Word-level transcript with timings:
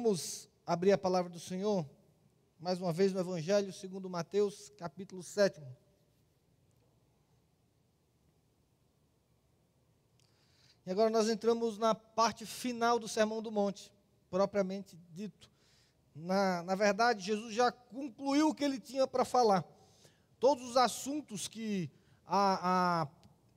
Vamos 0.00 0.48
abrir 0.64 0.92
a 0.92 0.96
palavra 0.96 1.28
do 1.28 1.40
Senhor, 1.40 1.84
mais 2.60 2.80
uma 2.80 2.92
vez 2.92 3.12
no 3.12 3.18
Evangelho 3.18 3.72
segundo 3.72 4.08
Mateus, 4.08 4.70
capítulo 4.78 5.24
7. 5.24 5.60
E 10.86 10.90
agora 10.92 11.10
nós 11.10 11.28
entramos 11.28 11.78
na 11.78 11.96
parte 11.96 12.46
final 12.46 13.00
do 13.00 13.08
Sermão 13.08 13.42
do 13.42 13.50
Monte, 13.50 13.92
propriamente 14.30 14.96
dito. 15.10 15.50
Na, 16.14 16.62
na 16.62 16.76
verdade, 16.76 17.24
Jesus 17.24 17.52
já 17.52 17.72
concluiu 17.72 18.50
o 18.50 18.54
que 18.54 18.62
ele 18.62 18.78
tinha 18.78 19.04
para 19.04 19.24
falar. 19.24 19.64
Todos 20.38 20.62
os 20.62 20.76
assuntos 20.76 21.48
que 21.48 21.90
a, 22.24 23.00
a, 23.02 23.08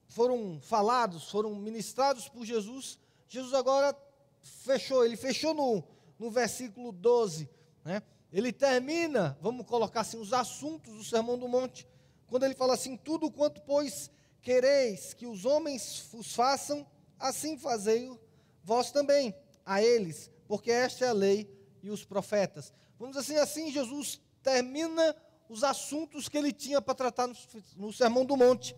foram 0.08 0.60
falados, 0.60 1.30
foram 1.30 1.54
ministrados 1.54 2.28
por 2.28 2.44
Jesus, 2.44 2.98
Jesus 3.28 3.54
agora 3.54 3.96
fechou, 4.42 5.06
ele 5.06 5.16
fechou 5.16 5.54
no, 5.54 5.84
no 6.22 6.30
versículo 6.30 6.92
12, 6.92 7.50
né? 7.84 8.04
ele 8.32 8.54
termina, 8.54 9.36
vamos 9.42 9.66
colocar 9.66 10.02
assim, 10.02 10.20
os 10.20 10.32
assuntos 10.34 10.94
do 10.94 11.04
Sermão 11.04 11.36
do 11.36 11.48
Monte, 11.48 11.88
quando 12.28 12.44
ele 12.44 12.54
fala 12.54 12.76
assim: 12.76 12.96
Tudo 12.96 13.32
quanto, 13.32 13.60
pois, 13.62 14.12
quereis 14.40 15.16
que 15.16 15.26
os 15.26 15.46
homens 15.46 16.08
vos 16.12 16.36
façam, 16.36 16.86
assim 17.18 17.58
fazei 17.58 18.16
vós 18.64 18.92
também 18.92 19.34
a 19.66 19.82
eles, 19.82 20.30
porque 20.48 20.70
esta 20.70 21.06
é 21.06 21.10
a 21.10 21.14
lei 21.14 21.50
e 21.82 21.90
os 21.90 22.06
profetas. 22.06 22.72
Vamos 23.00 23.18
assim, 23.18 23.38
assim 23.38 23.72
Jesus 23.72 24.22
termina 24.44 25.16
os 25.50 25.64
assuntos 25.64 26.30
que 26.30 26.38
ele 26.38 26.54
tinha 26.54 26.80
para 26.80 26.94
tratar 26.94 27.26
no, 27.26 27.36
no 27.78 27.92
Sermão 27.92 28.26
do 28.26 28.38
Monte. 28.38 28.76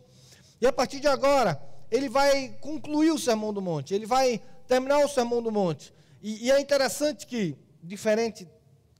E 0.62 0.66
a 0.66 0.72
partir 0.72 1.02
de 1.02 1.10
agora, 1.10 1.62
ele 1.92 2.08
vai 2.08 2.58
concluir 2.62 3.12
o 3.12 3.20
Sermão 3.20 3.52
do 3.54 3.62
Monte, 3.62 3.94
ele 3.94 4.06
vai 4.06 4.42
terminar 4.66 5.04
o 5.04 5.10
Sermão 5.10 5.44
do 5.44 5.52
Monte. 5.52 5.94
E, 6.24 6.46
e, 6.46 6.52
é 6.52 6.60
interessante 6.62 7.28
que, 7.28 7.58
diferente 7.84 8.48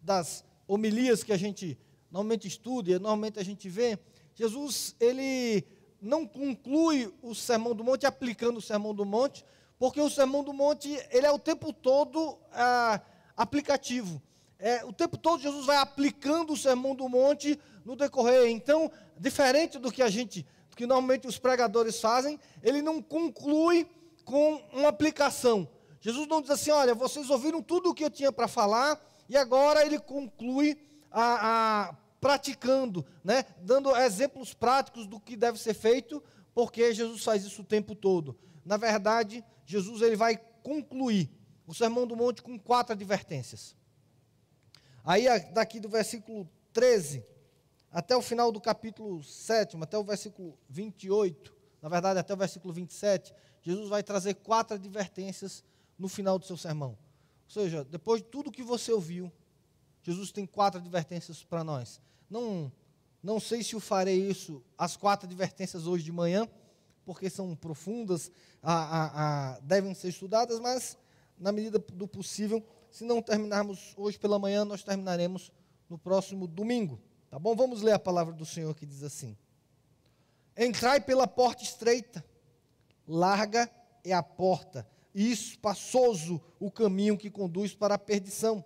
das 0.02 0.44
homilias 0.68 1.24
que 1.24 1.32
a 1.32 1.38
gente 1.38 1.80
normalmente 2.12 2.50
estuda 2.50 2.92
e 2.92 3.00
normalmente 3.00 3.40
a 3.40 3.44
gente 3.46 3.70
vê, 3.70 3.98
Jesus, 4.36 4.94
ele 5.00 5.66
não 6.02 6.28
conclui 6.28 7.14
o 7.22 7.34
Sermão 7.34 7.74
do 7.74 7.82
Monte 7.82 8.06
aplicando 8.06 8.58
o 8.58 8.62
Sermão 8.62 8.94
do 8.94 9.06
Monte, 9.06 9.46
porque 9.80 10.02
o 10.02 10.10
Sermão 10.10 10.44
do 10.44 10.52
Monte, 10.52 10.90
ele 11.12 11.26
é 11.26 11.32
o 11.32 11.40
tempo 11.40 11.72
todo 11.72 12.38
ah, 12.52 13.00
aplicativo. 13.38 14.22
É, 14.60 14.84
o 14.84 14.92
tempo 14.92 15.18
todo 15.18 15.42
Jesus 15.42 15.66
vai 15.66 15.78
aplicando 15.78 16.52
o 16.52 16.58
Sermão 16.58 16.94
do 16.94 17.08
Monte 17.08 17.58
no 17.86 17.96
decorrer. 17.96 18.50
Então, 18.50 18.92
diferente 19.18 19.80
do 19.80 19.90
que 19.90 20.02
a 20.02 20.10
gente, 20.10 20.46
do 20.70 20.76
que 20.76 20.86
normalmente 20.86 21.26
os 21.26 21.40
pregadores 21.40 22.02
fazem, 22.02 22.38
ele 22.62 22.82
não 22.82 23.02
conclui 23.02 23.88
com 24.26 24.62
uma 24.74 24.90
aplicação. 24.90 25.70
Jesus 26.04 26.28
não 26.28 26.42
diz 26.42 26.52
assim: 26.52 26.70
olha, 26.70 26.94
vocês 26.94 27.30
ouviram 27.30 27.64
tudo 27.64 27.90
o 27.90 27.94
que 27.94 28.04
eu 28.04 28.10
tinha 28.10 28.30
para 28.30 28.46
falar, 28.46 29.02
e 29.30 29.38
agora 29.38 29.86
ele 29.86 29.98
conclui 29.98 30.78
a, 31.10 31.86
a, 31.92 31.94
praticando, 32.20 33.06
né, 33.24 33.46
dando 33.62 33.96
exemplos 33.96 34.54
práticos 34.54 35.08
do 35.08 35.18
que 35.18 35.38
deve 35.38 35.58
ser 35.58 35.74
feito, 35.74 36.22
porque 36.54 36.94
Jesus 36.94 37.24
faz 37.24 37.46
isso 37.46 37.62
o 37.62 37.66
tempo 37.66 37.96
todo. 37.96 38.38
Na 38.66 38.76
verdade, 38.76 39.46
Jesus 39.66 40.02
ele 40.02 40.18
vai 40.18 40.36
concluir 40.62 41.32
o 41.66 41.74
Sermão 41.74 42.06
do 42.06 42.18
Monte 42.18 42.42
com 42.42 42.60
quatro 42.60 42.92
advertências. 42.92 43.74
Aí, 45.06 45.26
daqui 45.54 45.80
do 45.80 45.88
versículo 45.88 46.50
13 46.74 47.26
até 47.90 48.14
o 48.18 48.22
final 48.22 48.52
do 48.52 48.60
capítulo 48.60 49.24
7, 49.24 49.78
até 49.82 49.98
o 49.98 50.04
versículo 50.04 50.58
28, 50.68 51.56
na 51.82 51.88
verdade, 51.88 52.20
até 52.20 52.34
o 52.34 52.38
versículo 52.38 52.74
27, 52.74 53.34
Jesus 53.62 53.88
vai 53.88 54.04
trazer 54.04 54.34
quatro 54.34 54.76
advertências 54.76 55.64
no 55.98 56.08
final 56.08 56.38
do 56.40 56.46
seu 56.46 56.58
sermão. 56.58 56.92
Ou 57.46 57.50
seja, 57.50 57.84
depois 57.84 58.22
de 58.22 58.28
tudo 58.28 58.52
que 58.52 58.64
você 58.64 58.92
ouviu, 58.92 59.32
Jesus 60.02 60.32
tem 60.32 60.46
quatro 60.46 60.80
advertências 60.80 61.44
para 61.44 61.64
nós. 61.64 62.02
Não, 62.30 62.72
não 63.22 63.40
sei 63.40 63.64
se 63.64 63.74
eu 63.74 63.80
farei 63.80 64.30
isso, 64.30 64.64
as 64.78 64.98
quatro 64.98 65.26
advertências 65.26 65.88
hoje 65.88 66.04
de 66.04 66.12
manhã, 66.12 66.48
porque 67.06 67.30
são 67.30 67.56
profundas, 67.56 68.32
a, 68.62 68.74
a, 68.74 69.54
a, 69.56 69.60
devem 69.60 69.94
ser 69.94 70.10
estudadas, 70.10 70.60
mas 70.60 70.98
na 71.38 71.52
medida 71.52 71.80
do 71.80 72.08
possível, 72.08 72.66
se 72.90 73.04
não 73.04 73.22
terminarmos 73.22 73.94
hoje 73.98 74.20
pela 74.20 74.40
manhã, 74.40 74.64
nós 74.64 74.84
terminaremos 74.84 75.52
no 75.90 75.98
próximo 75.98 76.48
domingo. 76.48 77.02
Tá 77.30 77.40
bom? 77.40 77.56
Vamos 77.56 77.82
ler 77.82 77.94
a 77.94 78.00
palavra 78.00 78.34
do 78.34 78.46
Senhor 78.46 78.76
que 78.76 78.86
diz 78.86 79.04
assim: 79.04 79.36
Entrai 80.56 81.02
pela 81.02 81.28
porta 81.28 81.64
estreita, 81.64 82.24
larga 83.08 83.70
é 84.04 84.14
a 84.14 84.22
porta, 84.22 84.88
e 85.14 85.32
espaçoso 85.32 86.42
o 86.60 86.72
caminho 86.72 87.18
que 87.18 87.30
conduz 87.30 87.74
para 87.74 87.96
a 87.96 88.00
perdição. 88.00 88.64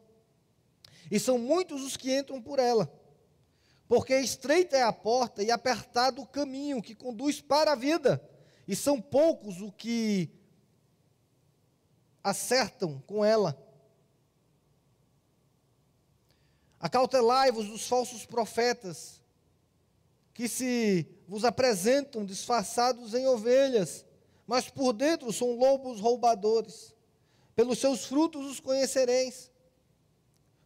E 1.11 1.19
são 1.19 1.37
muitos 1.37 1.81
os 1.83 1.97
que 1.97 2.17
entram 2.17 2.41
por 2.41 2.59
ela. 2.59 2.91
Porque 3.87 4.13
estreita 4.19 4.75
é 4.75 4.83
a 4.83 4.91
porta 4.91 5.41
e 5.41 5.49
apertado 5.49 6.21
o 6.21 6.27
caminho 6.27 6.81
que 6.81 6.93
conduz 6.93 7.39
para 7.39 7.71
a 7.71 7.75
vida, 7.75 8.21
e 8.67 8.75
são 8.75 9.01
poucos 9.01 9.61
os 9.61 9.73
que 9.77 10.29
acertam 12.21 13.01
com 13.07 13.23
ela. 13.23 13.57
Acautelai-vos 16.79 17.67
dos 17.67 17.87
falsos 17.87 18.25
profetas, 18.25 19.21
que 20.33 20.47
se 20.47 21.07
vos 21.27 21.45
apresentam 21.45 22.25
disfarçados 22.25 23.13
em 23.13 23.25
ovelhas, 23.25 24.05
mas 24.47 24.69
por 24.69 24.93
dentro 24.93 25.31
são 25.33 25.51
lobos 25.51 25.99
roubadores. 25.99 26.95
Pelos 27.53 27.79
seus 27.79 28.05
frutos 28.05 28.49
os 28.49 28.59
conhecereis. 28.61 29.51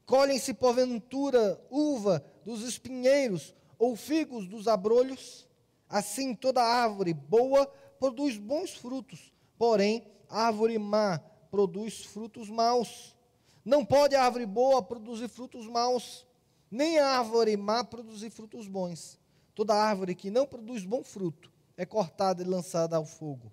Colhem-se 0.06 0.54
porventura 0.54 1.60
uva 1.70 2.24
dos 2.46 2.62
espinheiros 2.62 3.56
ou 3.80 3.96
figos 3.96 4.48
dos 4.48 4.68
abrolhos? 4.68 5.48
Assim 5.90 6.36
toda 6.36 6.62
árvore 6.62 7.14
boa 7.14 7.66
produz 8.00 8.38
bons 8.38 8.72
frutos, 8.72 9.34
porém 9.58 10.06
árvore 10.30 10.78
má 10.78 11.20
produz 11.50 12.06
frutos 12.06 12.50
maus. 12.50 13.16
Não 13.64 13.86
pode 13.86 14.16
a 14.16 14.24
árvore 14.24 14.46
boa 14.46 14.82
produzir 14.82 15.28
frutos 15.28 15.68
maus, 15.68 16.26
nem 16.70 17.00
a 17.00 17.18
árvore 17.18 17.58
má 17.58 17.84
produzir 17.84 18.30
frutos 18.30 18.68
bons. 18.68 19.20
Toda 19.54 19.76
árvore 19.76 20.16
que 20.16 20.32
não 20.32 20.48
produz 20.48 20.86
bom 20.86 21.04
fruto 21.04 21.52
é 21.78 21.86
cortada 21.86 22.42
e 22.42 22.46
lançada 22.46 22.96
ao 22.96 23.06
fogo. 23.06 23.52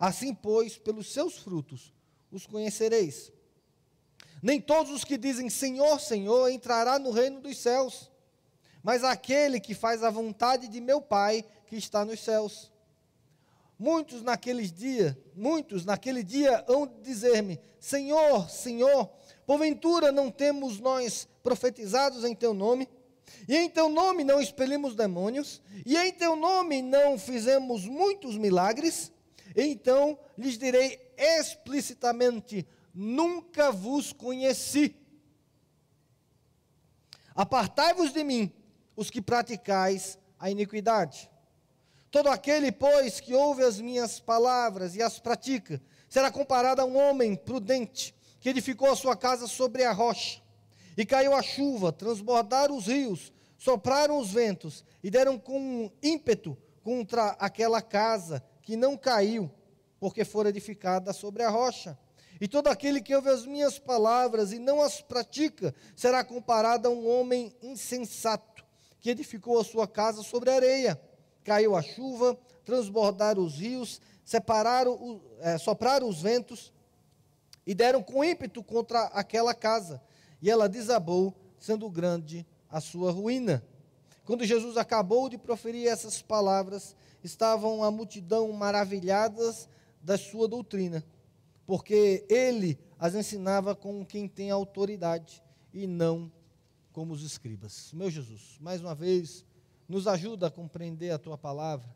Assim, 0.00 0.34
pois, 0.34 0.78
pelos 0.78 1.12
seus 1.12 1.36
frutos 1.36 1.92
os 2.32 2.46
conhecereis. 2.46 3.30
Nem 4.42 4.58
todos 4.58 4.90
os 4.90 5.04
que 5.04 5.18
dizem 5.18 5.50
Senhor, 5.50 6.00
Senhor 6.00 6.48
entrará 6.48 6.98
no 6.98 7.10
reino 7.10 7.40
dos 7.40 7.58
céus, 7.58 8.10
mas 8.82 9.04
aquele 9.04 9.60
que 9.60 9.74
faz 9.74 10.02
a 10.02 10.08
vontade 10.08 10.68
de 10.68 10.80
meu 10.80 11.02
Pai 11.02 11.44
que 11.66 11.76
está 11.76 12.02
nos 12.02 12.20
céus. 12.20 12.72
Muitos 13.78 14.22
naqueles 14.22 14.72
dias, 14.72 15.14
muitos 15.34 15.84
naquele 15.84 16.22
dia 16.22 16.64
hão 16.66 16.86
de 16.86 17.00
dizer-me: 17.02 17.60
Senhor, 17.78 18.48
Senhor, 18.48 19.06
porventura 19.46 20.10
não 20.10 20.30
temos 20.30 20.80
nós 20.80 21.28
profetizados 21.42 22.24
em 22.24 22.34
teu 22.34 22.54
nome? 22.54 22.88
E 23.46 23.56
em 23.56 23.68
teu 23.68 23.90
nome 23.90 24.24
não 24.24 24.40
expelimos 24.40 24.94
demônios? 24.94 25.60
E 25.84 25.96
em 25.96 26.12
teu 26.12 26.34
nome 26.36 26.80
não 26.80 27.18
fizemos 27.18 27.84
muitos 27.84 28.36
milagres? 28.36 29.12
Então 29.54 30.18
lhes 30.36 30.58
direi 30.58 31.00
explicitamente: 31.16 32.66
nunca 32.94 33.70
vos 33.70 34.12
conheci. 34.12 34.96
Apartai-vos 37.34 38.12
de 38.12 38.22
mim, 38.24 38.52
os 38.96 39.10
que 39.10 39.22
praticais 39.22 40.18
a 40.38 40.50
iniquidade. 40.50 41.30
Todo 42.10 42.28
aquele, 42.28 42.72
pois, 42.72 43.20
que 43.20 43.34
ouve 43.34 43.62
as 43.62 43.80
minhas 43.80 44.18
palavras 44.18 44.96
e 44.96 45.02
as 45.02 45.20
pratica, 45.20 45.80
será 46.08 46.30
comparado 46.30 46.82
a 46.82 46.84
um 46.84 46.96
homem 46.96 47.36
prudente 47.36 48.14
que 48.40 48.48
edificou 48.48 48.90
a 48.90 48.96
sua 48.96 49.16
casa 49.16 49.46
sobre 49.46 49.84
a 49.84 49.92
rocha. 49.92 50.42
E 50.96 51.06
caiu 51.06 51.34
a 51.34 51.42
chuva, 51.42 51.92
transbordaram 51.92 52.76
os 52.76 52.86
rios, 52.86 53.32
sopraram 53.56 54.18
os 54.18 54.32
ventos 54.32 54.84
e 55.02 55.10
deram 55.10 55.38
com 55.38 55.90
ímpeto 56.02 56.58
contra 56.82 57.28
aquela 57.38 57.80
casa, 57.80 58.42
que 58.70 58.76
não 58.76 58.96
caiu, 58.96 59.50
porque 59.98 60.24
fora 60.24 60.48
edificada 60.48 61.12
sobre 61.12 61.42
a 61.42 61.50
rocha. 61.50 61.98
E 62.40 62.46
todo 62.46 62.68
aquele 62.68 63.00
que 63.00 63.12
ouve 63.12 63.28
as 63.28 63.44
minhas 63.44 63.80
palavras 63.80 64.52
e 64.52 64.60
não 64.60 64.80
as 64.80 65.00
pratica, 65.00 65.74
será 65.96 66.22
comparado 66.22 66.86
a 66.86 66.90
um 66.92 67.10
homem 67.10 67.52
insensato, 67.60 68.64
que 69.00 69.10
edificou 69.10 69.58
a 69.58 69.64
sua 69.64 69.88
casa 69.88 70.22
sobre 70.22 70.52
areia. 70.52 71.00
Caiu 71.42 71.74
a 71.74 71.82
chuva, 71.82 72.38
transbordaram 72.64 73.42
os 73.42 73.56
rios, 73.56 74.00
separaram, 74.24 75.20
é, 75.40 75.58
sopraram 75.58 76.08
os 76.08 76.22
ventos 76.22 76.72
e 77.66 77.74
deram 77.74 78.04
com 78.04 78.22
ímpeto 78.22 78.62
contra 78.62 79.06
aquela 79.06 79.52
casa. 79.52 80.00
E 80.40 80.48
ela 80.48 80.68
desabou, 80.68 81.34
sendo 81.58 81.90
grande 81.90 82.46
a 82.70 82.80
sua 82.80 83.10
ruína. 83.10 83.64
Quando 84.24 84.44
Jesus 84.44 84.76
acabou 84.76 85.28
de 85.28 85.38
proferir 85.38 85.88
essas 85.88 86.22
palavras, 86.22 86.94
estavam 87.22 87.82
a 87.82 87.90
multidão 87.90 88.50
maravilhadas 88.52 89.68
da 90.02 90.16
sua 90.16 90.48
doutrina, 90.48 91.04
porque 91.66 92.24
ele 92.28 92.78
as 92.98 93.14
ensinava 93.14 93.74
com 93.74 94.04
quem 94.04 94.28
tem 94.28 94.50
autoridade 94.50 95.42
e 95.72 95.86
não 95.86 96.30
como 96.92 97.12
os 97.12 97.22
escribas. 97.22 97.92
Meu 97.92 98.10
Jesus, 98.10 98.56
mais 98.60 98.80
uma 98.80 98.94
vez, 98.94 99.44
nos 99.88 100.06
ajuda 100.06 100.46
a 100.46 100.50
compreender 100.50 101.10
a 101.10 101.18
tua 101.18 101.36
palavra, 101.36 101.88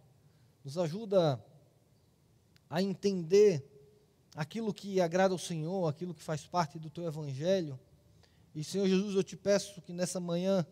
nos 0.65 0.79
ajuda 0.79 1.43
a 2.69 2.83
entender 2.83 3.65
aquilo 4.35 4.75
que 4.75 5.01
agrada 5.01 5.33
ao 5.35 5.39
Senhor, 5.39 5.89
aquilo 5.89 6.15
que 6.15 6.23
faz 6.23 6.47
parte 6.47 6.79
do 6.79 6.91
teu 6.91 7.05
evangelho. 7.07 7.79
E 8.55 8.65
Senhor 8.65 8.87
Jesus, 8.87 9.15
eu 9.15 9.23
te 9.23 9.37
peço 9.37 9.81
que 9.83 9.93
nessa 9.93 10.19
manhã 10.19 10.67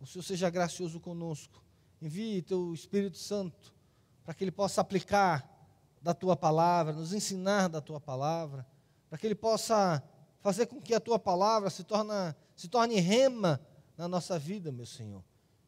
o 0.00 0.06
Senhor 0.06 0.22
seja 0.22 0.50
gracioso 0.50 1.00
conosco. 1.00 1.62
Envie 2.00 2.42
teu 2.42 2.72
Espírito 2.72 3.18
Santo 3.18 3.74
para 4.24 4.34
que 4.34 4.44
ele 4.44 4.52
possa 4.52 4.80
aplicar 4.80 5.58
da 6.00 6.14
tua 6.14 6.36
palavra, 6.36 6.92
nos 6.92 7.12
ensinar 7.12 7.68
da 7.68 7.80
tua 7.80 8.00
palavra, 8.00 8.66
para 9.08 9.18
que 9.18 9.26
ele 9.26 9.34
possa 9.34 10.02
fazer 10.40 10.66
com 10.66 10.80
que 10.80 10.94
a 10.94 11.00
tua 11.00 11.18
palavra 11.18 11.70
se, 11.70 11.84
se 12.54 12.68
torne 12.68 13.00
rema 13.00 13.60
na 13.96 14.06
nossa 14.06 14.38
vida, 14.38 14.70
meu 14.70 14.86
Senhor. 14.86 15.24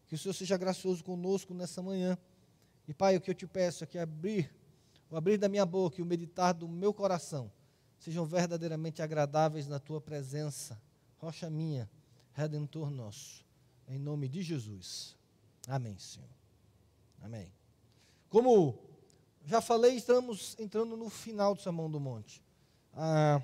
Que 0.07 0.15
o 0.15 0.19
Senhor 0.19 0.35
seja 0.35 0.57
gracioso 0.57 1.03
conosco 1.03 1.53
nessa 1.53 1.83
manhã. 1.83 2.17
E, 2.87 2.95
Pai, 2.95 3.17
o 3.17 3.21
que 3.21 3.31
eu 3.31 3.35
te 3.35 3.47
peço 3.47 3.83
é 3.85 3.87
que 3.87 3.99
abrir, 3.99 4.55
o 5.11 5.17
abrir 5.17 5.39
da 5.39 5.49
minha 5.49 5.67
boca 5.67 6.01
e 6.01 6.03
o 6.03 6.07
meditar 6.07 6.53
do 6.53 6.69
meu 6.69 6.93
coração 6.95 7.51
sejam 7.99 8.25
verdadeiramente 8.25 9.03
agradáveis 9.03 9.67
na 9.67 9.79
tua 9.79 10.01
presença. 10.01 10.81
Rocha 11.19 11.51
minha, 11.51 11.89
redentor 12.33 12.91
nosso. 12.91 13.45
Em 13.91 13.99
nome 13.99 14.29
de 14.29 14.41
Jesus. 14.41 15.17
Amém, 15.67 15.99
Senhor. 15.99 16.29
Amém. 17.21 17.53
Como 18.29 18.79
já 19.45 19.61
falei, 19.61 19.97
estamos 19.97 20.55
entrando 20.61 20.97
no 20.97 21.11
final 21.11 21.57
do 21.57 21.61
Sermão 21.61 21.91
do 21.91 21.99
Monte. 21.99 22.41
Ah, 22.95 23.43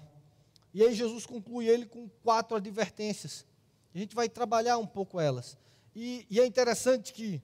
e 0.73 0.85
aí 0.85 0.95
Jesus 0.95 1.27
conclui 1.27 1.67
ele 1.67 1.85
com 1.85 2.09
quatro 2.23 2.57
advertências. 2.57 3.45
A 3.93 3.99
gente 3.99 4.15
vai 4.15 4.29
trabalhar 4.29 4.79
um 4.79 4.87
pouco 4.87 5.19
elas. 5.19 5.59
E, 5.97 6.25
e, 6.31 6.39
é 6.39 6.47
interessante 6.47 7.13
que 7.13 7.43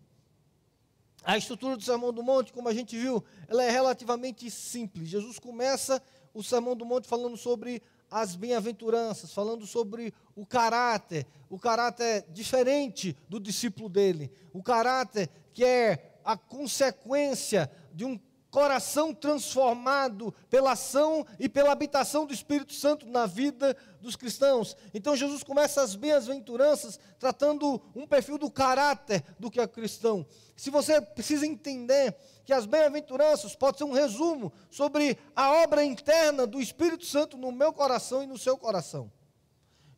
a 1.25 1.37
estrutura 1.37 1.77
do 1.77 1.83
Sermão 1.83 2.13
do 2.13 2.23
Monte, 2.23 2.53
como 2.53 2.69
a 2.69 2.75
gente 2.75 2.97
viu, 2.97 3.25
ela 3.49 3.65
é 3.65 3.71
relativamente 3.71 4.49
simples. 4.49 5.09
Jesus 5.09 5.41
começa 5.41 6.01
o 6.33 6.41
Sermão 6.41 6.77
do 6.77 6.87
Monte 6.87 7.09
falando 7.09 7.37
sobre 7.37 7.83
as 8.13 8.37
bem-aventuranças, 8.37 9.33
falando 9.33 9.67
sobre 9.67 10.13
o 10.37 10.45
caráter, 10.45 11.27
o 11.49 11.59
caráter 11.59 12.27
diferente 12.31 13.17
do 13.27 13.41
discípulo 13.41 13.89
dele, 13.89 14.31
o 14.53 14.63
caráter 14.63 15.31
que 15.55 15.65
é 15.65 16.19
a 16.23 16.37
consequência 16.37 17.71
de 17.95 18.05
um 18.05 18.19
coração 18.53 19.15
transformado 19.15 20.33
pela 20.51 20.73
ação 20.73 21.27
e 21.41 21.49
pela 21.49 21.73
habitação 21.73 22.27
do 22.27 22.35
Espírito 22.35 22.75
Santo 22.75 23.07
na 23.07 23.25
vida 23.25 23.75
dos 23.99 24.15
cristãos. 24.15 24.77
Então 24.93 25.17
Jesus 25.17 25.43
começa 25.43 25.81
as 25.81 25.95
bem-aventuranças 25.95 27.01
tratando 27.19 27.81
um 27.97 28.07
perfil 28.07 28.37
do 28.37 28.51
caráter 28.51 29.25
do 29.39 29.51
que 29.51 29.59
é 29.59 29.67
cristão. 29.67 30.27
Se 30.55 30.69
você 30.69 31.01
precisa 31.01 31.47
entender 31.47 32.15
que 32.45 32.53
as 32.53 32.67
bem-aventuranças 32.67 33.57
pode 33.57 33.79
ser 33.79 33.85
um 33.85 33.93
resumo 33.93 34.53
sobre 34.71 35.17
a 35.35 35.51
obra 35.63 35.83
interna 35.83 36.47
do 36.47 36.61
Espírito 36.61 37.07
Santo 37.07 37.39
no 37.39 37.51
meu 37.51 37.73
coração 37.73 38.23
e 38.23 38.27
no 38.27 38.37
seu 38.37 38.59
coração. 38.59 39.11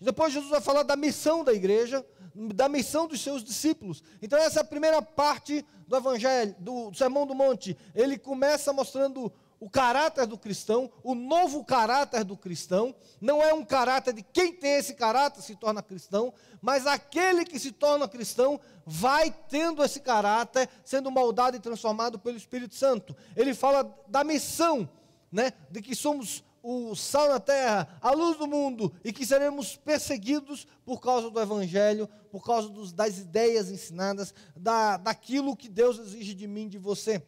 Depois 0.00 0.32
Jesus 0.32 0.50
vai 0.50 0.60
falar 0.60 0.84
da 0.84 0.94
missão 0.94 1.42
da 1.42 1.52
igreja, 1.52 2.06
da 2.34 2.68
missão 2.68 3.06
dos 3.06 3.20
seus 3.20 3.44
discípulos. 3.44 4.02
Então 4.20 4.38
essa 4.38 4.60
é 4.60 4.62
a 4.62 4.66
primeira 4.66 5.00
parte 5.00 5.64
do 5.86 5.96
evangelho, 5.96 6.54
do 6.58 6.92
Sermão 6.94 7.26
do 7.26 7.34
Monte. 7.34 7.76
Ele 7.94 8.18
começa 8.18 8.72
mostrando 8.72 9.32
o 9.60 9.70
caráter 9.70 10.26
do 10.26 10.36
cristão, 10.36 10.92
o 11.02 11.14
novo 11.14 11.64
caráter 11.64 12.22
do 12.22 12.36
cristão, 12.36 12.94
não 13.18 13.42
é 13.42 13.54
um 13.54 13.64
caráter 13.64 14.12
de 14.12 14.22
quem 14.22 14.52
tem 14.52 14.74
esse 14.74 14.94
caráter 14.94 15.40
se 15.40 15.56
torna 15.56 15.82
cristão, 15.82 16.34
mas 16.60 16.86
aquele 16.86 17.44
que 17.44 17.58
se 17.58 17.72
torna 17.72 18.06
cristão 18.06 18.60
vai 18.84 19.30
tendo 19.48 19.82
esse 19.82 20.00
caráter, 20.00 20.68
sendo 20.84 21.10
moldado 21.10 21.56
e 21.56 21.60
transformado 21.60 22.18
pelo 22.18 22.36
Espírito 22.36 22.74
Santo. 22.74 23.16
Ele 23.34 23.54
fala 23.54 23.90
da 24.06 24.22
missão, 24.22 24.86
né, 25.32 25.52
de 25.70 25.80
que 25.80 25.94
somos 25.94 26.44
o 26.66 26.96
sal 26.96 27.28
na 27.28 27.38
terra, 27.38 27.86
a 28.00 28.10
luz 28.12 28.38
do 28.38 28.46
mundo, 28.46 28.90
e 29.04 29.12
que 29.12 29.26
seremos 29.26 29.76
perseguidos 29.76 30.66
por 30.82 30.98
causa 30.98 31.30
do 31.30 31.38
Evangelho, 31.38 32.08
por 32.30 32.42
causa 32.42 32.70
dos, 32.70 32.90
das 32.90 33.18
ideias 33.18 33.70
ensinadas, 33.70 34.32
da, 34.56 34.96
daquilo 34.96 35.54
que 35.54 35.68
Deus 35.68 35.98
exige 35.98 36.32
de 36.32 36.46
mim, 36.46 36.66
de 36.66 36.78
você. 36.78 37.22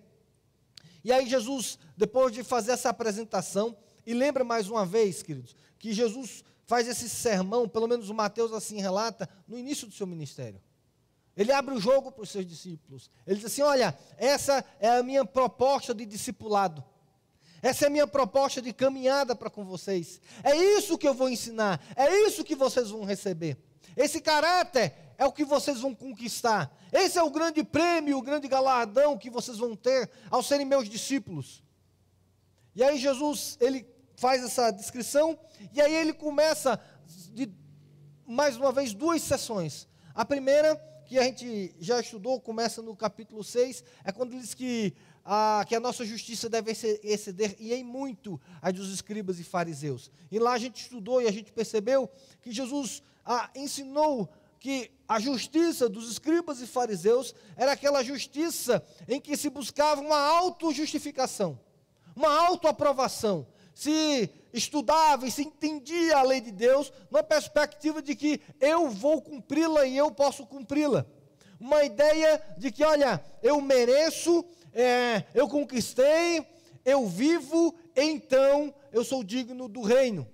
E 1.05 1.13
aí, 1.13 1.29
Jesus, 1.29 1.79
depois 1.95 2.33
de 2.33 2.43
fazer 2.43 2.73
essa 2.73 2.89
apresentação, 2.89 3.77
e 4.07 4.15
lembra 4.15 4.43
mais 4.43 4.71
uma 4.71 4.87
vez, 4.87 5.23
queridos, 5.23 5.55
que 5.79 5.93
Jesus 5.93 6.43
faz 6.65 6.89
esse 6.89 7.07
sermão, 7.07 7.69
pelo 7.69 7.87
menos 7.87 8.09
o 8.09 8.15
Mateus 8.15 8.55
assim 8.55 8.81
relata, 8.81 9.29
no 9.47 9.59
início 9.59 9.87
do 9.87 9.93
seu 9.93 10.07
ministério. 10.07 10.63
Ele 11.37 11.53
abre 11.53 11.75
o 11.75 11.81
jogo 11.81 12.11
para 12.11 12.23
os 12.23 12.31
seus 12.31 12.47
discípulos. 12.47 13.11
Ele 13.27 13.37
diz 13.37 13.45
assim: 13.45 13.61
Olha, 13.61 13.97
essa 14.17 14.65
é 14.81 14.89
a 14.89 15.03
minha 15.03 15.27
proposta 15.27 15.95
de 15.95 16.07
discipulado. 16.07 16.83
Essa 17.67 17.87
é 17.87 17.89
a 17.89 17.91
minha 17.91 18.07
proposta 18.07 18.63
de 18.63 18.73
caminhada 18.73 19.35
para 19.35 19.51
com 19.51 19.65
vocês. 19.65 20.21
É 20.45 20.55
isso 20.55 20.97
que 20.97 21.09
eu 21.09 21.13
vou 21.13 21.29
ensinar. 21.29 21.85
É 21.97 22.25
isso 22.25 22.45
que 22.45 22.55
vocês 22.55 22.91
vão 22.91 23.03
receber. 23.03 23.59
Esse 23.97 24.21
caráter 24.21 24.95
é 25.19 25.27
o 25.27 25.33
que 25.33 25.45
vocês 25.45 25.81
vão 25.81 25.93
conquistar. 25.93 26.73
Esse 26.93 27.19
é 27.19 27.23
o 27.25 27.29
grande 27.29 27.65
prêmio, 27.65 28.19
o 28.19 28.23
grande 28.23 28.47
galardão 28.47 29.19
que 29.19 29.29
vocês 29.29 29.59
vão 29.59 29.75
ter 29.75 30.09
ao 30.31 30.45
serem 30.45 30.65
meus 30.65 30.89
discípulos. 30.89 31.65
E 32.73 32.85
aí 32.85 32.99
Jesus, 32.99 33.59
ele 33.61 33.85
faz 34.15 34.45
essa 34.45 34.71
descrição 34.71 35.37
e 35.75 35.81
aí 35.81 35.93
ele 35.93 36.13
começa 36.13 36.81
de 37.33 37.51
mais 38.25 38.57
uma 38.57 38.71
vez 38.71 38.95
duas 38.95 39.21
sessões. 39.23 39.89
A 40.15 40.25
primeira 40.25 40.77
que 41.05 41.19
a 41.19 41.23
gente 41.23 41.75
já 41.81 41.99
estudou, 42.01 42.41
começa 42.41 42.81
no 42.81 42.95
capítulo 42.95 43.43
6, 43.43 43.83
é 44.05 44.13
quando 44.13 44.33
ele 44.33 44.43
diz 44.43 44.55
que 44.55 44.95
a, 45.27 45.65
que 45.67 45.75
a 45.75 45.81
nossa 45.81 46.05
justiça 46.05 46.49
deve 46.49 46.71
exceder, 47.03 47.57
e 47.59 47.75
em 47.75 47.83
muito, 47.83 48.41
a 48.63 48.71
dos 48.71 48.93
escribas 48.93 49.41
e 49.41 49.45
fariseus. 49.45 50.11
E 50.31 50.39
lá 50.39 50.53
a 50.53 50.59
gente 50.59 50.81
estudou 50.83 51.21
e 51.21 51.27
a 51.27 51.33
gente 51.33 51.53
percebeu 51.53 52.09
que 52.41 52.53
Jesus 52.53 53.03
a, 53.25 53.51
ensinou 53.57 54.29
que 54.61 54.91
a 55.09 55.19
justiça 55.19 55.89
dos 55.89 56.11
escribas 56.11 56.61
e 56.61 56.67
fariseus 56.67 57.35
era 57.57 57.73
aquela 57.73 58.03
justiça 58.03 58.85
em 59.09 59.21
que 59.21 59.37
se 59.37 59.51
buscava 59.51 60.01
uma 60.01 60.19
autojustificação, 60.19 61.59
uma 62.15 62.33
autoaprovação. 62.47 63.47
Se 63.75 64.31
estudava 64.55 65.27
e 65.27 65.31
se 65.31 65.43
entendia 65.43 66.17
a 66.17 66.23
lei 66.23 66.41
de 66.41 66.51
Deus 66.51 66.91
na 67.11 67.23
perspectiva 67.23 68.01
de 68.01 68.17
que 68.17 68.41
eu 68.59 68.89
vou 68.89 69.21
cumpri-la 69.21 69.85
e 69.85 69.97
eu 69.97 70.11
posso 70.11 70.47
cumpri-la. 70.47 71.05
Uma 71.61 71.85
ideia 71.85 72.43
de 72.57 72.71
que, 72.71 72.85
olha, 72.85 73.23
eu 73.43 73.61
mereço, 73.61 74.45
é, 74.77 75.25
eu 75.35 75.49
conquistei, 75.49 76.47
eu 76.85 77.07
vivo, 77.07 77.75
então 77.97 78.75
eu 78.93 79.03
sou 79.03 79.25
digno 79.25 79.69
do 79.69 79.81
reino. 79.81 80.29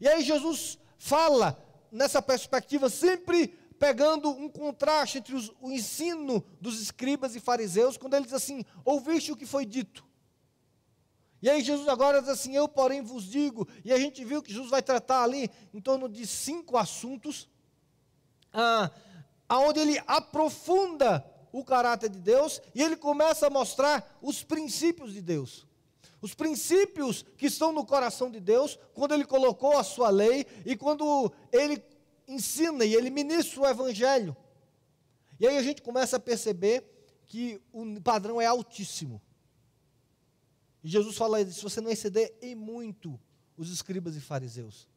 E 0.00 0.08
aí 0.08 0.22
Jesus 0.22 0.78
fala 0.96 1.62
nessa 1.92 2.22
perspectiva, 2.22 2.88
sempre 2.88 3.48
pegando 3.78 4.30
um 4.30 4.48
contraste 4.48 5.18
entre 5.18 5.34
os, 5.34 5.52
o 5.60 5.70
ensino 5.70 6.42
dos 6.58 6.80
escribas 6.80 7.36
e 7.36 7.40
fariseus, 7.40 7.98
quando 7.98 8.14
ele 8.14 8.24
diz 8.24 8.32
assim: 8.32 8.64
ouviste 8.86 9.30
o 9.30 9.36
que 9.36 9.44
foi 9.44 9.66
dito. 9.66 10.02
E 11.42 11.50
aí 11.50 11.62
Jesus 11.62 11.86
agora 11.86 12.20
diz 12.20 12.30
assim: 12.30 12.56
Eu, 12.56 12.66
porém, 12.66 13.02
vos 13.02 13.24
digo. 13.24 13.68
E 13.84 13.92
a 13.92 13.98
gente 13.98 14.24
viu 14.24 14.42
que 14.42 14.50
Jesus 14.50 14.70
vai 14.70 14.82
tratar 14.82 15.22
ali 15.22 15.50
em 15.74 15.80
torno 15.80 16.08
de 16.08 16.26
cinco 16.26 16.78
assuntos, 16.78 17.50
ah, 18.50 18.90
aonde 19.46 19.80
ele 19.80 20.02
aprofunda 20.06 21.22
o 21.54 21.64
caráter 21.64 22.10
de 22.10 22.18
Deus 22.18 22.60
e 22.74 22.82
ele 22.82 22.96
começa 22.96 23.46
a 23.46 23.50
mostrar 23.50 24.18
os 24.20 24.42
princípios 24.42 25.12
de 25.12 25.22
Deus. 25.22 25.64
Os 26.20 26.34
princípios 26.34 27.24
que 27.38 27.46
estão 27.46 27.72
no 27.72 27.86
coração 27.86 28.28
de 28.28 28.40
Deus, 28.40 28.76
quando 28.92 29.14
ele 29.14 29.24
colocou 29.24 29.78
a 29.78 29.84
sua 29.84 30.10
lei 30.10 30.44
e 30.66 30.76
quando 30.76 31.32
ele 31.52 31.80
ensina 32.26 32.84
e 32.84 32.92
ele 32.92 33.08
ministra 33.08 33.60
o 33.60 33.66
evangelho. 33.66 34.36
E 35.38 35.46
aí 35.46 35.56
a 35.56 35.62
gente 35.62 35.80
começa 35.80 36.16
a 36.16 36.20
perceber 36.20 36.82
que 37.24 37.62
o 37.72 38.00
padrão 38.00 38.40
é 38.40 38.46
altíssimo. 38.46 39.22
E 40.82 40.88
Jesus 40.88 41.16
fala 41.16 41.46
se 41.46 41.62
você 41.62 41.80
não 41.80 41.90
exceder 41.90 42.34
em 42.42 42.56
muito 42.56 43.18
os 43.56 43.70
escribas 43.70 44.16
e 44.16 44.20
fariseus. 44.20 44.88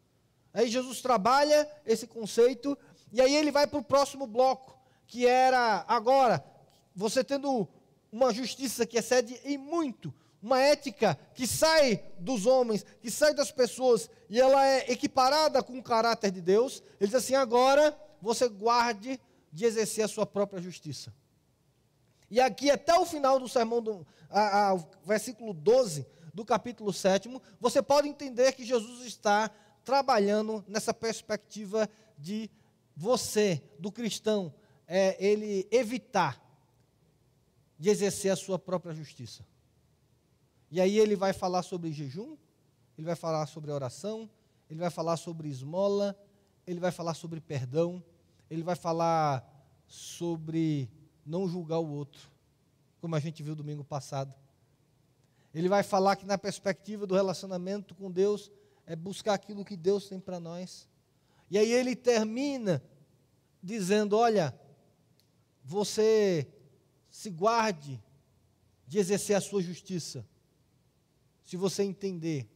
Aí 0.52 0.72
Jesus 0.72 1.02
trabalha 1.02 1.70
esse 1.86 2.08
conceito 2.08 2.76
e 3.14 3.22
aí 3.22 3.36
ele 3.36 3.52
vai 3.52 3.68
para 3.68 3.78
o 3.78 3.84
próximo 3.84 4.26
bloco 4.26 4.77
que 5.08 5.26
era 5.26 5.86
agora, 5.88 6.44
você 6.96 7.24
tendo 7.24 7.68
uma 8.12 8.34
justiça 8.34 8.86
que 8.86 8.98
excede 8.98 9.40
em 9.44 9.58
muito, 9.58 10.14
uma 10.42 10.60
ética 10.60 11.18
que 11.34 11.48
sai 11.48 12.04
dos 12.20 12.46
homens, 12.46 12.86
que 13.02 13.10
sai 13.10 13.34
das 13.34 13.52
pessoas, 13.52 14.10
e 14.30 14.40
ela 14.40 14.66
é 14.66 14.92
equiparada 14.92 15.64
com 15.64 15.78
o 15.78 15.84
caráter 15.84 16.32
de 16.32 16.42
Deus, 16.42 16.84
ele 17.00 17.08
diz 17.08 17.16
assim: 17.16 17.36
agora 17.36 17.98
você 18.22 18.48
guarde 18.48 19.20
de 19.52 19.66
exercer 19.66 20.06
a 20.06 20.08
sua 20.08 20.26
própria 20.26 20.62
justiça. 20.62 21.14
E 22.30 22.42
aqui, 22.42 22.70
até 22.70 22.98
o 22.98 23.06
final 23.06 23.40
do 23.40 23.48
sermão, 23.48 23.82
do 23.82 24.06
a, 24.30 24.72
a, 24.72 24.76
versículo 25.06 25.54
12 25.54 26.06
do 26.34 26.44
capítulo 26.44 26.92
7, 26.92 27.30
você 27.60 27.82
pode 27.82 28.08
entender 28.08 28.52
que 28.52 28.66
Jesus 28.66 29.06
está 29.06 29.50
trabalhando 29.84 30.64
nessa 30.68 30.94
perspectiva 30.94 31.90
de 32.18 32.50
você, 32.96 33.62
do 33.80 33.92
cristão, 33.92 34.54
é, 34.88 35.24
ele 35.24 35.68
evitar 35.70 36.42
de 37.78 37.90
exercer 37.90 38.32
a 38.32 38.36
sua 38.36 38.58
própria 38.58 38.94
justiça. 38.94 39.46
E 40.72 40.82
aí 40.82 40.98
ele 40.98 41.16
vai 41.16 41.34
falar 41.34 41.62
sobre 41.64 41.92
jejum, 41.92 42.36
ele 42.98 43.06
vai 43.06 43.16
falar 43.16 43.46
sobre 43.46 43.72
oração, 43.72 44.30
ele 44.70 44.80
vai 44.80 44.90
falar 44.90 45.18
sobre 45.18 45.48
esmola, 45.50 46.18
ele 46.66 46.80
vai 46.80 46.92
falar 46.92 47.14
sobre 47.14 47.40
perdão, 47.40 48.04
ele 48.50 48.64
vai 48.64 48.76
falar 48.76 49.48
sobre 49.86 50.90
não 51.26 51.48
julgar 51.48 51.80
o 51.80 51.90
outro, 51.90 52.30
como 53.00 53.16
a 53.16 53.20
gente 53.20 53.44
viu 53.44 53.56
domingo 53.56 53.84
passado. 53.84 54.34
Ele 55.54 55.70
vai 55.70 55.84
falar 55.84 56.16
que 56.16 56.26
na 56.26 56.38
perspectiva 56.38 57.08
do 57.08 57.16
relacionamento 57.16 57.96
com 57.96 58.12
Deus 58.12 58.52
é 58.86 58.96
buscar 58.96 59.34
aquilo 59.34 59.66
que 59.66 59.78
Deus 59.78 60.08
tem 60.08 60.20
para 60.20 60.40
nós. 60.40 60.88
E 61.50 61.58
aí 61.58 61.72
ele 61.72 61.96
termina 61.96 62.84
dizendo: 63.64 64.18
Olha, 64.18 64.58
você 65.68 66.48
se 67.10 67.30
guarde 67.30 68.02
de 68.88 69.00
exercer 69.00 69.36
a 69.36 69.42
sua 69.42 69.62
justiça, 69.62 70.26
se 71.44 71.58
você 71.58 71.84
entender 71.84 72.50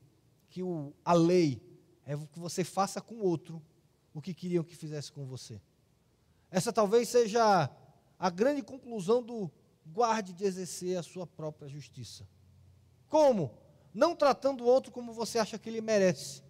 que 0.49 0.63
o, 0.63 0.93
a 1.03 1.11
lei 1.11 1.61
é 2.05 2.15
que 2.31 2.39
você 2.39 2.63
faça 2.63 3.01
com 3.01 3.15
o 3.15 3.25
outro 3.25 3.61
o 4.13 4.21
que 4.21 4.33
queriam 4.33 4.63
que 4.63 4.77
fizesse 4.77 5.11
com 5.11 5.25
você. 5.25 5.61
Essa 6.49 6.71
talvez 6.71 7.09
seja 7.09 7.69
a 8.17 8.29
grande 8.29 8.61
conclusão 8.61 9.21
do 9.21 9.51
guarde 9.85 10.31
de 10.31 10.45
exercer 10.45 10.97
a 10.97 11.03
sua 11.03 11.27
própria 11.27 11.67
justiça. 11.67 12.25
Como? 13.09 13.51
Não 13.93 14.15
tratando 14.15 14.63
o 14.63 14.67
outro 14.67 14.89
como 14.89 15.11
você 15.11 15.37
acha 15.37 15.59
que 15.59 15.69
ele 15.69 15.81
merece. 15.81 16.41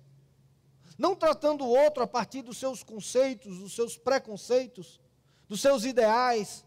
Não 0.95 1.15
tratando 1.15 1.63
o 1.63 1.69
outro 1.69 2.03
a 2.03 2.07
partir 2.07 2.43
dos 2.43 2.59
seus 2.59 2.83
conceitos, 2.83 3.57
dos 3.57 3.73
seus 3.73 3.97
preconceitos, 3.97 4.99
dos 5.51 5.59
seus 5.59 5.83
ideais, 5.83 6.65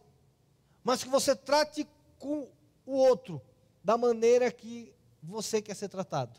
mas 0.84 1.02
que 1.02 1.08
você 1.08 1.34
trate 1.34 1.88
com 2.18 2.50
o 2.84 2.92
outro 2.92 3.40
da 3.82 3.96
maneira 3.96 4.52
que 4.52 4.92
você 5.22 5.62
quer 5.62 5.74
ser 5.74 5.88
tratado. 5.88 6.38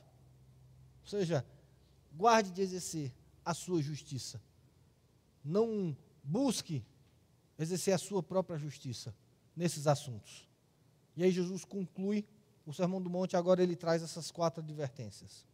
Ou 1.02 1.10
seja, 1.10 1.44
guarde 2.14 2.52
de 2.52 2.62
exercer 2.62 3.12
a 3.44 3.52
sua 3.56 3.82
justiça. 3.82 4.40
Não 5.44 5.98
busque 6.24 6.86
exercer 7.58 7.96
a 7.96 7.98
sua 7.98 8.22
própria 8.22 8.60
justiça 8.60 9.16
nesses 9.56 9.88
assuntos. 9.88 10.48
E 11.18 11.24
aí 11.24 11.32
Jesus 11.32 11.66
conclui 11.66 12.28
o 12.64 12.72
Sermão 12.72 13.02
do 13.02 13.10
Monte, 13.10 13.36
agora 13.36 13.64
ele 13.64 13.76
traz 13.76 14.04
essas 14.04 14.30
quatro 14.30 14.62
advertências. 14.64 15.48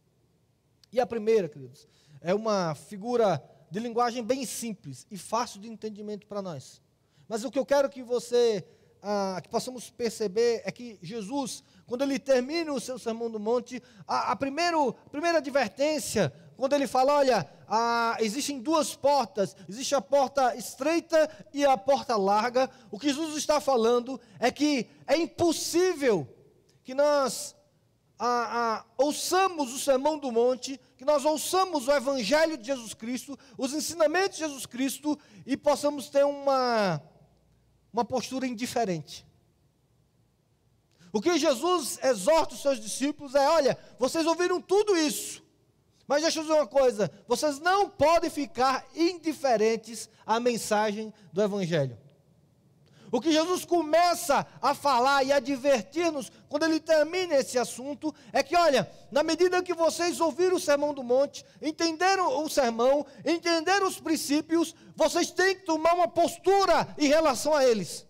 E 0.92 1.00
a 1.00 1.06
primeira, 1.06 1.48
queridos, 1.48 1.88
é 2.20 2.34
uma 2.34 2.74
figura 2.74 3.42
de 3.72 3.80
linguagem 3.80 4.22
bem 4.22 4.44
simples 4.44 5.06
e 5.10 5.16
fácil 5.16 5.58
de 5.58 5.66
entendimento 5.66 6.26
para 6.26 6.42
nós. 6.42 6.78
Mas 7.26 7.42
o 7.42 7.50
que 7.50 7.58
eu 7.58 7.64
quero 7.64 7.88
que 7.88 8.02
você, 8.02 8.62
ah, 9.02 9.40
que 9.42 9.48
possamos 9.48 9.88
perceber 9.88 10.60
é 10.66 10.70
que 10.70 10.98
Jesus, 11.00 11.64
quando 11.86 12.02
ele 12.02 12.18
termina 12.18 12.70
o 12.70 12.78
seu 12.78 12.98
Sermão 12.98 13.30
do 13.30 13.40
Monte, 13.40 13.82
a, 14.06 14.32
a, 14.32 14.36
primeiro, 14.36 14.90
a 14.90 15.08
primeira 15.08 15.38
advertência 15.38 16.30
quando 16.54 16.74
ele 16.74 16.86
fala, 16.86 17.14
olha, 17.14 17.50
ah, 17.66 18.18
existem 18.20 18.60
duas 18.60 18.94
portas, 18.94 19.56
existe 19.66 19.94
a 19.94 20.02
porta 20.02 20.54
estreita 20.54 21.30
e 21.50 21.64
a 21.64 21.74
porta 21.78 22.14
larga, 22.14 22.68
o 22.90 22.98
que 22.98 23.08
Jesus 23.08 23.38
está 23.38 23.58
falando 23.58 24.20
é 24.38 24.50
que 24.50 24.86
é 25.06 25.16
impossível 25.16 26.28
que 26.84 26.92
nós 26.92 27.56
ah, 28.18 28.84
ah, 28.84 28.84
ouçamos 28.96 29.72
o 29.72 29.78
Sermão 29.78 30.18
do 30.18 30.30
Monte, 30.30 30.80
que 30.96 31.04
nós 31.04 31.24
ouçamos 31.24 31.88
o 31.88 31.92
Evangelho 31.92 32.56
de 32.56 32.66
Jesus 32.66 32.94
Cristo, 32.94 33.38
os 33.58 33.72
ensinamentos 33.72 34.38
de 34.38 34.44
Jesus 34.44 34.66
Cristo 34.66 35.18
e 35.44 35.56
possamos 35.56 36.08
ter 36.08 36.24
uma, 36.24 37.02
uma 37.92 38.04
postura 38.04 38.46
indiferente. 38.46 39.26
O 41.12 41.20
que 41.20 41.38
Jesus 41.38 41.98
exorta 42.02 42.54
os 42.54 42.62
seus 42.62 42.80
discípulos 42.80 43.34
é: 43.34 43.46
olha, 43.48 43.78
vocês 43.98 44.26
ouviram 44.26 44.60
tudo 44.60 44.96
isso, 44.96 45.42
mas 46.06 46.22
deixa 46.22 46.38
eu 46.38 46.44
dizer 46.44 46.54
uma 46.54 46.66
coisa: 46.66 47.10
vocês 47.28 47.58
não 47.58 47.88
podem 47.88 48.30
ficar 48.30 48.86
indiferentes 48.94 50.08
à 50.24 50.40
mensagem 50.40 51.12
do 51.32 51.42
Evangelho. 51.42 51.98
O 53.12 53.20
que 53.20 53.30
Jesus 53.30 53.66
começa 53.66 54.46
a 54.62 54.74
falar 54.74 55.22
e 55.22 55.32
a 55.32 55.36
advertir-nos, 55.36 56.32
quando 56.48 56.64
ele 56.64 56.80
termina 56.80 57.34
esse 57.34 57.58
assunto, 57.58 58.12
é 58.32 58.42
que, 58.42 58.56
olha, 58.56 58.90
na 59.10 59.22
medida 59.22 59.62
que 59.62 59.74
vocês 59.74 60.18
ouviram 60.18 60.56
o 60.56 60.60
sermão 60.60 60.94
do 60.94 61.02
monte, 61.02 61.44
entenderam 61.60 62.42
o 62.42 62.48
sermão, 62.48 63.04
entenderam 63.22 63.86
os 63.86 64.00
princípios, 64.00 64.74
vocês 64.96 65.30
têm 65.30 65.56
que 65.56 65.66
tomar 65.66 65.92
uma 65.92 66.08
postura 66.08 66.88
em 66.96 67.06
relação 67.06 67.54
a 67.54 67.62
eles. 67.62 68.06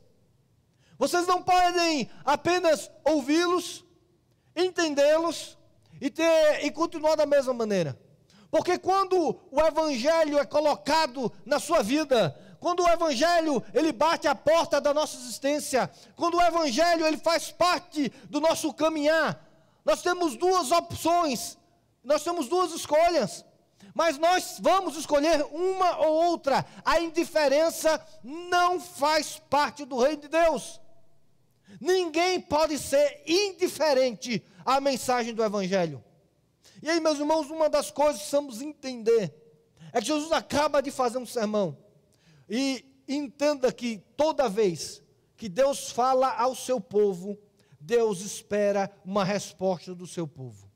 Vocês 0.97 1.27
não 1.27 1.43
podem 1.43 2.09
apenas 2.25 2.89
ouvi-los, 3.05 3.85
entendê-los, 4.55 5.59
e, 6.01 6.11
ter, 6.11 6.65
e 6.65 6.71
continuar 6.71 7.17
da 7.17 7.27
mesma 7.27 7.53
maneira. 7.53 7.99
Porque 8.53 8.77
quando 8.79 9.41
o 9.51 9.61
evangelho 9.61 10.39
é 10.39 10.45
colocado 10.45 11.33
na 11.45 11.59
sua 11.59 11.83
vida, 11.83 12.37
quando 12.63 12.85
o 12.85 12.89
evangelho 12.89 13.61
ele 13.75 13.91
bate 13.91 14.29
a 14.29 14.37
porta 14.37 14.81
da 14.81 14.95
nossa 14.95 15.17
existência, 15.17 15.91
quando 16.15 16.37
o 16.37 16.41
evangelho 16.41 17.05
ele 17.05 17.17
faz 17.17 17.51
parte 17.51 18.09
do 18.31 18.41
nosso 18.41 18.73
caminhar, 18.73 19.45
nós 19.85 20.01
temos 20.01 20.37
duas 20.37 20.71
opções, 20.71 21.59
nós 22.05 22.23
temos 22.23 22.47
duas 22.47 22.71
escolhas. 22.73 23.45
Mas 23.93 24.17
nós 24.17 24.59
vamos 24.61 24.97
escolher 24.97 25.45
uma 25.51 25.99
ou 26.07 26.15
outra. 26.31 26.65
A 26.85 27.01
indiferença 27.01 28.01
não 28.23 28.81
faz 28.81 29.43
parte 29.51 29.85
do 29.85 29.99
reino 29.99 30.23
de 30.23 30.29
Deus. 30.29 30.81
Ninguém 31.81 32.41
pode 32.41 32.79
ser 32.79 33.25
indiferente 33.27 34.43
à 34.65 34.81
mensagem 34.81 35.35
do 35.35 35.43
Evangelho. 35.43 36.03
E 36.81 36.89
aí, 36.89 37.01
meus 37.01 37.19
irmãos, 37.19 37.51
uma 37.51 37.69
das 37.69 37.91
coisas 37.91 38.23
que 38.23 38.29
precisamos 38.29 38.63
entender 38.63 39.35
é 39.93 40.01
que 40.01 40.07
Jesus 40.07 40.31
acaba 40.31 40.81
de 40.81 40.93
fazer 40.93 41.19
um 41.19 41.27
sermão. 41.27 41.82
E 42.49 42.85
entenda 43.09 43.73
que 43.73 43.99
toda 44.17 44.49
vez 44.49 45.03
que 45.37 45.49
Deus 45.49 45.91
fala 45.91 46.35
ao 46.37 46.55
seu 46.55 46.81
povo, 46.81 47.39
Deus 47.81 48.21
espera 48.21 48.91
uma 49.05 49.25
resposta 49.25 49.95
do 49.95 50.07
seu 50.07 50.27
povo. 50.27 50.71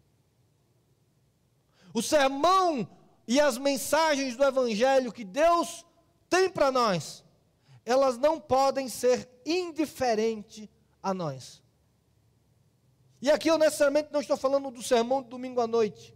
O 1.94 2.02
sermão 2.02 2.88
e 3.26 3.40
as 3.40 3.58
mensagens 3.58 4.36
do 4.36 4.44
Evangelho 4.44 5.12
que 5.12 5.24
Deus 5.24 5.86
tem 6.28 6.50
para 6.50 6.70
nós, 6.70 7.24
elas 7.84 8.18
não 8.18 8.40
podem 8.40 8.88
ser 8.88 9.28
indiferentes 9.44 10.68
a 11.02 11.14
nós. 11.14 11.62
E 13.22 13.30
aqui 13.30 13.48
eu 13.48 13.58
necessariamente 13.58 14.12
não 14.12 14.20
estou 14.20 14.36
falando 14.36 14.70
do 14.70 14.82
sermão 14.82 15.22
de 15.22 15.28
domingo 15.28 15.60
à 15.60 15.66
noite. 15.66 16.14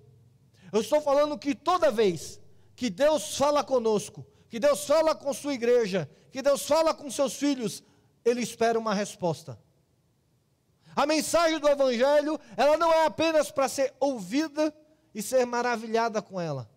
Eu 0.72 0.80
estou 0.80 1.00
falando 1.00 1.38
que 1.38 1.54
toda 1.54 1.90
vez 1.90 2.40
que 2.76 2.90
Deus 2.90 3.36
fala 3.36 3.64
conosco, 3.64 4.26
que 4.50 4.58
Deus 4.58 4.84
fala 4.84 5.14
com 5.14 5.32
sua 5.32 5.54
igreja, 5.54 6.10
que 6.32 6.42
Deus 6.42 6.66
fala 6.66 6.92
com 6.92 7.08
seus 7.10 7.34
filhos, 7.34 7.82
Ele 8.24 8.42
espera 8.42 8.78
uma 8.78 8.92
resposta. 8.92 9.56
A 10.94 11.06
mensagem 11.06 11.60
do 11.60 11.68
Evangelho, 11.68 12.38
ela 12.56 12.76
não 12.76 12.92
é 12.92 13.06
apenas 13.06 13.50
para 13.50 13.68
ser 13.68 13.94
ouvida 14.00 14.74
e 15.14 15.22
ser 15.22 15.46
maravilhada 15.46 16.20
com 16.20 16.40
ela. 16.40 16.68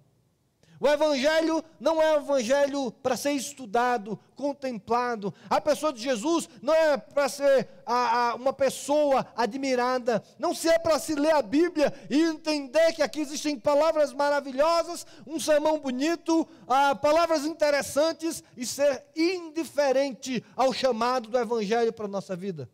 O 0.83 0.87
Evangelho 0.89 1.63
não 1.79 2.01
é 2.01 2.11
um 2.11 2.23
Evangelho 2.23 2.91
para 2.91 3.15
ser 3.15 3.31
estudado, 3.31 4.19
contemplado. 4.35 5.33
A 5.49 5.61
pessoa 5.61 5.93
de 5.93 6.01
Jesus 6.01 6.49
não 6.61 6.73
é 6.73 6.97
para 6.97 7.29
ser 7.29 7.69
a, 7.85 8.31
a, 8.31 8.35
uma 8.35 8.51
pessoa 8.51 9.25
admirada. 9.33 10.21
Não 10.37 10.53
se 10.53 10.67
é 10.67 10.77
para 10.77 10.99
se 10.99 11.15
ler 11.15 11.35
a 11.35 11.41
Bíblia 11.41 11.93
e 12.09 12.19
entender 12.23 12.91
que 12.91 13.01
aqui 13.01 13.21
existem 13.21 13.57
palavras 13.57 14.11
maravilhosas, 14.11 15.07
um 15.25 15.39
sermão 15.39 15.79
bonito, 15.79 16.45
a, 16.67 16.93
palavras 16.93 17.45
interessantes 17.45 18.43
e 18.57 18.65
ser 18.65 19.05
indiferente 19.15 20.43
ao 20.53 20.73
chamado 20.73 21.29
do 21.29 21.39
Evangelho 21.39 21.93
para 21.93 22.07
a 22.07 22.09
nossa 22.09 22.35
vida. 22.35 22.69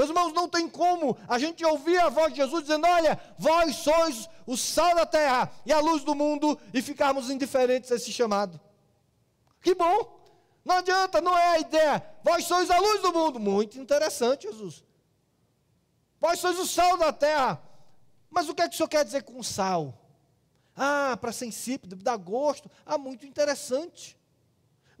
Meus 0.00 0.08
irmãos, 0.08 0.32
não 0.32 0.48
tem 0.48 0.66
como 0.66 1.14
a 1.28 1.38
gente 1.38 1.62
ouvir 1.62 1.98
a 1.98 2.08
voz 2.08 2.32
de 2.32 2.38
Jesus 2.38 2.62
dizendo: 2.62 2.86
Olha, 2.86 3.20
vós 3.38 3.76
sois 3.76 4.30
o 4.46 4.56
sal 4.56 4.94
da 4.94 5.04
terra 5.04 5.52
e 5.66 5.70
a 5.70 5.78
luz 5.78 6.02
do 6.04 6.14
mundo, 6.14 6.58
e 6.72 6.80
ficarmos 6.80 7.28
indiferentes 7.28 7.92
a 7.92 7.96
esse 7.96 8.10
chamado. 8.10 8.58
Que 9.60 9.74
bom! 9.74 10.18
Não 10.64 10.76
adianta, 10.76 11.20
não 11.20 11.36
é 11.36 11.48
a 11.48 11.58
ideia. 11.58 12.02
Vós 12.24 12.46
sois 12.46 12.70
a 12.70 12.78
luz 12.78 13.02
do 13.02 13.12
mundo. 13.12 13.38
Muito 13.38 13.78
interessante, 13.78 14.46
Jesus. 14.48 14.82
Vós 16.18 16.38
sois 16.38 16.58
o 16.58 16.66
sal 16.66 16.96
da 16.96 17.12
terra. 17.12 17.62
Mas 18.30 18.48
o 18.48 18.54
que 18.54 18.62
é 18.62 18.68
que 18.70 18.74
o 18.74 18.76
senhor 18.78 18.88
quer 18.88 19.04
dizer 19.04 19.24
com 19.24 19.42
sal? 19.42 20.00
Ah, 20.74 21.14
para 21.20 21.30
ser 21.30 21.44
insípido, 21.44 21.94
dar 21.94 22.16
gosto. 22.16 22.70
Ah, 22.86 22.96
muito 22.96 23.26
interessante. 23.26 24.18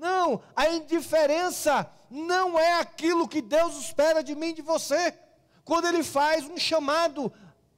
Não, 0.00 0.40
a 0.56 0.66
indiferença 0.70 1.86
não 2.10 2.58
é 2.58 2.80
aquilo 2.80 3.28
que 3.28 3.42
Deus 3.42 3.76
espera 3.76 4.24
de 4.24 4.34
mim 4.34 4.48
e 4.48 4.54
de 4.54 4.62
você. 4.62 5.14
Quando 5.62 5.86
Ele 5.86 6.02
faz 6.02 6.46
um 6.46 6.56
chamado 6.56 7.30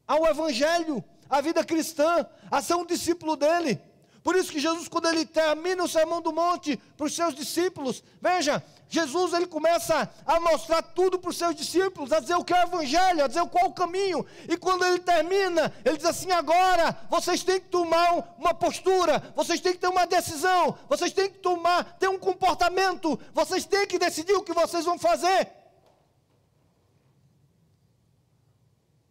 ao 0.07 0.25
Evangelho, 0.27 1.03
à 1.29 1.41
vida 1.41 1.65
cristã, 1.65 2.25
a 2.49 2.63
ser 2.63 2.77
um 2.77 2.87
discípulo 2.87 3.35
dele. 3.35 3.83
Por 4.23 4.37
isso 4.37 4.53
que 4.53 4.61
Jesus, 4.61 4.87
quando 4.87 5.09
ele 5.09 5.27
termina 5.27 5.83
o 5.83 5.89
sermão 5.89 6.21
do 6.23 6.33
monte 6.33 6.77
para 6.97 7.07
os 7.07 7.15
seus 7.15 7.35
discípulos, 7.35 8.05
veja, 8.21 8.63
Jesus 8.89 9.33
ele 9.33 9.47
começa 9.47 10.09
a 10.25 10.39
mostrar 10.39 10.81
tudo 10.81 11.19
para 11.19 11.31
os 11.31 11.37
seus 11.37 11.57
discípulos, 11.57 12.13
a 12.13 12.21
dizer 12.21 12.37
o 12.37 12.45
que 12.45 12.53
é 12.53 12.61
o 12.61 12.69
evangelho, 12.69 13.25
a 13.25 13.27
dizer 13.27 13.45
qual 13.47 13.67
o 13.67 13.73
caminho. 13.73 14.25
E 14.49 14.57
quando 14.57 14.85
ele 14.85 15.01
termina, 15.01 15.75
ele 15.85 15.97
diz 15.97 16.07
assim: 16.07 16.31
agora 16.31 16.97
vocês 17.11 17.43
têm 17.43 17.59
que 17.59 17.69
tomar 17.69 18.37
uma 18.39 18.55
postura, 18.55 19.33
vocês 19.35 19.61
têm 19.61 19.73
que 19.73 19.79
ter 19.79 19.89
uma 19.89 20.07
decisão, 20.07 20.79
vocês 20.89 21.13
têm 21.13 21.29
que 21.29 21.39
tomar, 21.39 21.99
ter 21.99 22.09
um 22.09 22.19
comportamento, 22.19 23.19
vocês 23.35 23.65
têm 23.65 23.89
que 23.89 23.99
decidir 23.99 24.35
o 24.35 24.45
que 24.45 24.53
vocês 24.53 24.85
vão 24.85 24.99
fazer. 24.99 25.49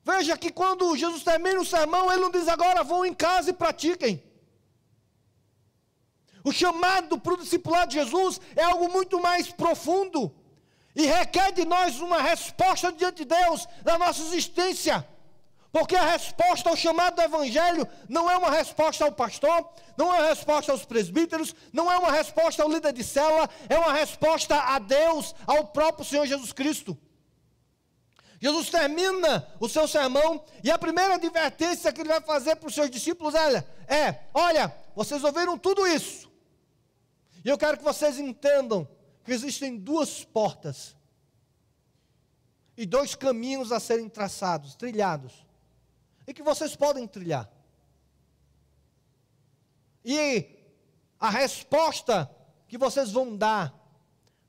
Veja 0.04 0.38
que 0.38 0.52
quando 0.52 0.96
Jesus 0.96 1.22
termina 1.22 1.60
o 1.60 1.66
sermão, 1.66 2.10
ele 2.10 2.22
não 2.22 2.32
diz 2.32 2.48
agora 2.48 2.82
vão 2.82 3.06
em 3.06 3.14
casa 3.14 3.50
e 3.50 3.54
pratiquem. 3.54 4.31
O 6.44 6.52
chamado 6.52 7.20
para 7.20 7.34
o 7.34 7.38
discipulado 7.38 7.92
de 7.92 8.00
Jesus 8.00 8.40
é 8.56 8.64
algo 8.64 8.92
muito 8.92 9.22
mais 9.22 9.52
profundo 9.52 10.34
e 10.96 11.06
requer 11.06 11.52
de 11.52 11.66
nós 11.66 12.00
uma 12.00 12.22
resposta 12.22 12.92
diante 12.92 13.24
de 13.24 13.26
Deus 13.26 13.68
da 13.84 13.98
nossa 13.98 14.22
existência. 14.22 15.08
Porque 15.72 15.96
a 15.96 16.12
resposta 16.12 16.70
ao 16.70 16.76
chamado 16.76 17.16
do 17.16 17.22
Evangelho 17.22 17.88
não 18.10 18.30
é 18.30 18.36
uma 18.36 18.52
resposta 18.52 19.06
ao 19.06 19.12
pastor, 19.12 19.70
não 19.96 20.14
é 20.14 20.20
uma 20.20 20.28
resposta 20.28 20.72
aos 20.72 20.84
presbíteros, 20.84 21.56
não 21.72 21.90
é 21.90 21.98
uma 21.98 22.12
resposta 22.12 22.62
ao 22.62 22.70
líder 22.70 22.92
de 22.92 23.04
célula, 23.04 23.50
é 23.70 23.78
uma 23.78 23.94
resposta 23.94 24.56
a 24.56 24.80
Deus, 24.80 25.34
ao 25.48 25.68
próprio 25.68 26.06
Senhor 26.06 26.26
Jesus 26.26 26.52
Cristo. 26.52 26.98
Jesus 28.42 28.70
termina 28.70 29.48
o 29.60 29.70
seu 29.70 29.88
sermão 29.88 30.44
e 30.64 30.72
a 30.72 30.78
primeira 30.78 31.14
advertência 31.14 31.94
que 31.94 32.02
ele 32.02 32.10
vai 32.10 32.22
fazer 32.22 32.56
para 32.56 32.68
os 32.68 32.74
seus 32.74 32.90
discípulos 32.90 33.36
é, 33.36 33.64
é: 33.88 34.20
olha, 34.34 34.76
vocês 34.96 35.24
ouviram 35.24 35.58
tudo 35.58 35.86
isso, 35.88 36.30
e 37.44 37.50
eu 37.50 37.58
quero 37.58 37.78
que 37.78 37.84
vocês 37.84 38.20
entendam 38.20 38.88
que 39.24 39.32
existem 39.32 39.78
duas 39.78 40.24
portas 40.24 40.96
e 42.78 42.86
dois 42.86 43.16
caminhos 43.16 43.72
a 43.72 43.80
serem 43.80 44.08
traçados, 44.08 44.76
trilhados, 44.76 45.46
e 46.26 46.34
que 46.34 46.44
vocês 46.44 46.76
podem 46.76 47.08
trilhar. 47.08 47.50
E 50.04 50.48
a 51.20 51.30
resposta 51.30 52.30
que 52.68 52.78
vocês 52.78 53.12
vão 53.12 53.36
dar 53.36 53.74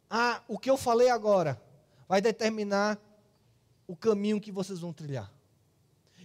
a 0.08 0.42
o 0.46 0.58
que 0.58 0.70
eu 0.70 0.76
falei 0.76 1.08
agora 1.08 1.60
vai 2.08 2.20
determinar 2.20 2.98
o 3.86 3.96
caminho 3.96 4.40
que 4.40 4.52
vocês 4.52 4.78
vão 4.80 4.92
trilhar. 4.92 5.30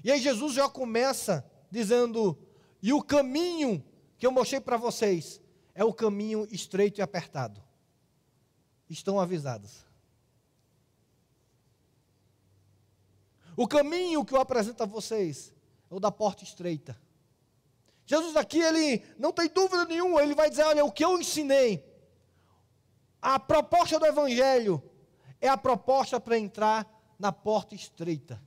E 0.04 0.12
aí 0.12 0.20
Jesus 0.22 0.54
já 0.54 0.70
começa 0.70 1.50
dizendo: 1.72 2.38
"E 2.82 2.94
o 2.94 3.02
caminho 3.02 3.84
que 4.18 4.26
eu 4.26 4.32
mostrei 4.32 4.62
para 4.62 4.78
vocês 4.78 5.42
é 5.78 5.84
o 5.84 5.94
caminho 5.94 6.48
estreito 6.50 7.00
e 7.00 7.04
apertado. 7.04 7.62
Estão 8.90 9.20
avisados. 9.20 9.86
O 13.56 13.68
caminho 13.68 14.26
que 14.26 14.34
eu 14.34 14.42
apresento 14.42 14.82
a 14.82 14.88
vocês 14.88 15.54
é 15.92 15.94
o 15.94 16.00
da 16.00 16.12
porta 16.12 16.44
estreita. 16.44 17.00
Jesus 18.08 18.36
aqui, 18.36 18.58
ele 18.58 19.06
não 19.20 19.32
tem 19.32 19.48
dúvida 19.48 19.86
nenhuma, 19.86 20.24
ele 20.24 20.34
vai 20.34 20.50
dizer: 20.50 20.64
olha, 20.64 20.84
o 20.84 20.92
que 20.92 21.06
eu 21.06 21.20
ensinei, 21.20 21.86
a 23.22 23.40
proposta 23.40 24.00
do 24.00 24.06
Evangelho 24.08 24.82
é 25.40 25.48
a 25.48 25.58
proposta 25.58 26.20
para 26.20 26.40
entrar 26.40 26.92
na 27.20 27.32
porta 27.32 27.76
estreita. 27.76 28.42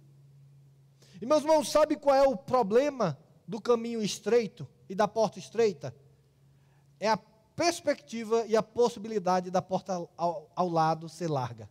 E 1.23 1.27
meus 1.27 1.43
irmãos, 1.43 1.71
sabe 1.71 1.95
qual 1.95 2.17
é 2.17 2.27
o 2.27 2.37
problema 2.37 3.17
do 3.47 3.61
caminho 3.61 4.03
estreito 4.03 4.67
e 4.89 4.97
da 4.97 5.07
porta 5.07 5.39
estreita? 5.39 5.95
é 7.01 7.09
a 7.09 7.17
perspectiva 7.57 8.45
e 8.47 8.57
a 8.57 8.63
possibilidade 8.63 9.51
da 9.51 9.61
porta 9.61 10.09
ao, 10.17 10.51
ao 10.55 10.69
lado 10.69 11.09
ser 11.09 11.29
larga. 11.29 11.69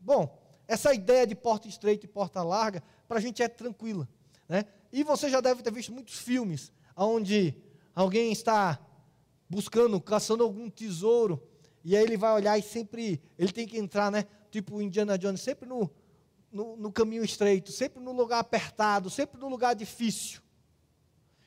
Bom, 0.00 0.38
essa 0.66 0.94
ideia 0.94 1.26
de 1.26 1.34
porta 1.34 1.68
estreita 1.68 2.06
e 2.06 2.08
porta 2.08 2.42
larga, 2.42 2.82
para 3.06 3.18
a 3.18 3.20
gente 3.20 3.42
é 3.42 3.48
tranquila. 3.48 4.08
Né? 4.48 4.64
E 4.92 5.02
você 5.02 5.28
já 5.28 5.40
deve 5.40 5.62
ter 5.62 5.72
visto 5.72 5.92
muitos 5.92 6.18
filmes 6.18 6.72
onde 6.96 7.54
alguém 7.94 8.32
está 8.32 8.78
buscando, 9.48 10.00
caçando 10.00 10.42
algum 10.42 10.70
tesouro, 10.70 11.42
e 11.84 11.96
aí 11.96 12.02
ele 12.02 12.16
vai 12.16 12.32
olhar 12.32 12.58
e 12.58 12.62
sempre, 12.62 13.20
ele 13.38 13.52
tem 13.52 13.66
que 13.66 13.76
entrar, 13.76 14.10
né? 14.10 14.24
Tipo 14.50 14.80
Indiana 14.80 15.18
Jones, 15.18 15.40
sempre 15.40 15.68
no, 15.68 15.90
no, 16.50 16.76
no 16.76 16.92
caminho 16.92 17.24
estreito, 17.24 17.72
sempre 17.72 18.02
no 18.02 18.12
lugar 18.12 18.38
apertado, 18.38 19.10
sempre 19.10 19.40
no 19.40 19.48
lugar 19.48 19.74
difícil. 19.74 20.40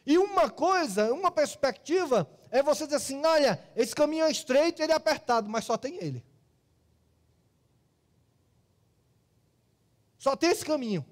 E 0.05 0.17
uma 0.17 0.49
coisa, 0.49 1.11
uma 1.11 1.31
perspectiva, 1.31 2.29
é 2.51 2.61
você 2.61 2.85
dizer 2.85 2.97
assim: 2.97 3.25
olha, 3.25 3.59
esse 3.75 3.95
caminho 3.95 4.25
é 4.25 4.31
estreito, 4.31 4.81
ele 4.81 4.91
é 4.91 4.95
apertado, 4.95 5.49
mas 5.49 5.65
só 5.65 5.77
tem 5.77 5.95
ele. 5.97 6.23
Só 10.17 10.35
tem 10.35 10.51
esse 10.51 10.65
caminho. 10.65 11.05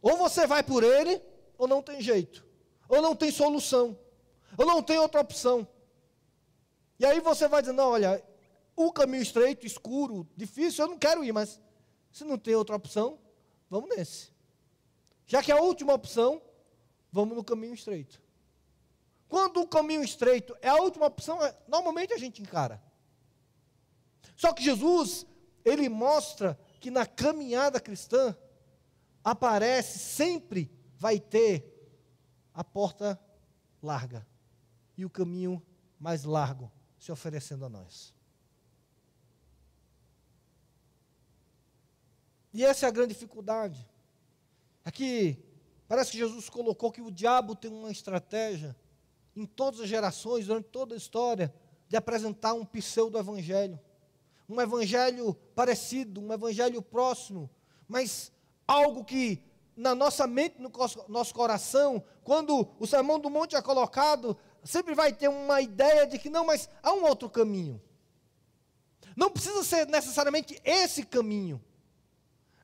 Ou 0.00 0.16
você 0.16 0.46
vai 0.46 0.62
por 0.62 0.82
ele, 0.82 1.20
ou 1.58 1.66
não 1.66 1.82
tem 1.82 2.00
jeito. 2.00 2.46
Ou 2.88 3.02
não 3.02 3.16
tem 3.16 3.30
solução. 3.30 3.98
Ou 4.56 4.66
não 4.66 4.82
tem 4.82 4.98
outra 4.98 5.20
opção. 5.20 5.66
E 6.98 7.04
aí 7.06 7.20
você 7.20 7.48
vai 7.48 7.62
dizer: 7.62 7.72
não, 7.72 7.90
olha, 7.90 8.22
o 8.76 8.92
caminho 8.92 9.22
estreito, 9.22 9.66
escuro, 9.66 10.28
difícil, 10.36 10.84
eu 10.84 10.90
não 10.90 10.98
quero 10.98 11.24
ir, 11.24 11.32
mas 11.32 11.60
se 12.12 12.24
não 12.24 12.38
tem 12.38 12.54
outra 12.54 12.76
opção, 12.76 13.18
vamos 13.68 13.94
nesse. 13.96 14.32
Já 15.26 15.42
que 15.42 15.50
a 15.50 15.60
última 15.60 15.92
opção 15.94 16.40
vamos 17.14 17.36
no 17.36 17.44
caminho 17.44 17.72
estreito. 17.72 18.20
Quando 19.28 19.60
o 19.60 19.68
caminho 19.68 20.02
estreito 20.02 20.56
é 20.60 20.68
a 20.68 20.82
última 20.82 21.06
opção, 21.06 21.40
é, 21.44 21.56
normalmente 21.68 22.12
a 22.12 22.18
gente 22.18 22.42
encara. 22.42 22.82
Só 24.34 24.52
que 24.52 24.64
Jesus, 24.64 25.24
ele 25.64 25.88
mostra 25.88 26.58
que 26.80 26.90
na 26.90 27.06
caminhada 27.06 27.80
cristã 27.80 28.36
aparece 29.22 30.00
sempre 30.00 30.68
vai 30.96 31.20
ter 31.20 31.72
a 32.52 32.64
porta 32.64 33.18
larga 33.80 34.26
e 34.96 35.04
o 35.04 35.10
caminho 35.10 35.62
mais 36.00 36.24
largo 36.24 36.70
se 36.98 37.12
oferecendo 37.12 37.64
a 37.64 37.68
nós. 37.68 38.12
E 42.52 42.64
essa 42.64 42.86
é 42.86 42.88
a 42.88 42.92
grande 42.92 43.14
dificuldade. 43.14 43.88
Aqui 44.84 45.43
Parece 45.86 46.12
que 46.12 46.18
Jesus 46.18 46.48
colocou 46.48 46.90
que 46.90 47.02
o 47.02 47.10
diabo 47.10 47.54
tem 47.54 47.70
uma 47.70 47.90
estratégia 47.90 48.74
em 49.36 49.44
todas 49.44 49.80
as 49.80 49.88
gerações, 49.88 50.46
durante 50.46 50.68
toda 50.68 50.94
a 50.94 50.98
história, 50.98 51.52
de 51.88 51.96
apresentar 51.96 52.54
um 52.54 52.64
pseudo-evangelho. 52.64 53.78
Um 54.48 54.60
evangelho 54.60 55.34
parecido, 55.54 56.20
um 56.20 56.32
evangelho 56.32 56.80
próximo, 56.82 57.50
mas 57.88 58.30
algo 58.66 59.04
que 59.04 59.42
na 59.76 59.94
nossa 59.94 60.26
mente, 60.26 60.60
no 60.60 60.70
nosso 61.08 61.34
coração, 61.34 62.02
quando 62.22 62.68
o 62.78 62.86
sermão 62.86 63.18
do 63.18 63.28
monte 63.28 63.56
é 63.56 63.62
colocado, 63.62 64.36
sempre 64.62 64.94
vai 64.94 65.12
ter 65.12 65.28
uma 65.28 65.60
ideia 65.60 66.06
de 66.06 66.18
que 66.18 66.30
não, 66.30 66.46
mas 66.46 66.68
há 66.82 66.92
um 66.92 67.04
outro 67.04 67.28
caminho. 67.28 67.82
Não 69.16 69.30
precisa 69.30 69.62
ser 69.62 69.86
necessariamente 69.86 70.60
esse 70.64 71.04
caminho. 71.04 71.62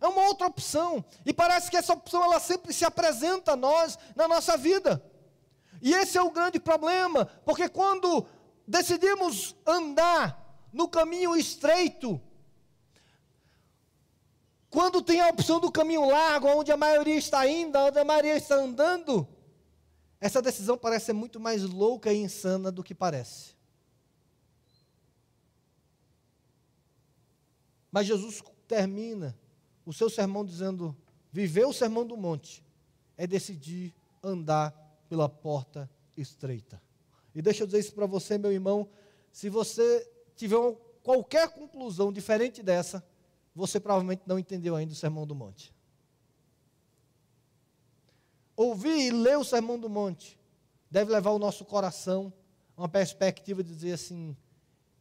É 0.00 0.08
uma 0.08 0.22
outra 0.26 0.46
opção. 0.46 1.04
E 1.26 1.32
parece 1.32 1.70
que 1.70 1.76
essa 1.76 1.92
opção 1.92 2.24
ela 2.24 2.40
sempre 2.40 2.72
se 2.72 2.84
apresenta 2.84 3.52
a 3.52 3.56
nós 3.56 3.98
na 4.16 4.26
nossa 4.26 4.56
vida. 4.56 5.04
E 5.82 5.92
esse 5.94 6.16
é 6.16 6.22
o 6.22 6.30
grande 6.30 6.58
problema, 6.58 7.26
porque 7.44 7.68
quando 7.68 8.26
decidimos 8.66 9.56
andar 9.66 10.68
no 10.72 10.88
caminho 10.88 11.36
estreito, 11.36 12.20
quando 14.68 15.02
tem 15.02 15.20
a 15.20 15.28
opção 15.28 15.58
do 15.58 15.72
caminho 15.72 16.08
largo, 16.08 16.48
onde 16.48 16.70
a 16.70 16.76
maioria 16.76 17.16
está 17.16 17.46
indo, 17.46 17.76
onde 17.78 17.98
a 17.98 18.04
maioria 18.04 18.36
está 18.36 18.54
andando, 18.54 19.26
essa 20.20 20.40
decisão 20.40 20.78
parece 20.78 21.06
ser 21.06 21.12
muito 21.12 21.40
mais 21.40 21.62
louca 21.62 22.12
e 22.12 22.18
insana 22.18 22.70
do 22.70 22.84
que 22.84 22.94
parece. 22.94 23.56
Mas 27.90 28.06
Jesus 28.06 28.42
termina 28.68 29.36
o 29.84 29.92
seu 29.92 30.10
sermão 30.10 30.44
dizendo: 30.44 30.96
viver 31.32 31.64
o 31.64 31.72
sermão 31.72 32.06
do 32.06 32.16
monte 32.16 32.64
é 33.16 33.26
decidir 33.26 33.94
andar 34.22 34.72
pela 35.08 35.28
porta 35.28 35.90
estreita. 36.16 36.80
E 37.34 37.42
deixa 37.42 37.62
eu 37.62 37.66
dizer 37.66 37.80
isso 37.80 37.94
para 37.94 38.06
você, 38.06 38.38
meu 38.38 38.52
irmão: 38.52 38.88
se 39.32 39.48
você 39.48 40.08
tiver 40.36 40.56
qualquer 41.02 41.48
conclusão 41.50 42.12
diferente 42.12 42.62
dessa, 42.62 43.04
você 43.54 43.80
provavelmente 43.80 44.22
não 44.26 44.38
entendeu 44.38 44.76
ainda 44.76 44.92
o 44.92 44.96
sermão 44.96 45.26
do 45.26 45.34
monte. 45.34 45.74
Ouvir 48.56 49.06
e 49.06 49.10
ler 49.10 49.38
o 49.38 49.44
sermão 49.44 49.78
do 49.78 49.88
monte 49.88 50.38
deve 50.90 51.10
levar 51.12 51.30
o 51.30 51.38
nosso 51.38 51.64
coração 51.64 52.32
a 52.76 52.82
uma 52.82 52.88
perspectiva 52.88 53.62
de 53.62 53.72
dizer 53.72 53.92
assim: 53.92 54.36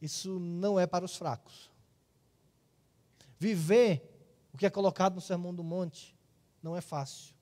isso 0.00 0.38
não 0.38 0.78
é 0.78 0.86
para 0.86 1.04
os 1.04 1.16
fracos. 1.16 1.70
Viver 3.38 4.09
o 4.52 4.58
que 4.58 4.66
é 4.66 4.70
colocado 4.70 5.14
no 5.14 5.20
Sermão 5.20 5.54
do 5.54 5.62
Monte 5.62 6.16
não 6.62 6.76
é 6.76 6.80
fácil. 6.80 7.34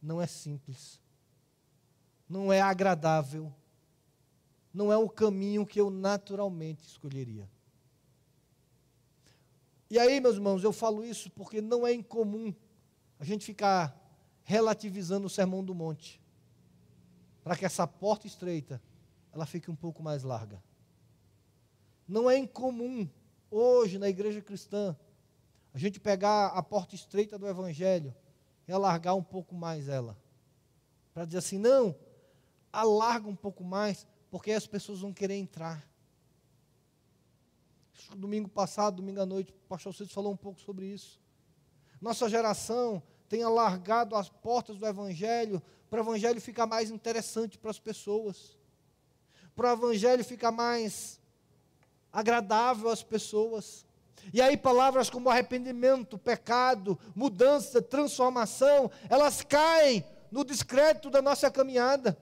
não 0.00 0.20
é 0.20 0.26
simples, 0.28 1.00
não 2.28 2.52
é 2.52 2.60
agradável, 2.60 3.52
não 4.72 4.92
é 4.92 4.96
o 4.96 5.08
caminho 5.08 5.66
que 5.66 5.80
eu 5.80 5.90
naturalmente 5.90 6.86
escolheria. 6.86 7.50
E 9.90 9.98
aí, 9.98 10.20
meus 10.20 10.36
irmãos, 10.36 10.62
eu 10.62 10.72
falo 10.72 11.04
isso 11.04 11.30
porque 11.30 11.60
não 11.60 11.86
é 11.86 11.92
incomum 11.92 12.54
a 13.18 13.24
gente 13.24 13.44
ficar 13.44 13.96
relativizando 14.44 15.26
o 15.26 15.30
sermão 15.30 15.64
do 15.64 15.74
monte, 15.74 16.20
para 17.42 17.56
que 17.56 17.64
essa 17.64 17.86
porta 17.86 18.26
estreita 18.26 18.80
ela 19.32 19.46
fique 19.46 19.70
um 19.70 19.76
pouco 19.76 20.02
mais 20.02 20.22
larga. 20.22 20.62
Não 22.06 22.30
é 22.30 22.36
incomum 22.36 23.08
hoje 23.50 23.98
na 23.98 24.08
igreja 24.08 24.40
cristã 24.40 24.96
a 25.72 25.78
gente 25.78 26.00
pegar 26.00 26.48
a 26.48 26.62
porta 26.62 26.94
estreita 26.94 27.38
do 27.38 27.46
evangelho 27.46 28.14
e 28.66 28.72
alargar 28.72 29.14
um 29.14 29.22
pouco 29.22 29.54
mais 29.54 29.88
ela. 29.88 30.16
Para 31.14 31.24
dizer 31.24 31.38
assim, 31.38 31.58
não, 31.58 31.96
alarga 32.72 33.28
um 33.28 33.36
pouco 33.36 33.64
mais, 33.64 34.06
porque 34.30 34.52
as 34.52 34.66
pessoas 34.66 35.00
vão 35.00 35.12
querer 35.12 35.36
entrar. 35.36 35.86
Domingo 38.16 38.48
passado, 38.48 38.96
domingo 38.96 39.20
à 39.20 39.26
noite, 39.26 39.52
o 39.52 39.68
pastor 39.68 39.94
Cid 39.94 40.12
falou 40.12 40.32
um 40.32 40.36
pouco 40.36 40.60
sobre 40.60 40.86
isso. 40.86 41.20
Nossa 42.00 42.28
geração 42.28 43.02
tem 43.28 43.42
alargado 43.42 44.14
as 44.14 44.28
portas 44.28 44.78
do 44.78 44.86
Evangelho 44.86 45.62
para 45.90 46.00
o 46.00 46.04
Evangelho 46.04 46.40
ficar 46.40 46.66
mais 46.66 46.90
interessante 46.90 47.58
para 47.58 47.70
as 47.70 47.78
pessoas, 47.78 48.58
para 49.54 49.70
o 49.70 49.72
Evangelho 49.72 50.24
ficar 50.24 50.52
mais 50.52 51.20
agradável 52.12 52.88
às 52.90 53.02
pessoas. 53.02 53.84
E 54.32 54.40
aí, 54.42 54.56
palavras 54.56 55.08
como 55.08 55.30
arrependimento, 55.30 56.18
pecado, 56.18 56.98
mudança, 57.14 57.80
transformação, 57.80 58.90
elas 59.08 59.42
caem 59.42 60.04
no 60.30 60.44
discreto 60.44 61.10
da 61.10 61.22
nossa 61.22 61.50
caminhada. 61.50 62.16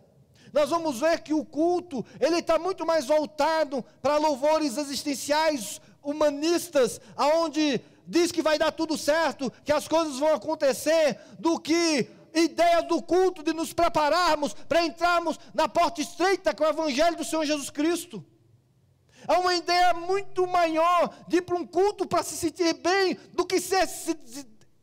Nós 0.53 0.71
vamos 0.71 1.01
ver 1.01 1.21
que 1.21 1.35
o 1.35 1.45
culto, 1.45 2.05
ele 2.21 2.39
está 2.39 2.59
muito 2.59 2.87
mais 2.87 3.07
voltado 3.07 3.85
para 4.01 4.17
louvores 4.17 4.79
existenciais, 4.79 5.81
humanistas, 6.03 7.01
aonde 7.17 7.81
diz 8.07 8.31
que 8.31 8.43
vai 8.43 8.59
dar 8.59 8.71
tudo 8.71 8.97
certo, 8.97 9.53
que 9.65 9.73
as 9.73 9.89
coisas 9.89 10.19
vão 10.19 10.35
acontecer, 10.35 11.19
do 11.39 11.59
que 11.59 12.09
ideia 12.33 12.83
do 12.83 13.03
culto 13.03 13.43
de 13.43 13.53
nos 13.53 13.73
prepararmos 13.73 14.55
para 14.55 14.85
entrarmos 14.85 15.39
na 15.55 15.69
porta 15.69 16.01
estreita 16.01 16.55
com 16.55 16.65
o 16.65 16.69
Evangelho 16.69 17.17
do 17.17 17.25
Senhor 17.25 17.45
Jesus 17.45 17.71
Cristo. 17.71 18.25
É 19.29 19.37
uma 19.39 19.55
ideia 19.55 19.95
muito 19.95 20.47
maior 20.47 21.15
de 21.27 21.39
ir 21.39 21.43
para 21.43 21.57
um 21.57 21.67
culto 21.67 22.07
para 22.07 22.23
se 22.23 22.37
sentir 22.37 22.75
bem 22.75 23.15
do 23.33 23.45
que 23.45 23.61
ser, 23.61 23.89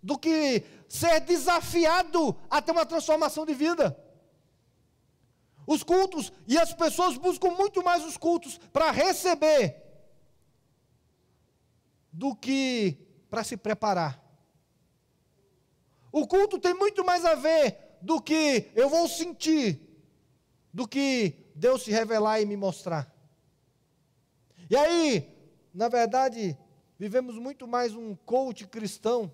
do 0.02 0.18
que 0.18 0.64
ser 0.90 1.22
desafiado 1.22 2.36
a 2.50 2.62
ter 2.62 2.72
uma 2.72 2.86
transformação 2.86 3.46
de 3.46 3.54
vida. 3.54 3.98
Os 5.66 5.82
cultos, 5.82 6.32
e 6.48 6.58
as 6.58 6.74
pessoas 6.74 7.18
buscam 7.18 7.52
muito 7.52 7.84
mais 7.84 8.04
os 8.04 8.18
cultos 8.18 8.58
para 8.72 8.92
receber 8.92 9.82
do 12.12 12.36
que 12.36 12.98
para 13.30 13.44
se 13.44 13.56
preparar. 13.56 14.22
O 16.12 16.28
culto 16.28 16.60
tem 16.60 16.74
muito 16.74 17.04
mais 17.04 17.26
a 17.26 17.34
ver 17.34 17.98
do 18.02 18.22
que 18.22 18.70
eu 18.76 18.90
vou 18.90 19.08
sentir, 19.08 19.82
do 20.72 20.88
que 20.88 21.52
Deus 21.56 21.84
se 21.84 21.92
revelar 21.92 22.42
e 22.42 22.46
me 22.46 22.58
mostrar. 22.58 23.13
E 24.74 24.76
aí, 24.76 25.32
na 25.72 25.88
verdade, 25.88 26.58
vivemos 26.98 27.38
muito 27.38 27.68
mais 27.68 27.94
um 27.94 28.16
coach 28.16 28.66
cristão 28.66 29.32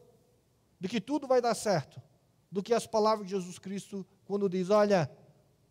de 0.77 0.89
que 0.89 0.99
tudo 0.99 1.27
vai 1.27 1.41
dar 1.41 1.55
certo, 1.55 2.01
do 2.51 2.61
que 2.61 2.73
as 2.73 2.85
palavras 2.85 3.25
de 3.25 3.35
Jesus 3.35 3.57
Cristo 3.57 4.05
quando 4.25 4.49
diz: 4.49 4.69
Olha, 4.69 5.09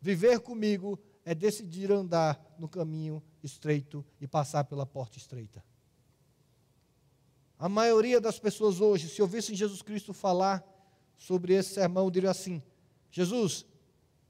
viver 0.01 0.41
comigo 0.41 0.99
é 1.23 1.35
decidir 1.35 1.93
andar 1.93 2.43
no 2.59 2.67
caminho 2.67 3.23
estreito 3.43 4.03
e 4.19 4.27
passar 4.27 4.65
pela 4.65 4.87
porta 4.87 5.19
estreita. 5.19 5.63
A 7.59 7.69
maioria 7.69 8.23
das 8.23 8.39
pessoas 8.39 8.81
hoje, 8.81 9.07
se 9.07 9.21
ouvissem 9.21 9.55
Jesus 9.55 9.83
Cristo 9.83 10.15
falar 10.15 10.65
sobre 11.19 11.53
esse 11.53 11.75
sermão, 11.75 12.11
diria 12.11 12.31
assim: 12.31 12.63
Jesus, 13.11 13.67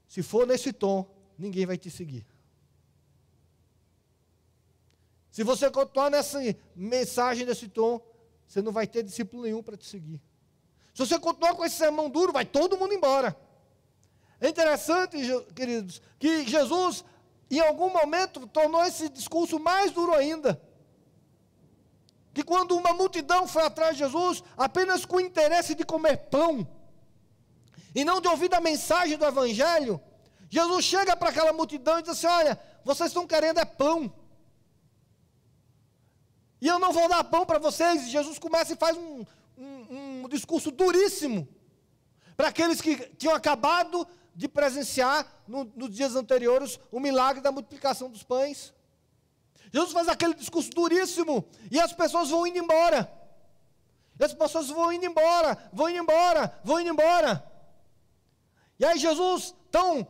se 0.05 0.21
for 0.21 0.45
nesse 0.45 0.73
tom, 0.73 1.09
ninguém 1.37 1.65
vai 1.65 1.77
te 1.77 1.89
seguir. 1.89 2.27
Se 5.31 5.43
você 5.43 5.69
continuar 5.69 6.09
nessa 6.09 6.39
mensagem 6.75 7.45
desse 7.45 7.67
tom, 7.67 8.01
você 8.47 8.61
não 8.61 8.71
vai 8.71 8.87
ter 8.87 9.03
discípulo 9.03 9.43
nenhum 9.43 9.61
para 9.61 9.77
te 9.77 9.85
seguir. 9.85 10.19
Se 10.93 11.05
você 11.05 11.19
continuar 11.19 11.55
com 11.55 11.63
esse 11.63 11.75
sermão 11.75 12.09
duro, 12.09 12.33
vai 12.33 12.45
todo 12.45 12.77
mundo 12.77 12.93
embora. 12.93 13.35
É 14.41 14.49
interessante, 14.49 15.17
queridos, 15.55 16.01
que 16.17 16.47
Jesus, 16.47 17.03
em 17.51 17.59
algum 17.59 17.89
momento, 17.89 18.47
tornou 18.47 18.83
esse 18.83 19.09
discurso 19.09 19.59
mais 19.59 19.91
duro 19.91 20.13
ainda 20.13 20.59
que 22.33 22.43
quando 22.43 22.75
uma 22.77 22.93
multidão 22.93 23.47
foi 23.47 23.63
atrás 23.63 23.97
de 23.97 24.03
Jesus 24.03 24.43
apenas 24.55 25.05
com 25.05 25.17
o 25.17 25.21
interesse 25.21 25.75
de 25.75 25.83
comer 25.83 26.15
pão, 26.29 26.67
e 27.93 28.05
não 28.05 28.21
de 28.21 28.27
ouvir 28.27 28.53
a 28.53 28.61
mensagem 28.61 29.17
do 29.17 29.25
Evangelho, 29.25 29.99
Jesus 30.49 30.85
chega 30.85 31.17
para 31.17 31.29
aquela 31.29 31.51
multidão 31.51 31.99
e 31.99 32.01
diz 32.01 32.11
assim: 32.11 32.27
Olha, 32.27 32.59
vocês 32.83 33.09
estão 33.09 33.27
querendo 33.27 33.59
é 33.59 33.65
pão. 33.65 34.13
E 36.61 36.67
eu 36.67 36.79
não 36.79 36.91
vou 36.91 37.07
dar 37.07 37.23
pão 37.23 37.45
para 37.45 37.59
vocês. 37.59 38.03
E 38.03 38.09
Jesus 38.09 38.37
começa 38.37 38.73
e 38.73 38.77
faz 38.77 38.97
um, 38.97 39.25
um, 39.57 40.23
um 40.23 40.29
discurso 40.29 40.71
duríssimo 40.71 41.47
para 42.35 42.49
aqueles 42.49 42.79
que 42.81 42.95
tinham 43.15 43.35
acabado 43.35 44.07
de 44.33 44.47
presenciar 44.47 45.27
no, 45.47 45.65
nos 45.75 45.93
dias 45.93 46.15
anteriores 46.15 46.79
o 46.91 46.99
milagre 46.99 47.41
da 47.41 47.51
multiplicação 47.51 48.09
dos 48.09 48.23
pães. 48.23 48.73
Jesus 49.71 49.91
faz 49.91 50.07
aquele 50.07 50.33
discurso 50.33 50.69
duríssimo 50.71 51.45
e 51.69 51.79
as 51.79 51.93
pessoas 51.93 52.29
vão 52.29 52.47
indo 52.47 52.57
embora. 52.57 53.11
E 54.19 54.23
as 54.23 54.33
pessoas 54.33 54.67
vão 54.67 54.91
indo 54.91 55.05
embora, 55.05 55.57
vão 55.71 55.89
indo 55.89 55.99
embora, 55.99 56.59
vão 56.63 56.79
indo 56.79 56.89
embora. 56.89 57.43
E 58.79 58.85
aí 58.85 58.97
Jesus, 58.97 59.53
tão 59.69 60.07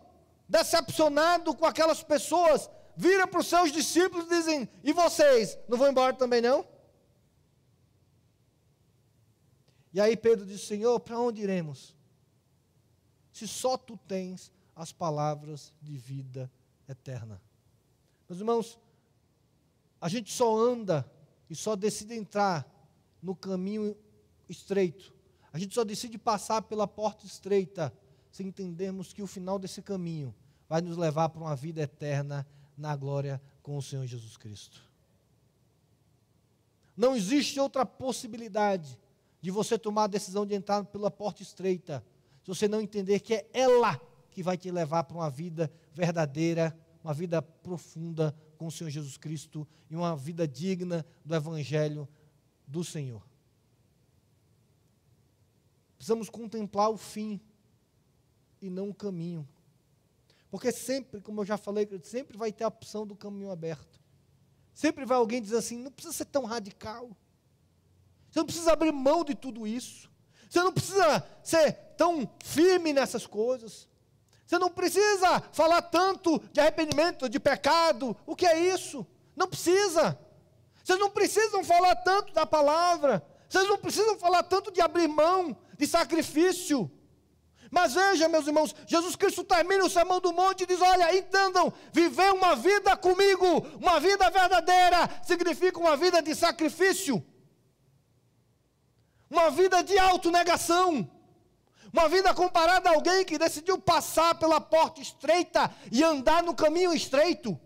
decepcionado 0.48 1.56
com 1.56 1.66
aquelas 1.66 2.02
pessoas, 2.04 2.70
vira 3.00 3.26
para 3.26 3.40
os 3.40 3.48
seus 3.48 3.72
discípulos 3.72 4.26
e 4.26 4.30
dizem: 4.30 4.70
E 4.84 4.92
vocês, 4.92 5.58
não 5.70 5.78
vão 5.78 5.90
embora 5.90 6.14
também 6.14 6.42
não? 6.42 6.68
E 9.94 10.02
aí 10.02 10.18
Pedro 10.18 10.46
diz: 10.46 10.68
Senhor, 10.68 11.00
para 11.00 11.18
onde 11.18 11.42
iremos? 11.42 11.96
Se 13.32 13.48
só 13.48 13.78
tu 13.78 13.96
tens 14.06 14.52
as 14.76 14.92
palavras 14.92 15.74
de 15.82 15.98
vida 15.98 16.52
eterna. 16.90 17.42
Meus 18.28 18.42
irmãos, 18.42 18.78
a 20.02 20.10
gente 20.10 20.34
só 20.34 20.58
anda 20.58 21.10
e 21.50 21.56
só 21.56 21.78
decide 21.78 22.16
entrar 22.16 22.68
no 23.22 23.34
caminho 23.34 23.96
estreito. 24.50 25.14
A 25.54 25.58
gente 25.58 25.74
só 25.74 25.86
decide 25.86 26.18
passar 26.18 26.64
pela 26.64 26.86
porta 26.86 27.26
estreita 27.26 27.94
se 28.30 28.44
entendermos 28.44 29.14
que 29.14 29.24
o 29.24 29.28
final 29.28 29.58
desse 29.58 29.82
caminho 29.82 30.36
vai 30.68 30.82
nos 30.82 30.98
levar 30.98 31.30
para 31.30 31.42
uma 31.42 31.56
vida 31.56 31.82
eterna 31.82 32.46
na 32.80 32.96
glória 32.96 33.42
com 33.62 33.78
o 33.78 33.82
Senhor 33.82 34.06
Jesus 34.06 34.38
Cristo. 34.38 34.82
Não 36.96 37.16
existe 37.16 37.60
outra 37.60 37.86
possibilidade 37.86 38.98
de 39.42 39.52
você 39.52 39.78
tomar 39.78 40.06
a 40.06 40.08
decisão 40.08 40.46
de 40.46 40.56
entrar 40.56 40.84
pela 40.86 41.12
porta 41.12 41.42
estreita, 41.42 42.04
se 42.44 42.48
você 42.48 42.68
não 42.68 42.82
entender 42.82 43.20
que 43.20 43.36
é 43.36 43.50
ela 43.54 44.00
que 44.32 44.42
vai 44.42 44.58
te 44.58 44.72
levar 44.72 45.04
para 45.04 45.18
uma 45.18 45.30
vida 45.30 45.72
verdadeira, 45.94 46.78
uma 47.04 47.14
vida 47.14 47.42
profunda 47.42 48.36
com 48.58 48.68
o 48.68 48.72
Senhor 48.72 48.90
Jesus 48.90 49.18
Cristo 49.18 49.68
e 49.90 49.96
uma 49.96 50.16
vida 50.16 50.48
digna 50.48 51.06
do 51.24 51.36
Evangelho 51.36 52.08
do 52.68 52.84
Senhor. 52.84 53.22
Precisamos 55.98 56.30
contemplar 56.30 56.90
o 56.90 56.98
fim 56.98 57.40
e 58.62 58.70
não 58.70 58.90
o 58.90 58.94
caminho. 58.94 59.48
Porque 60.50 60.72
sempre, 60.72 61.22
como 61.22 61.42
eu 61.42 61.46
já 61.46 61.58
falei, 61.58 61.88
sempre 62.04 62.38
vai 62.38 62.52
ter 62.52 62.64
a 62.64 62.68
opção 62.68 63.06
do 63.06 63.16
caminho 63.16 63.52
aberto. 63.52 64.00
Sempre 64.74 65.06
vai 65.06 65.18
alguém 65.18 65.42
dizer 65.42 65.58
assim: 65.58 65.78
não 65.78 65.92
precisa 65.92 66.16
ser 66.16 66.26
tão 66.26 66.46
radical. 66.46 67.10
Você 68.30 68.40
não 68.40 68.46
precisa 68.46 68.74
abrir 68.74 68.92
mão 68.92 69.24
de 69.24 69.36
tudo 69.36 69.68
isso. 69.68 70.10
Você 70.50 70.62
não 70.64 70.72
precisa 70.72 71.24
ser 71.44 71.74
tão 71.98 72.30
firme 72.44 72.94
nessas 72.94 73.28
coisas. 73.28 73.88
Você 74.46 74.58
não 74.58 74.70
precisa 74.70 75.42
falar 75.52 75.82
tanto 75.84 76.40
de 76.52 76.60
arrependimento, 76.60 77.30
de 77.30 77.40
pecado. 77.40 78.18
O 78.26 78.36
que 78.36 78.48
é 78.48 78.74
isso? 78.74 79.06
Não 79.36 79.48
precisa. 79.48 80.18
Vocês 80.84 81.00
não 81.00 81.12
precisam 81.12 81.64
falar 81.64 81.96
tanto 81.98 82.34
da 82.34 82.48
palavra. 82.48 83.24
Vocês 83.48 83.68
não 83.68 83.78
precisam 83.78 84.18
falar 84.18 84.42
tanto 84.44 84.72
de 84.72 84.82
abrir 84.82 85.08
mão, 85.08 85.56
de 85.78 85.86
sacrifício. 85.86 86.90
Mas 87.72 87.94
veja, 87.94 88.28
meus 88.28 88.48
irmãos, 88.48 88.76
Jesus 88.88 89.16
Cristo 89.16 89.44
termina 89.44 89.86
o 89.86 89.90
sermão 89.90 90.20
do 90.20 90.34
monte 90.34 90.64
e 90.64 90.66
diz: 90.66 90.82
Olha, 90.82 91.16
entendam, 91.16 91.72
viver 91.94 92.34
uma 92.34 92.56
vida 92.56 92.98
comigo, 92.98 93.46
uma 93.78 94.00
vida 94.00 94.30
verdadeira, 94.30 95.10
significa 95.24 95.80
uma 95.80 95.96
vida 95.96 96.22
de 96.22 96.34
sacrifício, 96.34 97.24
uma 99.30 99.52
vida 99.52 99.84
de 99.84 99.98
autonegação 99.98 101.10
Uma 101.92 102.08
vida 102.08 102.34
comparada 102.36 102.90
a 102.90 102.94
alguém 102.94 103.26
que 103.26 103.38
decidiu 103.38 103.80
passar 103.80 104.36
pela 104.36 104.62
porta 104.62 105.02
estreita 105.02 105.74
e 105.92 106.04
andar 106.04 106.44
no 106.44 106.54
caminho 106.54 106.94
estreito. 106.94 107.60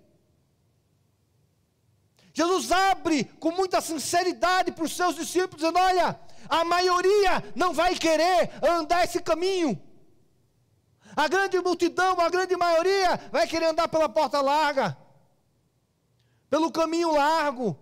Jesus 2.33 2.71
abre 2.71 3.25
com 3.39 3.51
muita 3.51 3.79
sinceridade 3.81 4.71
para 4.71 4.85
os 4.85 4.95
seus 4.95 5.15
discípulos, 5.15 5.57
dizendo: 5.57 5.77
Olha, 5.77 6.19
a 6.49 6.63
maioria 6.63 7.43
não 7.53 7.73
vai 7.73 7.95
querer 7.95 8.49
andar 8.63 9.03
esse 9.03 9.21
caminho. 9.21 9.79
A 11.15 11.27
grande 11.27 11.59
multidão, 11.59 12.19
a 12.19 12.29
grande 12.29 12.55
maioria, 12.55 13.17
vai 13.31 13.47
querer 13.47 13.67
andar 13.67 13.87
pela 13.87 14.09
porta 14.09 14.41
larga, 14.41 14.97
pelo 16.49 16.71
caminho 16.71 17.11
largo. 17.11 17.77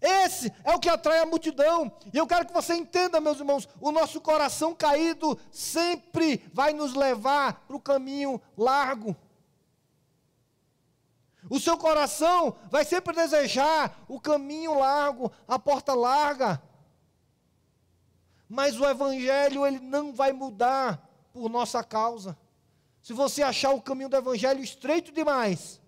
Esse 0.00 0.52
é 0.62 0.74
o 0.74 0.78
que 0.78 0.88
atrai 0.90 1.20
a 1.20 1.26
multidão. 1.26 1.90
E 2.12 2.18
eu 2.18 2.26
quero 2.26 2.46
que 2.46 2.52
você 2.52 2.74
entenda, 2.74 3.20
meus 3.20 3.38
irmãos, 3.38 3.66
o 3.80 3.90
nosso 3.90 4.20
coração 4.20 4.74
caído 4.74 5.38
sempre 5.50 6.46
vai 6.52 6.74
nos 6.74 6.92
levar 6.92 7.64
para 7.66 7.76
o 7.76 7.80
caminho 7.80 8.40
largo. 8.56 9.16
O 11.48 11.58
seu 11.58 11.78
coração 11.78 12.54
vai 12.70 12.84
sempre 12.84 13.14
desejar 13.14 14.04
o 14.06 14.20
caminho 14.20 14.78
largo, 14.78 15.32
a 15.48 15.58
porta 15.58 15.94
larga. 15.94 16.62
Mas 18.46 18.78
o 18.78 18.84
evangelho 18.84 19.66
ele 19.66 19.80
não 19.80 20.12
vai 20.12 20.32
mudar 20.32 21.13
por 21.34 21.50
nossa 21.50 21.82
causa. 21.82 22.38
Se 23.02 23.12
você 23.12 23.42
achar 23.42 23.72
o 23.72 23.82
caminho 23.82 24.08
do 24.08 24.16
evangelho 24.16 24.62
estreito 24.62 25.10
demais, 25.10 25.80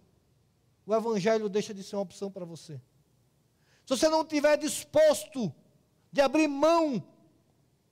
o 0.85 0.93
evangelho 0.93 1.49
deixa 1.49 1.73
de 1.73 1.85
ser 1.85 1.95
uma 1.95 2.03
opção 2.03 2.31
para 2.31 2.45
você. 2.45 2.75
Se 3.87 3.97
você 3.97 4.09
não 4.09 4.23
estiver 4.23 4.59
disposto 4.59 5.55
de 6.11 6.21
abrir 6.21 6.49
mão 6.49 7.01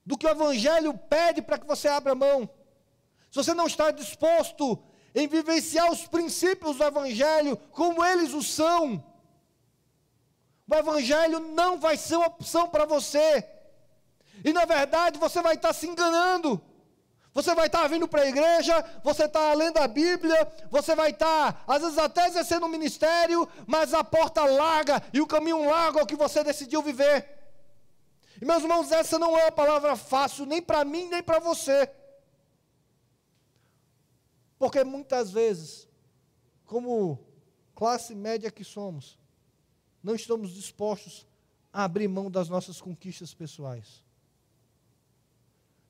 do 0.05 0.19
que 0.19 0.27
o 0.27 0.31
evangelho 0.31 0.99
pede 0.99 1.41
para 1.41 1.57
que 1.57 1.67
você 1.67 1.87
abra 1.87 2.13
mão, 2.13 2.51
se 3.31 3.37
você 3.37 3.55
não 3.55 3.69
está 3.69 3.93
disposto 3.93 4.83
em 5.15 5.29
vivenciar 5.29 5.93
os 5.93 6.09
princípios 6.09 6.77
do 6.77 6.85
Evangelho 6.85 7.57
como 7.71 8.05
eles 8.05 8.35
o 8.35 8.43
são. 8.43 9.03
O 10.69 10.75
Evangelho 10.75 11.39
não 11.39 11.79
vai 11.79 11.97
ser 11.97 12.17
uma 12.17 12.27
opção 12.27 12.69
para 12.69 12.85
você. 12.85 13.49
E 14.45 14.53
na 14.53 14.65
verdade 14.65 15.21
você 15.21 15.41
vai 15.41 15.55
estar 15.55 15.73
se 15.73 15.87
enganando. 15.87 16.61
Você 17.35 17.53
vai 17.53 17.67
estar 17.67 17.89
vindo 17.89 18.07
para 18.07 18.23
a 18.23 18.29
igreja, 18.29 18.81
você 19.03 19.25
está 19.25 19.53
lendo 19.55 19.79
a 19.79 19.89
Bíblia, 19.89 20.47
você 20.71 20.95
vai 20.95 21.11
estar, 21.11 21.65
às 21.67 21.83
vezes, 21.83 21.99
até 21.99 22.29
exercendo 22.29 22.65
o 22.65 22.69
ministério, 22.69 23.49
mas 23.67 23.93
a 23.93 24.05
porta 24.05 24.45
larga 24.45 25.03
e 25.13 25.21
o 25.21 25.27
caminho 25.27 25.69
largo 25.69 25.99
é 25.99 26.03
o 26.05 26.07
que 26.07 26.15
você 26.15 26.45
decidiu 26.45 26.81
viver. 26.81 27.29
E 28.41 28.45
meus 28.45 28.63
irmãos, 28.63 28.93
essa 28.93 29.19
não 29.19 29.37
é 29.37 29.47
uma 29.47 29.53
palavra 29.53 29.97
fácil, 29.97 30.47
nem 30.47 30.63
para 30.63 30.85
mim, 30.85 31.09
nem 31.09 31.25
para 31.25 31.41
você. 31.41 31.91
Porque 34.57 34.85
muitas 34.85 35.33
vezes, 35.33 35.89
como 36.65 37.19
classe 37.75 38.15
média 38.15 38.49
que 38.49 38.63
somos, 38.63 39.19
não 40.01 40.15
estamos 40.15 40.55
dispostos 40.55 41.27
a 41.73 41.83
abrir 41.83 42.07
mão 42.07 42.31
das 42.31 42.49
nossas 42.49 42.81
conquistas 42.81 43.35
pessoais. 43.35 44.05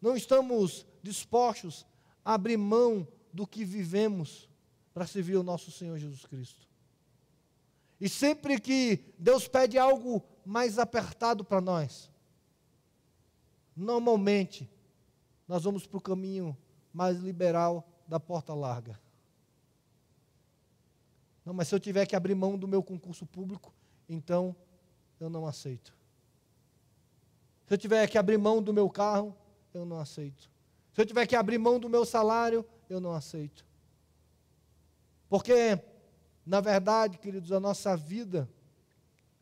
Não 0.04 0.14
estamos 0.14 0.86
dispostos 1.02 1.86
a 2.22 2.34
abrir 2.34 2.58
mão 2.58 3.08
do 3.32 3.46
que 3.46 3.64
vivemos 3.64 4.46
para 4.92 5.06
servir 5.06 5.34
o 5.36 5.42
nosso 5.42 5.70
Senhor 5.70 5.96
Jesus 5.96 6.26
Cristo. 6.26 6.68
E 7.98 8.06
sempre 8.06 8.60
que 8.60 9.14
Deus 9.18 9.48
pede 9.48 9.78
algo 9.78 10.22
mais 10.44 10.78
apertado 10.78 11.42
para 11.42 11.58
nós, 11.58 12.10
normalmente 13.74 14.70
nós 15.48 15.64
vamos 15.64 15.86
para 15.86 15.96
o 15.96 16.02
caminho 16.02 16.54
mais 16.92 17.16
liberal 17.20 17.88
da 18.06 18.20
porta 18.20 18.52
larga. 18.52 19.00
Não, 21.46 21.54
mas 21.54 21.68
se 21.68 21.74
eu 21.74 21.80
tiver 21.80 22.04
que 22.04 22.14
abrir 22.14 22.34
mão 22.34 22.58
do 22.58 22.68
meu 22.68 22.82
concurso 22.82 23.24
público, 23.24 23.72
então 24.06 24.54
eu 25.18 25.30
não 25.30 25.46
aceito. 25.46 25.96
Se 27.66 27.72
eu 27.72 27.78
tiver 27.78 28.06
que 28.06 28.18
abrir 28.18 28.36
mão 28.36 28.62
do 28.62 28.70
meu 28.70 28.90
carro, 28.90 29.34
eu 29.74 29.84
não 29.84 29.98
aceito. 29.98 30.48
Se 30.92 31.00
eu 31.00 31.04
tiver 31.04 31.26
que 31.26 31.34
abrir 31.34 31.58
mão 31.58 31.80
do 31.80 31.90
meu 31.90 32.04
salário, 32.06 32.64
eu 32.88 33.00
não 33.00 33.12
aceito. 33.12 33.66
Porque, 35.28 35.78
na 36.46 36.60
verdade, 36.60 37.18
queridos, 37.18 37.50
a 37.50 37.58
nossa 37.58 37.96
vida 37.96 38.48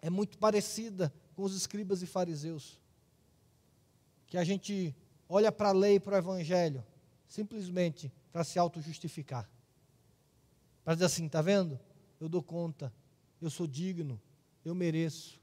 é 0.01 0.09
muito 0.09 0.39
parecida 0.39 1.13
com 1.37 1.43
os 1.43 1.55
escribas 1.55 2.03
e 2.03 2.07
fariseus. 2.07 2.81
Que 4.27 4.39
a 4.39 4.45
gente 4.45 4.97
olha 5.29 5.53
para 5.53 5.69
a 5.69 5.73
lei 5.73 5.97
e 5.97 6.01
para 6.01 6.15
o 6.15 6.19
evangelho, 6.19 6.83
simplesmente 7.29 8.11
para 8.33 8.45
se 8.45 8.59
auto-justificar. 8.59 9.49
Para 10.83 10.95
dizer 10.95 11.07
assim, 11.07 11.27
está 11.27 11.43
vendo? 11.43 11.79
Eu 12.19 12.29
dou 12.29 12.43
conta, 12.43 12.93
eu 13.41 13.51
sou 13.51 13.67
digno, 13.67 14.19
eu 14.65 14.75
mereço. 14.75 15.39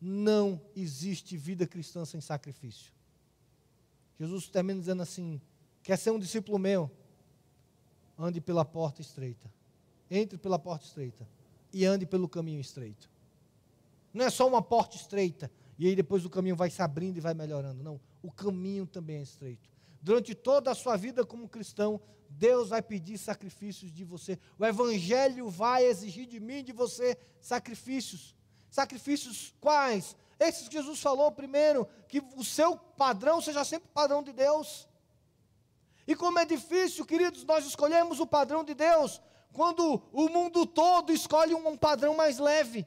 Não 0.00 0.60
existe 0.76 1.36
vida 1.36 1.66
cristã 1.66 2.04
sem 2.04 2.20
sacrifício. 2.20 2.92
Jesus 4.20 4.48
termina 4.48 4.78
dizendo 4.78 5.02
assim: 5.02 5.40
quer 5.82 5.96
ser 5.96 6.12
um 6.12 6.18
discípulo 6.18 6.58
meu? 6.58 6.88
Ande 8.16 8.40
pela 8.40 8.64
porta 8.64 9.00
estreita. 9.00 9.52
Entre 10.08 10.38
pela 10.38 10.58
porta 10.58 10.84
estreita 10.84 11.26
e 11.72 11.84
ande 11.84 12.06
pelo 12.06 12.28
caminho 12.28 12.60
estreito. 12.60 13.10
Não 14.12 14.24
é 14.24 14.30
só 14.30 14.46
uma 14.46 14.62
porta 14.62 14.96
estreita 14.96 15.50
e 15.78 15.86
aí 15.86 15.96
depois 15.96 16.24
o 16.24 16.30
caminho 16.30 16.54
vai 16.54 16.70
se 16.70 16.82
abrindo 16.82 17.16
e 17.16 17.20
vai 17.20 17.34
melhorando. 17.34 17.82
Não, 17.82 18.00
o 18.22 18.30
caminho 18.30 18.86
também 18.86 19.16
é 19.16 19.22
estreito 19.22 19.70
durante 20.02 20.34
toda 20.34 20.70
a 20.70 20.74
sua 20.74 20.96
vida 20.96 21.24
como 21.24 21.48
cristão, 21.48 22.00
Deus 22.28 22.70
vai 22.70 22.80
pedir 22.80 23.18
sacrifícios 23.18 23.92
de 23.92 24.04
você. 24.04 24.38
O 24.58 24.64
Evangelho 24.64 25.50
vai 25.50 25.84
exigir 25.84 26.26
de 26.26 26.40
mim, 26.40 26.62
de 26.62 26.72
você, 26.72 27.18
sacrifícios. 27.40 28.36
Sacrifícios 28.70 29.52
quais? 29.60 30.16
Esses 30.40 30.66
que 30.68 30.78
Jesus 30.78 31.00
falou 31.00 31.30
primeiro, 31.30 31.86
que 32.08 32.24
o 32.34 32.42
seu 32.42 32.74
padrão 32.76 33.42
seja 33.42 33.62
sempre 33.62 33.90
o 33.90 33.92
padrão 33.92 34.22
de 34.22 34.32
Deus. 34.32 34.88
E 36.06 36.16
como 36.16 36.38
é 36.38 36.46
difícil, 36.46 37.04
queridos, 37.04 37.44
nós 37.44 37.66
escolhemos 37.66 38.20
o 38.20 38.26
padrão 38.26 38.64
de 38.64 38.74
Deus, 38.74 39.20
quando 39.52 40.02
o 40.10 40.30
mundo 40.30 40.64
todo 40.64 41.12
escolhe 41.12 41.54
um 41.54 41.76
padrão 41.76 42.14
mais 42.14 42.38
leve. 42.38 42.86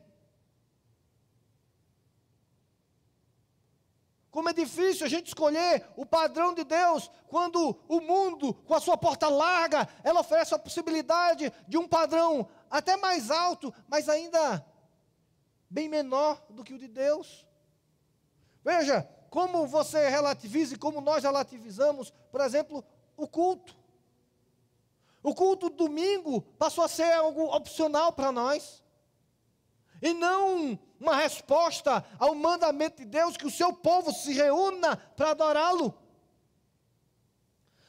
Como 4.32 4.50
é 4.50 4.54
difícil 4.54 5.06
a 5.06 5.10
gente 5.10 5.28
escolher 5.28 5.88
o 5.96 6.08
padrão 6.08 6.56
de 6.56 6.64
Deus 6.64 7.12
quando 7.28 7.80
o 7.88 8.02
mundo, 8.02 8.52
com 8.66 8.74
a 8.74 8.82
sua 8.82 8.98
porta 8.98 9.30
larga, 9.30 9.88
ela 10.04 10.22
oferece 10.22 10.56
a 10.56 10.60
possibilidade 10.60 11.54
de 11.68 11.78
um 11.78 11.88
padrão 11.88 12.50
até 12.68 12.98
mais 12.98 13.30
alto, 13.30 13.72
mas 13.88 14.10
ainda 14.10 14.66
bem 15.74 15.90
menor 15.90 16.40
do 16.52 16.64
que 16.64 16.76
o 16.76 16.78
de 16.78 16.88
Deus. 16.88 17.48
Veja 18.64 19.10
como 19.32 19.66
você 19.66 20.08
relativiza 20.08 20.76
e 20.76 20.78
como 20.78 21.02
nós 21.02 21.24
relativizamos, 21.24 22.14
por 22.32 22.42
exemplo, 22.42 22.86
o 23.18 23.28
culto. 23.28 23.76
O 25.24 25.34
culto 25.34 25.72
domingo 25.72 26.42
passou 26.60 26.84
a 26.84 26.88
ser 26.88 27.12
algo 27.14 27.46
opcional 27.56 28.14
para 28.14 28.32
nós. 28.32 28.84
E 30.00 30.14
não 30.14 30.78
uma 31.00 31.16
resposta 31.16 32.06
ao 32.20 32.36
mandamento 32.36 32.98
de 32.98 33.06
Deus 33.06 33.36
que 33.36 33.48
o 33.48 33.52
seu 33.52 33.74
povo 33.74 34.14
se 34.14 34.32
reúna 34.32 34.96
para 34.96 35.32
adorá-lo. 35.32 35.98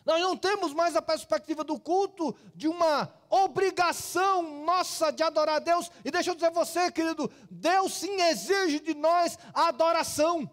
Nós 0.04 0.20
não 0.20 0.36
temos 0.36 0.74
mais 0.74 0.94
a 0.94 1.02
perspectiva 1.02 1.64
do 1.64 1.80
culto 1.80 2.36
de 2.54 2.68
uma 2.68 3.10
obrigação 3.30 4.64
nossa 4.64 5.10
de 5.10 5.22
adorar 5.22 5.56
a 5.56 5.60
Deus. 5.60 5.90
E 6.04 6.10
deixa 6.10 6.30
eu 6.30 6.34
dizer 6.34 6.48
a 6.48 6.50
você, 6.50 6.92
querido, 6.92 7.30
Deus 7.50 7.94
sim 7.94 8.20
exige 8.20 8.80
de 8.80 8.94
nós 8.94 9.38
a 9.54 9.68
adoração. 9.68 10.50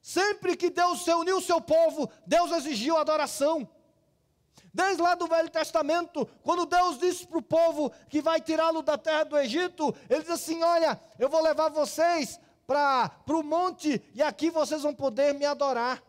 Sempre 0.00 0.56
que 0.56 0.68
Deus 0.68 1.06
reuniu 1.06 1.36
o 1.36 1.42
seu 1.42 1.60
povo, 1.60 2.10
Deus 2.26 2.50
exigiu 2.50 2.96
adoração. 2.96 3.68
Desde 4.74 5.00
lá 5.00 5.14
do 5.14 5.28
Velho 5.28 5.50
Testamento, 5.50 6.26
quando 6.42 6.66
Deus 6.66 6.98
disse 6.98 7.26
para 7.26 7.38
o 7.38 7.42
povo 7.42 7.92
que 8.08 8.20
vai 8.20 8.40
tirá-lo 8.40 8.82
da 8.82 8.98
terra 8.98 9.24
do 9.24 9.38
Egito, 9.38 9.94
ele 10.10 10.22
diz 10.22 10.30
assim: 10.30 10.60
Olha, 10.62 11.00
eu 11.20 11.28
vou 11.28 11.40
levar 11.40 11.68
vocês 11.68 12.40
para 12.66 13.12
o 13.28 13.42
monte 13.44 14.02
e 14.12 14.22
aqui 14.22 14.50
vocês 14.50 14.82
vão 14.82 14.94
poder 14.94 15.34
me 15.34 15.44
adorar. 15.44 16.02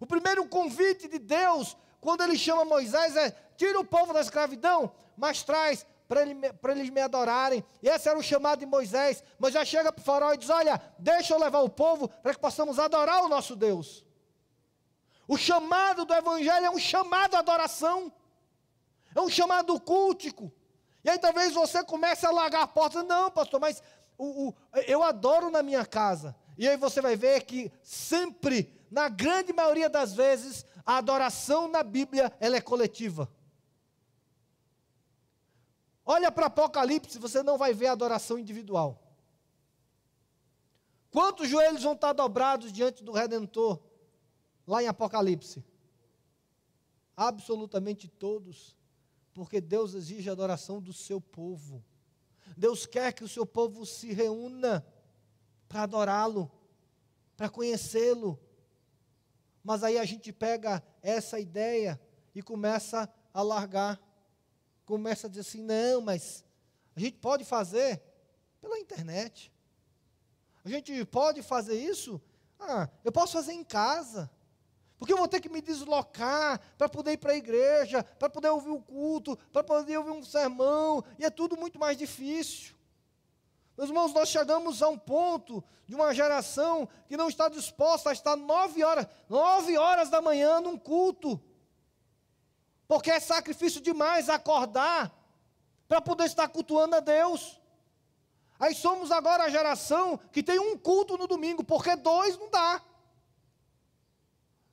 O 0.00 0.06
primeiro 0.06 0.48
convite 0.48 1.06
de 1.06 1.18
Deus, 1.18 1.76
quando 2.00 2.22
ele 2.22 2.36
chama 2.36 2.64
Moisés, 2.64 3.14
é: 3.14 3.30
tira 3.56 3.78
o 3.78 3.84
povo 3.84 4.12
da 4.12 4.20
escravidão, 4.20 4.90
mas 5.16 5.42
traz 5.42 5.86
para 6.08 6.22
ele, 6.22 6.36
eles 6.70 6.90
me 6.90 7.00
adorarem. 7.00 7.64
E 7.80 7.88
esse 7.88 8.08
era 8.08 8.18
o 8.18 8.22
chamado 8.22 8.58
de 8.58 8.66
Moisés. 8.66 9.22
Moisés 9.38 9.68
chega 9.68 9.92
para 9.92 10.02
o 10.02 10.04
faraó 10.04 10.32
e 10.32 10.38
diz: 10.38 10.50
Olha, 10.50 10.82
deixa 10.98 11.34
eu 11.34 11.38
levar 11.38 11.60
o 11.60 11.68
povo 11.68 12.08
para 12.08 12.34
que 12.34 12.40
possamos 12.40 12.80
adorar 12.80 13.22
o 13.22 13.28
nosso 13.28 13.54
Deus. 13.54 14.04
O 15.28 15.36
chamado 15.36 16.04
do 16.04 16.12
Evangelho 16.12 16.66
é 16.66 16.70
um 16.70 16.78
chamado 16.78 17.36
à 17.36 17.38
adoração, 17.38 18.12
é 19.14 19.20
um 19.20 19.28
chamado 19.28 19.78
cultico. 19.78 20.50
E 21.04 21.08
aí 21.08 21.18
talvez 21.18 21.54
você 21.54 21.84
comece 21.84 22.26
a 22.26 22.32
largar 22.32 22.62
a 22.62 22.66
porta. 22.66 23.04
Não, 23.04 23.30
pastor, 23.30 23.60
mas 23.60 23.80
o, 24.18 24.48
o, 24.48 24.54
eu 24.88 25.04
adoro 25.04 25.48
na 25.48 25.62
minha 25.62 25.86
casa. 25.86 26.34
E 26.58 26.68
aí 26.68 26.76
você 26.76 27.00
vai 27.00 27.14
ver 27.14 27.44
que 27.44 27.70
sempre, 27.82 28.79
na 28.90 29.08
grande 29.08 29.52
maioria 29.52 29.88
das 29.88 30.12
vezes, 30.14 30.64
a 30.84 30.96
adoração 30.96 31.68
na 31.68 31.82
Bíblia 31.82 32.32
ela 32.40 32.56
é 32.56 32.60
coletiva. 32.60 33.30
Olha 36.04 36.32
para 36.32 36.46
Apocalipse, 36.46 37.18
você 37.18 37.42
não 37.42 37.56
vai 37.56 37.72
ver 37.72 37.86
adoração 37.86 38.38
individual. 38.38 39.00
Quantos 41.10 41.48
joelhos 41.48 41.82
vão 41.82 41.92
estar 41.92 42.12
dobrados 42.12 42.72
diante 42.72 43.04
do 43.04 43.12
Redentor, 43.12 43.80
lá 44.66 44.82
em 44.82 44.88
Apocalipse? 44.88 45.64
Absolutamente 47.16 48.08
todos, 48.08 48.76
porque 49.32 49.60
Deus 49.60 49.94
exige 49.94 50.28
a 50.28 50.32
adoração 50.32 50.80
do 50.80 50.92
seu 50.92 51.20
povo. 51.20 51.84
Deus 52.56 52.86
quer 52.86 53.12
que 53.12 53.22
o 53.22 53.28
seu 53.28 53.46
povo 53.46 53.86
se 53.86 54.12
reúna 54.12 54.84
para 55.68 55.82
adorá-lo, 55.82 56.50
para 57.36 57.48
conhecê-lo. 57.48 58.38
Mas 59.70 59.84
aí 59.84 59.98
a 59.98 60.04
gente 60.04 60.32
pega 60.32 60.82
essa 61.00 61.38
ideia 61.38 62.00
e 62.34 62.42
começa 62.42 63.08
a 63.32 63.40
largar 63.40 64.00
começa 64.84 65.28
a 65.28 65.30
dizer 65.30 65.42
assim: 65.42 65.62
não, 65.62 66.00
mas 66.00 66.44
a 66.96 66.98
gente 66.98 67.18
pode 67.18 67.44
fazer 67.44 68.02
pela 68.60 68.80
internet. 68.80 69.52
A 70.64 70.68
gente 70.68 71.04
pode 71.04 71.40
fazer 71.40 71.76
isso? 71.80 72.20
Ah, 72.58 72.88
eu 73.04 73.12
posso 73.12 73.34
fazer 73.34 73.52
em 73.52 73.62
casa. 73.62 74.28
Porque 74.98 75.12
eu 75.12 75.16
vou 75.16 75.28
ter 75.28 75.40
que 75.40 75.48
me 75.48 75.60
deslocar 75.60 76.60
para 76.76 76.88
poder 76.88 77.12
ir 77.12 77.18
para 77.18 77.30
a 77.30 77.36
igreja, 77.36 78.02
para 78.02 78.28
poder 78.28 78.48
ouvir 78.48 78.70
o 78.70 78.82
culto, 78.82 79.36
para 79.52 79.62
poder 79.62 79.96
ouvir 79.98 80.10
um 80.10 80.24
sermão, 80.24 81.04
e 81.16 81.24
é 81.24 81.30
tudo 81.30 81.56
muito 81.56 81.78
mais 81.78 81.96
difícil. 81.96 82.74
Meus 83.80 83.88
irmãos, 83.88 84.12
nós 84.12 84.28
chegamos 84.28 84.82
a 84.82 84.88
um 84.90 84.98
ponto 84.98 85.64
de 85.86 85.94
uma 85.94 86.12
geração 86.12 86.86
que 87.08 87.16
não 87.16 87.30
está 87.30 87.48
disposta 87.48 88.10
a 88.10 88.12
estar 88.12 88.36
nove 88.36 88.84
horas, 88.84 89.06
nove 89.26 89.74
horas 89.78 90.10
da 90.10 90.20
manhã 90.20 90.60
num 90.60 90.76
culto 90.76 91.42
porque 92.86 93.10
é 93.10 93.18
sacrifício 93.18 93.80
demais 93.80 94.28
acordar 94.28 95.10
para 95.88 95.98
poder 96.02 96.24
estar 96.24 96.46
cultuando 96.48 96.96
a 96.96 97.00
Deus. 97.00 97.58
Aí 98.58 98.74
somos 98.74 99.10
agora 99.10 99.44
a 99.44 99.48
geração 99.48 100.18
que 100.30 100.42
tem 100.42 100.58
um 100.58 100.76
culto 100.76 101.16
no 101.16 101.26
domingo, 101.26 101.64
porque 101.64 101.96
dois 101.96 102.36
não 102.36 102.50
dá. 102.50 102.82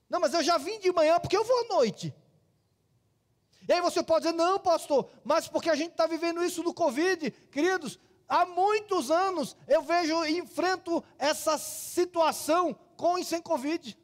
Não, 0.10 0.20
mas 0.20 0.34
eu 0.34 0.44
já 0.44 0.58
vim 0.58 0.80
de 0.80 0.92
manhã 0.92 1.18
porque 1.18 1.38
eu 1.38 1.46
vou 1.46 1.60
à 1.62 1.68
noite. 1.76 2.14
E 3.70 3.72
aí 3.72 3.80
você 3.82 4.04
pode 4.04 4.26
dizer, 4.26 4.36
não, 4.36 4.60
pastor, 4.60 5.10
mas 5.24 5.48
porque 5.48 5.70
a 5.70 5.76
gente 5.76 5.92
está 5.92 6.08
vivendo 6.08 6.44
isso 6.44 6.62
no 6.62 6.74
Covid, 6.74 7.32
queridos, 7.50 7.98
há 8.28 8.46
muitos 8.46 9.10
anos 9.10 9.56
eu 9.68 9.82
vejo 9.82 10.26
e 10.26 10.38
enfrento 10.38 11.04
essa 11.18 11.58
situação 11.58 12.78
com 12.96 13.18
e 13.18 13.26
sem 13.26 13.42
Covid. 13.42 13.98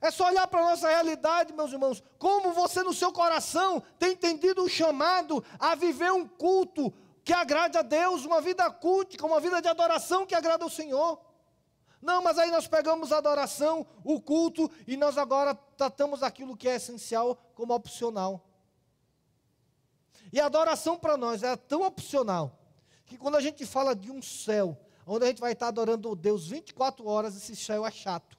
É 0.00 0.10
só 0.10 0.26
olhar 0.26 0.46
para 0.46 0.60
a 0.60 0.70
nossa 0.70 0.88
realidade, 0.88 1.52
meus 1.52 1.72
irmãos. 1.72 2.02
Como 2.18 2.52
você, 2.52 2.82
no 2.82 2.94
seu 2.94 3.12
coração, 3.12 3.82
tem 3.98 4.12
entendido 4.12 4.62
o 4.62 4.68
chamado 4.68 5.42
a 5.58 5.74
viver 5.74 6.12
um 6.12 6.26
culto 6.26 6.92
que 7.24 7.32
agrade 7.32 7.76
a 7.76 7.82
Deus, 7.82 8.24
uma 8.24 8.40
vida 8.40 8.70
cultica, 8.70 9.26
uma 9.26 9.40
vida 9.40 9.60
de 9.60 9.66
adoração 9.66 10.24
que 10.24 10.34
agrada 10.34 10.62
ao 10.62 10.70
Senhor. 10.70 11.20
Não, 12.00 12.22
mas 12.22 12.38
aí 12.38 12.50
nós 12.52 12.68
pegamos 12.68 13.10
a 13.10 13.18
adoração, 13.18 13.84
o 14.04 14.20
culto, 14.20 14.70
e 14.86 14.96
nós 14.96 15.18
agora 15.18 15.54
tratamos 15.76 16.22
aquilo 16.22 16.56
que 16.56 16.68
é 16.68 16.76
essencial 16.76 17.36
como 17.54 17.74
opcional. 17.74 18.44
E 20.32 20.40
a 20.40 20.46
adoração 20.46 20.98
para 20.98 21.16
nós 21.16 21.42
é 21.42 21.56
tão 21.56 21.82
opcional 21.82 22.58
que 23.04 23.16
quando 23.16 23.36
a 23.36 23.40
gente 23.40 23.64
fala 23.64 23.94
de 23.94 24.10
um 24.10 24.20
céu, 24.20 24.78
onde 25.06 25.24
a 25.24 25.28
gente 25.28 25.40
vai 25.40 25.52
estar 25.52 25.68
adorando 25.68 26.14
Deus 26.16 26.48
24 26.48 27.06
horas, 27.06 27.36
esse 27.36 27.54
céu 27.54 27.86
é 27.86 27.90
chato 27.90 28.36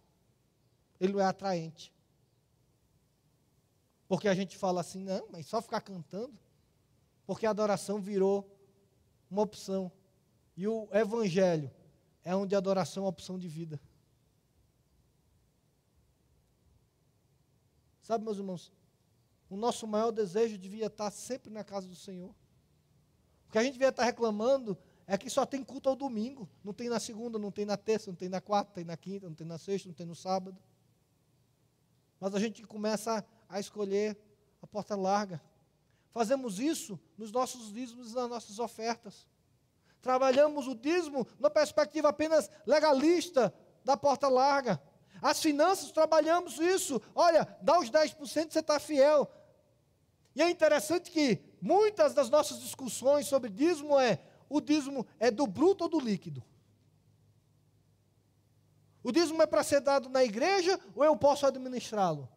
ele 0.99 1.13
não 1.13 1.19
é 1.19 1.25
atraente. 1.25 1.93
Porque 4.07 4.27
a 4.27 4.33
gente 4.33 4.57
fala 4.57 4.81
assim, 4.81 5.03
não, 5.03 5.27
mas 5.29 5.45
só 5.45 5.61
ficar 5.61 5.81
cantando, 5.81 6.37
porque 7.25 7.45
a 7.45 7.49
adoração 7.49 7.99
virou 7.99 8.49
uma 9.29 9.41
opção. 9.41 9.91
E 10.55 10.67
o 10.67 10.87
evangelho 10.91 11.69
é 12.23 12.35
onde 12.35 12.55
a 12.55 12.57
adoração 12.57 13.01
é 13.01 13.05
uma 13.05 13.09
opção 13.09 13.37
de 13.37 13.47
vida. 13.47 13.79
Sabe, 18.01 18.23
meus 18.23 18.37
irmãos, 18.37 18.71
o 19.49 19.55
nosso 19.55 19.87
maior 19.87 20.11
desejo 20.11 20.57
devia 20.57 20.87
estar 20.87 21.09
sempre 21.11 21.51
na 21.51 21.63
casa 21.63 21.87
do 21.87 21.95
Senhor. 21.95 22.33
O 23.47 23.51
que 23.51 23.57
a 23.57 23.63
gente 23.63 23.73
devia 23.73 23.89
estar 23.89 24.03
reclamando 24.03 24.77
é 25.05 25.17
que 25.17 25.29
só 25.29 25.45
tem 25.45 25.63
culto 25.63 25.87
ao 25.87 25.95
domingo. 25.95 26.49
Não 26.63 26.73
tem 26.73 26.89
na 26.89 26.99
segunda, 26.99 27.39
não 27.39 27.49
tem 27.49 27.65
na 27.65 27.77
terça, 27.77 28.11
não 28.11 28.15
tem 28.15 28.27
na 28.27 28.41
quarta, 28.41 28.69
não 28.69 28.75
tem 28.75 28.83
na 28.83 28.97
quinta, 28.97 29.27
não 29.27 29.35
tem 29.35 29.47
na 29.47 29.57
sexta, 29.57 29.87
não 29.87 29.95
tem 29.95 30.05
no 30.05 30.15
sábado. 30.15 30.57
Mas 32.19 32.35
a 32.35 32.39
gente 32.39 32.63
começa 32.63 33.25
a 33.47 33.59
escolher 33.59 34.17
a 34.61 34.67
porta 34.67 34.95
larga. 34.95 35.41
Fazemos 36.11 36.59
isso 36.59 36.99
nos 37.17 37.31
nossos 37.31 37.71
dízimos 37.71 38.11
e 38.11 38.15
nas 38.15 38.29
nossas 38.29 38.59
ofertas. 38.59 39.27
Trabalhamos 40.01 40.67
o 40.67 40.75
dízimo 40.75 41.25
na 41.39 41.49
perspectiva 41.49 42.09
apenas 42.09 42.49
legalista 42.65 43.53
da 43.83 43.95
porta 43.95 44.27
larga. 44.27 44.81
As 45.21 45.41
finanças, 45.41 45.91
trabalhamos 45.91 46.59
isso. 46.59 47.01
Olha, 47.13 47.47
dá 47.61 47.79
os 47.79 47.89
10%, 47.89 48.17
você 48.51 48.59
está 48.59 48.79
fiel. 48.79 49.29
E 50.35 50.41
é 50.41 50.49
interessante 50.49 51.09
que 51.09 51.41
muitas 51.61 52.13
das 52.13 52.29
nossas 52.29 52.59
discussões 52.59 53.25
sobre 53.27 53.49
dízimo 53.49 53.99
é: 53.99 54.21
o 54.47 54.61
dízimo 54.61 55.05
é 55.19 55.31
do 55.31 55.47
bruto 55.47 55.85
ou 55.85 55.89
do 55.89 55.99
líquido? 55.99 56.43
O 59.03 59.11
dízimo 59.11 59.41
é 59.41 59.47
para 59.47 59.63
ser 59.63 59.79
dado 59.79 60.09
na 60.09 60.23
igreja 60.23 60.79
ou 60.95 61.03
eu 61.03 61.15
posso 61.15 61.45
administrá-lo? 61.45 62.29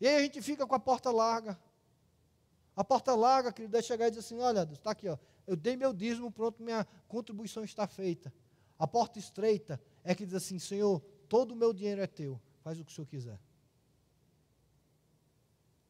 E 0.00 0.06
aí 0.06 0.16
a 0.16 0.20
gente 0.20 0.42
fica 0.42 0.66
com 0.66 0.74
a 0.74 0.78
porta 0.78 1.10
larga. 1.10 1.58
A 2.76 2.84
porta 2.84 3.14
larga, 3.14 3.52
que 3.52 3.66
deve 3.66 3.86
chegar 3.86 4.08
e 4.08 4.10
dizer 4.10 4.20
assim: 4.20 4.38
olha, 4.40 4.68
está 4.72 4.90
aqui, 4.90 5.08
ó, 5.08 5.16
eu 5.46 5.56
dei 5.56 5.76
meu 5.76 5.92
dízimo, 5.92 6.30
pronto, 6.30 6.62
minha 6.62 6.86
contribuição 7.08 7.64
está 7.64 7.86
feita. 7.86 8.32
A 8.78 8.86
porta 8.86 9.18
estreita 9.18 9.80
é 10.02 10.14
que 10.14 10.26
diz 10.26 10.34
assim: 10.34 10.58
Senhor, 10.58 11.00
todo 11.28 11.52
o 11.52 11.56
meu 11.56 11.72
dinheiro 11.72 12.00
é 12.00 12.06
teu, 12.06 12.40
faz 12.60 12.78
o 12.78 12.84
que 12.84 12.92
o 12.92 12.94
Senhor 12.94 13.06
quiser. 13.06 13.40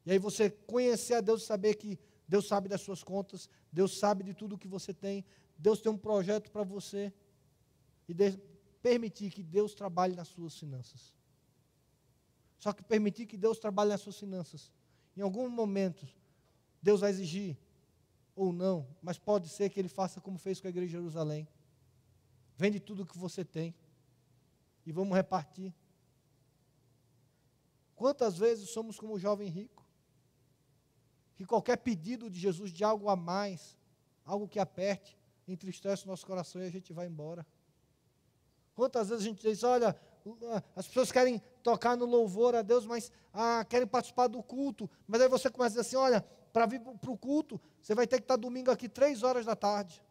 E 0.06 0.12
aí 0.12 0.18
você 0.18 0.50
conhecer 0.50 1.14
a 1.14 1.20
Deus 1.20 1.42
e 1.42 1.46
saber 1.46 1.74
que 1.76 1.98
Deus 2.28 2.46
sabe 2.46 2.68
das 2.68 2.80
suas 2.80 3.02
contas, 3.02 3.48
Deus 3.72 3.98
sabe 3.98 4.22
de 4.22 4.34
tudo 4.34 4.58
que 4.58 4.68
você 4.68 4.92
tem, 4.92 5.24
Deus 5.58 5.80
tem 5.80 5.90
um 5.90 5.96
projeto 5.96 6.50
para 6.50 6.62
você. 6.62 7.12
E 8.08 8.14
permitir 8.82 9.30
que 9.30 9.42
Deus 9.42 9.74
trabalhe 9.74 10.14
nas 10.14 10.28
suas 10.28 10.58
finanças. 10.58 11.14
Só 12.58 12.70
que 12.70 12.82
permitir 12.82 13.24
que 13.24 13.36
Deus 13.36 13.58
trabalhe 13.58 13.90
nas 13.90 14.02
suas 14.02 14.18
finanças. 14.18 14.70
Em 15.16 15.22
algum 15.22 15.48
momento, 15.48 16.06
Deus 16.82 17.00
vai 17.00 17.10
exigir, 17.10 17.56
ou 18.36 18.52
não, 18.52 18.86
mas 19.00 19.18
pode 19.18 19.48
ser 19.48 19.70
que 19.70 19.80
Ele 19.80 19.88
faça 19.88 20.20
como 20.20 20.38
fez 20.38 20.60
com 20.60 20.66
a 20.66 20.70
igreja 20.70 20.88
de 20.88 20.92
Jerusalém. 20.92 21.48
Vende 22.56 22.78
tudo 22.80 23.02
o 23.02 23.06
que 23.06 23.18
você 23.18 23.44
tem 23.44 23.74
e 24.86 24.92
vamos 24.92 25.16
repartir. 25.16 25.74
Quantas 27.96 28.36
vezes 28.36 28.70
somos 28.70 28.98
como 28.98 29.14
o 29.14 29.18
jovem 29.18 29.48
rico? 29.48 29.84
Que 31.36 31.44
qualquer 31.44 31.78
pedido 31.78 32.30
de 32.30 32.38
Jesus 32.38 32.72
de 32.72 32.84
algo 32.84 33.08
a 33.08 33.16
mais, 33.16 33.76
algo 34.24 34.48
que 34.48 34.58
aperte, 34.58 35.18
entristece 35.46 36.04
o 36.04 36.08
nosso 36.08 36.26
coração 36.26 36.62
e 36.62 36.66
a 36.66 36.70
gente 36.70 36.92
vai 36.92 37.06
embora. 37.06 37.46
Quantas 38.74 39.08
vezes 39.08 39.24
a 39.24 39.28
gente 39.28 39.42
diz, 39.42 39.62
olha, 39.62 39.96
as 40.74 40.86
pessoas 40.86 41.12
querem 41.12 41.40
tocar 41.62 41.96
no 41.96 42.04
louvor 42.04 42.54
a 42.54 42.62
Deus, 42.62 42.86
mas 42.86 43.12
ah, 43.32 43.64
querem 43.68 43.86
participar 43.86 44.26
do 44.26 44.42
culto. 44.42 44.90
Mas 45.06 45.20
aí 45.20 45.28
você 45.28 45.50
começa 45.50 45.78
a 45.78 45.82
dizer 45.82 45.96
assim, 45.96 45.96
olha, 45.96 46.22
para 46.52 46.66
vir 46.66 46.80
para 46.80 47.10
o 47.10 47.16
culto, 47.16 47.60
você 47.80 47.94
vai 47.94 48.06
ter 48.06 48.16
que 48.16 48.24
estar 48.24 48.36
domingo 48.36 48.70
aqui 48.70 48.88
três 48.88 49.22
horas 49.22 49.44
da 49.44 49.54
tarde. 49.54 50.02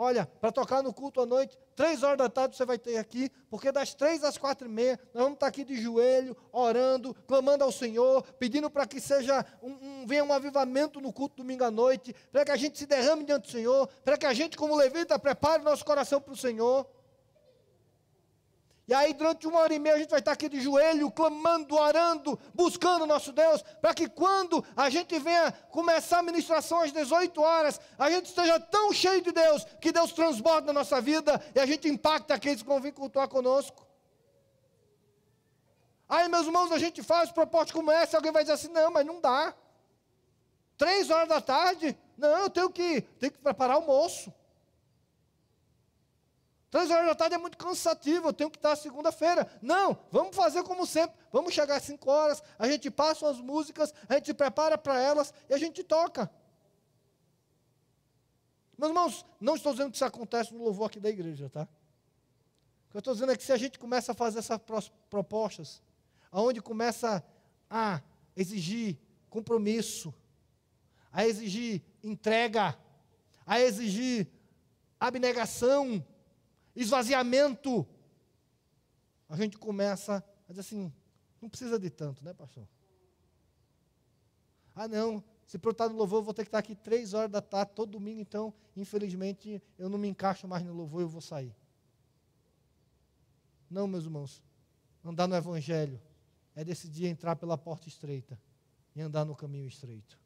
Olha, 0.00 0.26
para 0.40 0.52
tocar 0.52 0.80
no 0.80 0.94
culto 0.94 1.20
à 1.20 1.26
noite, 1.26 1.58
três 1.74 2.04
horas 2.04 2.18
da 2.18 2.28
tarde 2.28 2.56
você 2.56 2.64
vai 2.64 2.78
ter 2.78 2.98
aqui, 2.98 3.28
porque 3.50 3.72
das 3.72 3.94
três 3.94 4.22
às 4.22 4.38
quatro 4.38 4.68
e 4.68 4.70
meia, 4.70 4.98
nós 5.12 5.24
vamos 5.24 5.34
estar 5.34 5.48
aqui 5.48 5.64
de 5.64 5.74
joelho, 5.74 6.36
orando, 6.52 7.12
clamando 7.26 7.64
ao 7.64 7.72
Senhor, 7.72 8.22
pedindo 8.38 8.70
para 8.70 8.86
que 8.86 9.00
seja 9.00 9.44
um, 9.60 9.72
um, 9.72 10.06
venha 10.06 10.22
um 10.22 10.32
avivamento 10.32 11.00
no 11.00 11.12
culto 11.12 11.38
domingo 11.38 11.64
à 11.64 11.70
noite, 11.70 12.14
para 12.30 12.44
que 12.44 12.52
a 12.52 12.56
gente 12.56 12.78
se 12.78 12.86
derrame 12.86 13.24
diante 13.24 13.48
do 13.48 13.50
Senhor, 13.50 13.88
para 14.04 14.16
que 14.16 14.24
a 14.24 14.32
gente, 14.32 14.56
como 14.56 14.76
levita, 14.76 15.18
prepare 15.18 15.64
nosso 15.64 15.84
coração 15.84 16.20
para 16.20 16.32
o 16.32 16.36
Senhor. 16.36 16.86
E 18.88 18.94
aí, 18.94 19.12
durante 19.12 19.46
uma 19.46 19.60
hora 19.60 19.74
e 19.74 19.78
meia, 19.78 19.96
a 19.96 19.98
gente 19.98 20.08
vai 20.08 20.18
estar 20.18 20.32
aqui 20.32 20.48
de 20.48 20.62
joelho, 20.62 21.10
clamando, 21.10 21.76
orando, 21.76 22.40
buscando 22.54 23.02
o 23.02 23.06
nosso 23.06 23.32
Deus, 23.32 23.62
para 23.82 23.92
que 23.92 24.08
quando 24.08 24.64
a 24.74 24.88
gente 24.88 25.18
venha 25.18 25.52
começar 25.70 26.20
a 26.20 26.22
ministração 26.22 26.80
às 26.80 26.90
18 26.90 27.38
horas, 27.38 27.78
a 27.98 28.10
gente 28.10 28.26
esteja 28.26 28.58
tão 28.58 28.90
cheio 28.90 29.20
de 29.20 29.30
Deus, 29.30 29.66
que 29.78 29.92
Deus 29.92 30.10
transborda 30.12 30.68
na 30.68 30.72
nossa 30.72 31.02
vida 31.02 31.38
e 31.54 31.60
a 31.60 31.66
gente 31.66 31.86
impacta 31.86 32.32
aqueles 32.32 32.62
que 32.62 32.68
vão 32.68 32.80
vir 32.80 32.94
cultuar 32.94 33.28
conosco. 33.28 33.86
Aí, 36.08 36.26
meus 36.26 36.46
irmãos, 36.46 36.72
a 36.72 36.78
gente 36.78 37.02
faz 37.02 37.30
proposta 37.30 37.74
como 37.74 37.90
essa, 37.90 38.16
alguém 38.16 38.32
vai 38.32 38.42
dizer 38.42 38.54
assim: 38.54 38.68
não, 38.68 38.90
mas 38.90 39.04
não 39.04 39.20
dá. 39.20 39.54
Três 40.78 41.10
horas 41.10 41.28
da 41.28 41.42
tarde, 41.42 41.94
Não, 42.16 42.38
eu 42.38 42.48
tenho 42.48 42.70
que, 42.70 43.02
tenho 43.20 43.32
que 43.32 43.38
preparar 43.38 43.76
almoço. 43.76 44.32
Três 46.70 46.90
horas 46.90 47.06
da 47.06 47.14
tarde 47.14 47.34
é 47.34 47.38
muito 47.38 47.56
cansativo, 47.56 48.28
eu 48.28 48.32
tenho 48.32 48.50
que 48.50 48.58
estar 48.58 48.76
segunda-feira. 48.76 49.50
Não, 49.62 49.98
vamos 50.10 50.36
fazer 50.36 50.62
como 50.62 50.86
sempre. 50.86 51.16
Vamos 51.32 51.54
chegar 51.54 51.76
às 51.76 51.82
cinco 51.82 52.10
horas, 52.10 52.42
a 52.58 52.68
gente 52.68 52.90
passa 52.90 53.28
as 53.28 53.40
músicas, 53.40 53.94
a 54.08 54.14
gente 54.14 54.34
prepara 54.34 54.76
para 54.76 55.00
elas 55.00 55.32
e 55.48 55.54
a 55.54 55.58
gente 55.58 55.82
toca. 55.82 56.30
Meus 58.76 58.90
irmãos, 58.90 59.26
não 59.40 59.56
estou 59.56 59.72
dizendo 59.72 59.90
que 59.90 59.96
isso 59.96 60.04
acontece 60.04 60.52
no 60.52 60.62
louvor 60.62 60.86
aqui 60.86 61.00
da 61.00 61.08
igreja, 61.08 61.48
tá? 61.48 61.62
O 62.86 62.90
que 62.90 62.96
eu 62.96 63.00
estou 63.00 63.14
dizendo 63.14 63.32
é 63.32 63.36
que 63.36 63.42
se 63.42 63.52
a 63.52 63.56
gente 63.56 63.78
começa 63.78 64.12
a 64.12 64.14
fazer 64.14 64.38
essas 64.38 64.60
propostas, 65.10 65.82
aonde 66.30 66.60
começa 66.60 67.24
a 67.68 68.00
exigir 68.36 68.98
compromisso, 69.28 70.14
a 71.12 71.26
exigir 71.26 71.82
entrega, 72.02 72.78
a 73.46 73.58
exigir 73.58 74.28
abnegação, 75.00 76.04
esvaziamento, 76.82 77.86
a 79.28 79.36
gente 79.36 79.58
começa 79.58 80.24
a 80.48 80.52
dizer 80.52 80.60
assim: 80.60 80.92
não 81.40 81.48
precisa 81.48 81.78
de 81.78 81.90
tanto, 81.90 82.24
né, 82.24 82.32
pastor? 82.32 82.66
Ah, 84.74 84.86
não, 84.86 85.22
se 85.44 85.58
para 85.58 85.70
eu 85.70 85.72
estar 85.72 85.88
no 85.88 85.96
louvor, 85.96 86.20
eu 86.20 86.22
vou 86.22 86.32
ter 86.32 86.44
que 86.44 86.48
estar 86.48 86.58
aqui 86.58 86.74
três 86.74 87.12
horas 87.12 87.30
da 87.30 87.42
tarde, 87.42 87.72
todo 87.74 87.90
domingo, 87.90 88.20
então, 88.20 88.54
infelizmente, 88.76 89.60
eu 89.76 89.88
não 89.88 89.98
me 89.98 90.08
encaixo 90.08 90.46
mais 90.46 90.64
no 90.64 90.72
louvor, 90.72 91.00
eu 91.00 91.08
vou 91.08 91.20
sair. 91.20 91.54
Não, 93.68 93.88
meus 93.88 94.04
irmãos, 94.04 94.42
andar 95.04 95.26
no 95.26 95.34
Evangelho 95.34 96.00
é 96.54 96.64
decidir 96.64 97.06
entrar 97.06 97.34
pela 97.34 97.58
porta 97.58 97.88
estreita 97.88 98.40
e 98.94 99.00
andar 99.00 99.24
no 99.24 99.34
caminho 99.34 99.66
estreito. 99.66 100.18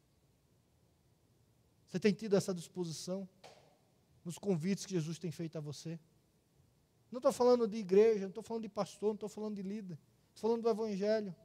Você 1.87 1.99
tem 1.99 2.13
tido 2.13 2.35
essa 2.35 2.53
disposição 2.53 3.27
nos 4.23 4.37
convites 4.37 4.85
que 4.85 4.93
Jesus 4.93 5.19
tem 5.19 5.31
feito 5.31 5.57
a 5.57 5.61
você? 5.61 5.99
Não 7.13 7.19
estou 7.19 7.31
falando 7.31 7.67
de 7.67 7.77
igreja, 7.77 8.21
não 8.21 8.29
estou 8.29 8.41
falando 8.41 8.63
de 8.63 8.69
pastor, 8.69 9.09
não 9.09 9.13
estou 9.13 9.29
falando 9.29 9.53
de 9.53 9.61
líder. 9.61 9.99
Estou 10.33 10.49
falando 10.49 10.63
do 10.63 10.69
Evangelho. 10.69 11.35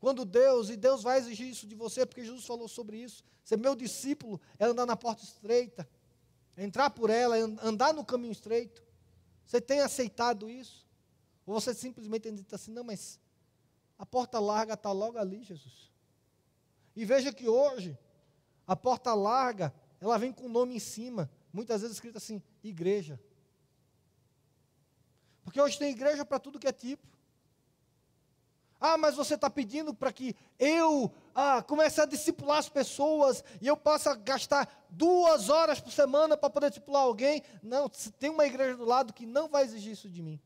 Quando 0.00 0.24
Deus, 0.24 0.70
e 0.70 0.76
Deus 0.76 1.02
vai 1.02 1.18
exigir 1.18 1.46
isso 1.46 1.66
de 1.66 1.74
você, 1.74 2.06
porque 2.06 2.24
Jesus 2.24 2.46
falou 2.46 2.66
sobre 2.66 2.96
isso. 2.96 3.22
Ser 3.44 3.58
meu 3.58 3.76
discípulo 3.76 4.40
é 4.58 4.64
andar 4.64 4.86
na 4.86 4.96
porta 4.96 5.22
estreita, 5.22 5.86
é 6.56 6.64
entrar 6.64 6.88
por 6.88 7.10
ela, 7.10 7.36
é 7.36 7.42
andar 7.42 7.92
no 7.92 8.02
caminho 8.06 8.32
estreito. 8.32 8.82
Você 9.44 9.60
tem 9.60 9.80
aceitado 9.80 10.48
isso? 10.48 10.86
Ou 11.44 11.52
você 11.52 11.74
simplesmente 11.74 12.32
dito 12.32 12.54
assim, 12.54 12.72
não, 12.72 12.84
mas 12.84 13.20
a 13.98 14.06
porta 14.06 14.38
larga 14.38 14.72
está 14.72 14.92
logo 14.92 15.18
ali, 15.18 15.42
Jesus. 15.42 15.92
E 16.96 17.04
veja 17.04 17.34
que 17.34 17.46
hoje, 17.46 17.98
a 18.66 18.74
porta 18.74 19.12
larga, 19.12 19.74
ela 20.00 20.16
vem 20.16 20.32
com 20.32 20.46
o 20.46 20.48
nome 20.48 20.74
em 20.74 20.80
cima, 20.80 21.30
muitas 21.52 21.82
vezes 21.82 21.98
escrito 21.98 22.16
assim, 22.16 22.42
igreja. 22.64 23.20
Porque 25.46 25.60
hoje 25.60 25.78
tem 25.78 25.90
igreja 25.90 26.24
para 26.24 26.40
tudo 26.40 26.58
que 26.58 26.66
é 26.66 26.72
tipo. 26.72 27.06
Ah, 28.80 28.98
mas 28.98 29.14
você 29.14 29.34
está 29.34 29.48
pedindo 29.48 29.94
para 29.94 30.12
que 30.12 30.34
eu 30.58 31.14
ah, 31.32 31.62
comece 31.62 32.00
a 32.00 32.04
discipular 32.04 32.58
as 32.58 32.68
pessoas 32.68 33.44
e 33.62 33.68
eu 33.68 33.76
possa 33.76 34.16
gastar 34.16 34.68
duas 34.90 35.48
horas 35.48 35.80
por 35.80 35.92
semana 35.92 36.36
para 36.36 36.50
poder 36.50 36.70
discipular 36.70 37.04
alguém. 37.04 37.44
Não, 37.62 37.88
tem 38.18 38.28
uma 38.28 38.44
igreja 38.44 38.76
do 38.76 38.84
lado 38.84 39.12
que 39.12 39.24
não 39.24 39.48
vai 39.48 39.62
exigir 39.62 39.92
isso 39.92 40.10
de 40.10 40.20
mim. 40.20 40.40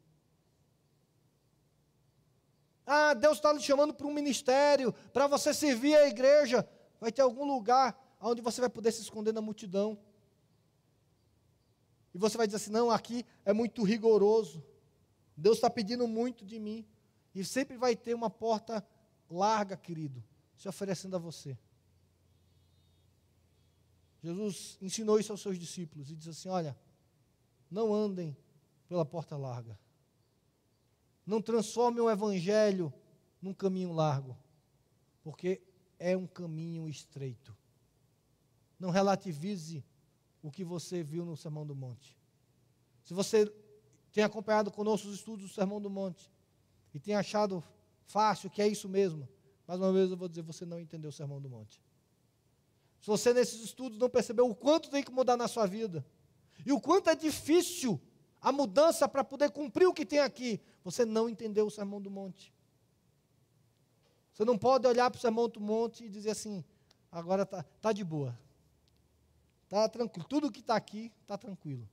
Ah, 2.87 3.15
Deus 3.15 3.39
está 3.39 3.55
lhe 3.55 3.61
chamando 3.61 3.95
para 3.95 4.07
um 4.07 4.13
ministério, 4.13 4.93
para 5.15 5.27
você 5.27 5.55
servir 5.55 5.97
a 5.97 6.07
igreja. 6.07 6.69
Vai 7.01 7.11
ter 7.11 7.23
algum 7.23 7.47
lugar 7.47 7.99
onde 8.21 8.43
você 8.43 8.61
vai 8.61 8.69
poder 8.69 8.93
se 8.93 9.01
esconder 9.01 9.33
na 9.33 9.41
multidão. 9.41 9.99
E 12.15 12.19
você 12.19 12.37
vai 12.37 12.47
dizer 12.47 12.59
assim: 12.59 12.71
não, 12.71 12.91
aqui 12.91 13.25
é 13.47 13.53
muito 13.55 13.83
rigoroso. 13.83 14.63
Deus 15.41 15.57
está 15.57 15.71
pedindo 15.71 16.07
muito 16.07 16.45
de 16.45 16.59
mim. 16.59 16.87
E 17.35 17.45
sempre 17.45 17.77
vai 17.77 17.97
ter 17.97 18.15
uma 18.15 18.29
porta 18.29 18.87
larga, 19.29 19.77
querido, 19.77 20.23
se 20.57 20.69
oferecendo 20.69 21.17
a 21.17 21.19
você. 21.19 21.57
Jesus 24.23 24.77
ensinou 24.83 25.19
isso 25.19 25.33
aos 25.33 25.41
seus 25.41 25.59
discípulos 25.59 26.11
e 26.11 26.17
diz 26.17 26.29
assim: 26.29 26.49
Olha, 26.51 26.77
não 27.71 27.95
andem 27.95 28.37
pela 28.87 29.05
porta 29.05 29.37
larga. 29.37 29.79
Não 31.25 31.41
transformem 31.41 32.03
o 32.03 32.11
evangelho 32.11 32.93
num 33.41 33.55
caminho 33.55 33.93
largo, 33.93 34.37
porque 35.23 35.63
é 35.99 36.17
um 36.17 36.27
caminho 36.27 36.89
estreito. 36.89 37.57
Não 38.79 38.91
relativize 38.91 39.85
o 40.43 40.51
que 40.51 40.65
você 40.65 41.03
viu 41.03 41.25
no 41.25 41.37
Sermão 41.37 41.65
do 41.65 41.75
Monte. 41.75 42.19
Se 43.05 43.15
você 43.15 43.47
tem 44.13 44.25
acompanhado 44.25 44.71
conosco 44.71 45.09
os 45.09 45.15
estudos 45.15 45.49
do 45.49 45.55
Sermão 45.55 45.81
do 45.81 45.89
Monte 45.89 46.31
e 46.93 46.99
tem 46.99 47.15
achado 47.15 47.63
fácil 48.07 48.51
que 48.51 48.61
é 48.61 48.69
isso 48.69 48.89
mesmo, 48.89 49.29
mais 49.67 49.81
uma 49.81 49.93
vez 49.93 50.11
eu 50.11 50.17
vou 50.17 50.29
dizer, 50.29 50.43
você 50.43 50.65
não 50.65 50.81
entendeu 50.81 51.11
o 51.11 51.13
Sermão 51.13 51.41
do 51.41 51.49
Monte. 51.49 51.81
Se 53.01 53.07
você 53.07 53.33
nesses 53.33 53.63
estudos 53.63 53.99
não 53.99 54.11
percebeu 54.11 54.49
o 54.49 54.55
quanto 54.55 54.91
tem 54.91 55.03
que 55.03 55.13
mudar 55.13 55.37
na 55.37 55.49
sua 55.49 55.67
vida 55.67 56.05
e 56.67 56.73
o 56.73 56.81
quanto 56.81 57.09
é 57.09 57.15
difícil 57.15 58.01
a 58.41 58.51
mudança 58.51 59.09
para 59.09 59.23
poder 59.23 59.51
cumprir 59.51 59.87
o 59.87 59.95
que 59.95 60.05
tem 60.05 60.19
aqui, 60.19 60.61
você 60.83 61.05
não 61.05 61.29
entendeu 61.29 61.67
o 61.67 61.71
Sermão 61.71 62.01
do 62.01 62.11
Monte. 62.11 62.53
Você 64.33 64.45
não 64.45 64.57
pode 64.57 64.87
olhar 64.87 65.11
para 65.11 65.19
o 65.19 65.21
Sermão 65.21 65.49
do 65.49 65.61
Monte 65.61 66.05
e 66.05 66.09
dizer 66.09 66.31
assim, 66.31 66.65
agora 67.13 67.43
está 67.43 67.63
tá 67.81 67.93
de 67.93 68.03
boa. 68.03 68.39
Está 69.65 69.89
tranquilo. 69.89 70.27
Tudo 70.29 70.51
que 70.51 70.61
está 70.61 70.75
aqui 70.75 71.13
está 71.23 71.39
tranquilo. 71.39 71.89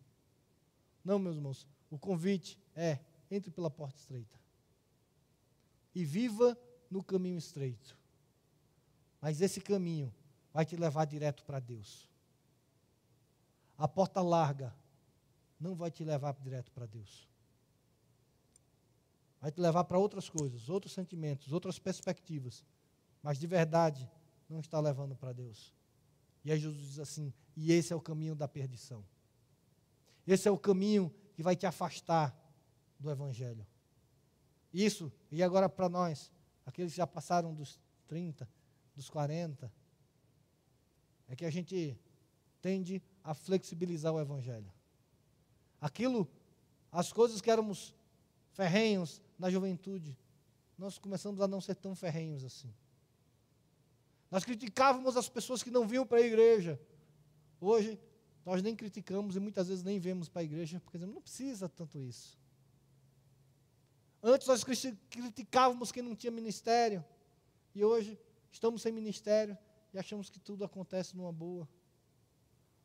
Não, 1.03 1.19
meus 1.19 1.35
irmãos. 1.35 1.67
O 1.89 1.97
convite 1.97 2.59
é: 2.75 2.99
entre 3.29 3.51
pela 3.51 3.69
porta 3.69 3.99
estreita. 3.99 4.39
E 5.93 6.05
viva 6.05 6.57
no 6.89 7.03
caminho 7.03 7.37
estreito. 7.37 7.97
Mas 9.21 9.41
esse 9.41 9.59
caminho 9.59 10.13
vai 10.53 10.65
te 10.65 10.75
levar 10.75 11.05
direto 11.05 11.43
para 11.43 11.59
Deus. 11.59 12.09
A 13.77 13.87
porta 13.87 14.21
larga 14.21 14.75
não 15.59 15.75
vai 15.75 15.91
te 15.91 16.03
levar 16.03 16.33
direto 16.33 16.71
para 16.71 16.85
Deus. 16.85 17.27
Vai 19.39 19.51
te 19.51 19.59
levar 19.59 19.83
para 19.83 19.99
outras 19.99 20.29
coisas, 20.29 20.69
outros 20.69 20.93
sentimentos, 20.93 21.53
outras 21.53 21.77
perspectivas. 21.77 22.63
Mas 23.21 23.37
de 23.37 23.47
verdade, 23.47 24.09
não 24.49 24.59
está 24.59 24.79
levando 24.79 25.15
para 25.15 25.33
Deus. 25.33 25.73
E 26.43 26.51
aí 26.51 26.59
Jesus 26.59 26.87
diz 26.87 26.99
assim: 26.99 27.33
e 27.55 27.71
esse 27.71 27.91
é 27.91 27.95
o 27.95 28.01
caminho 28.01 28.35
da 28.35 28.47
perdição. 28.47 29.03
Esse 30.25 30.47
é 30.47 30.51
o 30.51 30.57
caminho 30.57 31.13
que 31.37 31.43
vai 31.43 31.55
te 31.55 31.67
afastar 31.67 32.35
do 32.99 33.11
Evangelho. 33.11 33.63
Isso, 34.73 35.13
e 35.31 35.43
agora 35.43 35.69
para 35.69 35.87
nós, 35.87 36.33
aqueles 36.65 36.93
que 36.93 36.97
já 36.97 37.05
passaram 37.05 37.53
dos 37.53 37.79
30, 38.07 38.49
dos 38.95 39.07
40, 39.07 39.71
é 41.27 41.35
que 41.35 41.45
a 41.45 41.51
gente 41.51 41.95
tende 42.59 43.03
a 43.23 43.35
flexibilizar 43.35 44.11
o 44.11 44.19
Evangelho. 44.19 44.73
Aquilo, 45.79 46.27
as 46.91 47.13
coisas 47.13 47.39
que 47.39 47.51
éramos 47.51 47.93
ferrenhos 48.53 49.21
na 49.37 49.51
juventude, 49.51 50.17
nós 50.75 50.97
começamos 50.97 51.39
a 51.39 51.47
não 51.47 51.61
ser 51.61 51.75
tão 51.75 51.93
ferrenhos 51.93 52.43
assim. 52.43 52.73
Nós 54.31 54.43
criticávamos 54.43 55.15
as 55.15 55.29
pessoas 55.29 55.61
que 55.61 55.69
não 55.69 55.87
vinham 55.87 56.03
para 56.05 56.17
a 56.17 56.21
igreja. 56.21 56.81
Hoje, 57.61 57.99
nós 58.47 58.63
nem 58.63 58.73
criticamos 58.73 59.35
e 59.35 59.41
muitas 59.41 59.67
vezes 59.67 59.83
nem 59.83 59.99
vemos 59.99 60.29
para 60.29 60.39
a 60.39 60.45
igreja, 60.45 60.79
porque 60.79 60.97
dizemos, 60.97 61.15
não 61.15 61.21
precisa 61.21 61.67
tanto 61.67 61.99
isso. 61.99 62.39
Antes 64.23 64.47
nós 64.47 64.63
criticávamos 65.09 65.91
quem 65.91 66.01
não 66.01 66.15
tinha 66.15 66.31
ministério, 66.31 67.03
e 67.75 67.83
hoje 67.83 68.17
estamos 68.49 68.81
sem 68.81 68.93
ministério 68.93 69.57
e 69.93 69.99
achamos 69.99 70.29
que 70.29 70.39
tudo 70.39 70.63
acontece 70.63 71.13
numa 71.17 71.29
boa. 71.29 71.67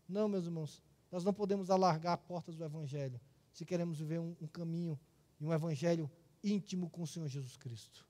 Não, 0.08 0.28
meus 0.28 0.46
irmãos, 0.46 0.82
nós 1.12 1.22
não 1.22 1.32
podemos 1.32 1.70
alargar 1.70 2.18
portas 2.18 2.56
do 2.56 2.64
Evangelho 2.64 3.20
se 3.52 3.64
queremos 3.64 3.98
viver 3.98 4.18
um, 4.18 4.34
um 4.40 4.48
caminho 4.48 4.98
e 5.38 5.46
um 5.46 5.52
Evangelho 5.52 6.10
íntimo 6.42 6.90
com 6.90 7.02
o 7.02 7.06
Senhor 7.06 7.28
Jesus 7.28 7.56
Cristo. 7.56 8.04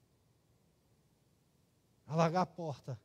Alargar 2.06 2.40
a 2.44 2.46
porta 2.46 2.98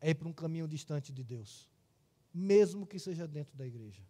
é 0.00 0.08
ir 0.08 0.14
para 0.14 0.26
um 0.26 0.32
caminho 0.32 0.66
distante 0.66 1.12
de 1.12 1.22
Deus 1.22 1.68
mesmo 2.32 2.86
que 2.86 2.98
seja 2.98 3.26
dentro 3.26 3.56
da 3.56 3.66
igreja. 3.66 4.02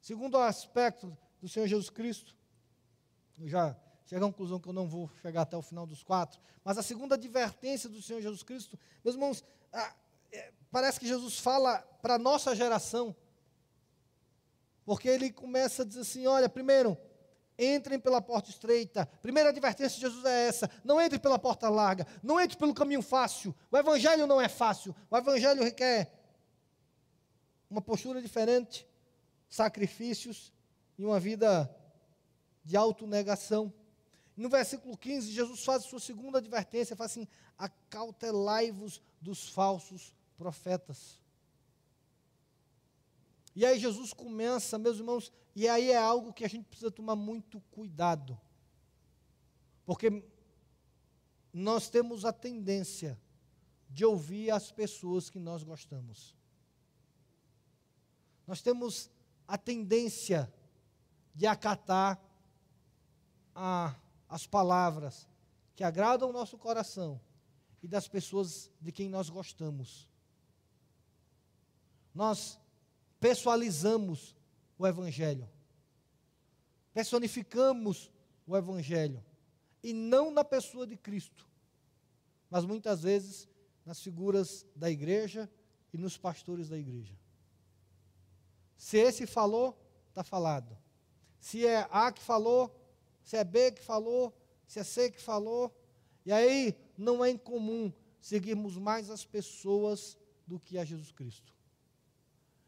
Segundo 0.00 0.38
aspecto 0.38 1.16
do 1.40 1.48
Senhor 1.48 1.66
Jesus 1.66 1.90
Cristo, 1.90 2.36
já 3.44 3.76
chego 4.06 4.24
à 4.24 4.28
conclusão 4.28 4.58
que 4.58 4.68
eu 4.68 4.72
não 4.72 4.88
vou 4.88 5.10
chegar 5.22 5.42
até 5.42 5.56
o 5.56 5.62
final 5.62 5.86
dos 5.86 6.02
quatro, 6.02 6.40
mas 6.64 6.76
a 6.78 6.82
segunda 6.82 7.14
advertência 7.14 7.88
do 7.88 8.02
Senhor 8.02 8.20
Jesus 8.20 8.42
Cristo, 8.42 8.78
meus 9.04 9.14
irmãos, 9.14 9.44
ah, 9.72 9.94
é, 10.32 10.52
parece 10.70 10.98
que 10.98 11.06
Jesus 11.06 11.38
fala 11.38 11.78
para 12.02 12.14
a 12.14 12.18
nossa 12.18 12.54
geração, 12.54 13.14
porque 14.84 15.08
ele 15.08 15.30
começa 15.30 15.82
a 15.82 15.86
dizer 15.86 16.00
assim: 16.00 16.26
olha, 16.26 16.48
primeiro, 16.48 16.98
entrem 17.58 17.98
pela 18.00 18.20
porta 18.20 18.50
estreita. 18.50 19.06
Primeira 19.22 19.50
advertência 19.50 19.96
de 19.96 20.00
Jesus 20.00 20.24
é 20.24 20.48
essa: 20.48 20.70
não 20.82 21.00
entre 21.00 21.18
pela 21.18 21.38
porta 21.38 21.68
larga, 21.68 22.06
não 22.22 22.40
entre 22.40 22.56
pelo 22.56 22.74
caminho 22.74 23.02
fácil. 23.02 23.54
O 23.70 23.76
evangelho 23.76 24.26
não 24.26 24.40
é 24.40 24.48
fácil, 24.48 24.94
o 25.10 25.16
evangelho 25.16 25.62
requer 25.62 26.19
uma 27.70 27.80
postura 27.80 28.20
diferente, 28.20 28.86
sacrifícios 29.48 30.52
e 30.98 31.04
uma 31.04 31.20
vida 31.20 31.74
de 32.64 32.76
autonegação. 32.76 33.72
No 34.36 34.48
versículo 34.48 34.96
15, 34.96 35.30
Jesus 35.30 35.64
faz 35.64 35.84
a 35.84 35.88
sua 35.88 36.00
segunda 36.00 36.38
advertência, 36.38 36.96
fala 36.96 37.06
assim: 37.06 37.28
acautelai-vos 37.56 39.00
dos 39.20 39.48
falsos 39.48 40.14
profetas. 40.36 41.20
E 43.54 43.64
aí 43.66 43.78
Jesus 43.78 44.12
começa, 44.12 44.78
meus 44.78 44.98
irmãos, 44.98 45.32
e 45.54 45.68
aí 45.68 45.90
é 45.90 45.96
algo 45.96 46.32
que 46.32 46.44
a 46.44 46.48
gente 46.48 46.66
precisa 46.66 46.90
tomar 46.90 47.16
muito 47.16 47.60
cuidado. 47.72 48.38
Porque 49.84 50.24
nós 51.52 51.90
temos 51.90 52.24
a 52.24 52.32
tendência 52.32 53.20
de 53.88 54.04
ouvir 54.04 54.50
as 54.50 54.70
pessoas 54.70 55.28
que 55.28 55.38
nós 55.38 55.64
gostamos. 55.64 56.39
Nós 58.46 58.60
temos 58.60 59.10
a 59.46 59.56
tendência 59.58 60.52
de 61.34 61.46
acatar 61.46 62.20
a, 63.54 63.94
as 64.28 64.46
palavras 64.46 65.28
que 65.74 65.84
agradam 65.84 66.30
o 66.30 66.32
nosso 66.32 66.58
coração 66.58 67.20
e 67.82 67.88
das 67.88 68.06
pessoas 68.06 68.70
de 68.80 68.92
quem 68.92 69.08
nós 69.08 69.28
gostamos. 69.28 70.08
Nós 72.14 72.58
pessoalizamos 73.18 74.36
o 74.78 74.86
Evangelho, 74.86 75.48
personificamos 76.92 78.10
o 78.46 78.56
Evangelho, 78.56 79.24
e 79.82 79.92
não 79.92 80.30
na 80.30 80.44
pessoa 80.44 80.86
de 80.86 80.96
Cristo, 80.96 81.46
mas 82.50 82.64
muitas 82.64 83.02
vezes 83.02 83.48
nas 83.84 84.00
figuras 84.00 84.66
da 84.76 84.90
igreja 84.90 85.50
e 85.92 85.98
nos 85.98 86.16
pastores 86.16 86.68
da 86.68 86.78
igreja. 86.78 87.19
Se 88.80 88.96
esse 88.96 89.26
falou, 89.26 89.78
está 90.08 90.24
falado. 90.24 90.74
Se 91.38 91.66
é 91.66 91.86
A 91.90 92.10
que 92.10 92.22
falou, 92.22 92.74
se 93.22 93.36
é 93.36 93.44
B 93.44 93.72
que 93.72 93.82
falou, 93.82 94.34
se 94.66 94.80
é 94.80 94.82
C 94.82 95.10
que 95.10 95.20
falou. 95.20 95.70
E 96.24 96.32
aí 96.32 96.74
não 96.96 97.22
é 97.22 97.28
incomum 97.28 97.92
seguirmos 98.18 98.78
mais 98.78 99.10
as 99.10 99.22
pessoas 99.22 100.16
do 100.46 100.58
que 100.58 100.78
a 100.78 100.84
Jesus 100.86 101.12
Cristo. 101.12 101.54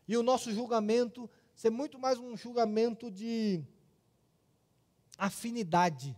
E 0.07 0.15
o 0.15 0.23
nosso 0.23 0.53
julgamento 0.53 1.31
ser 1.55 1.71
muito 1.71 1.99
mais 1.99 2.19
um 2.19 2.37
julgamento 2.37 3.11
de 3.11 3.65
afinidade 5.17 6.15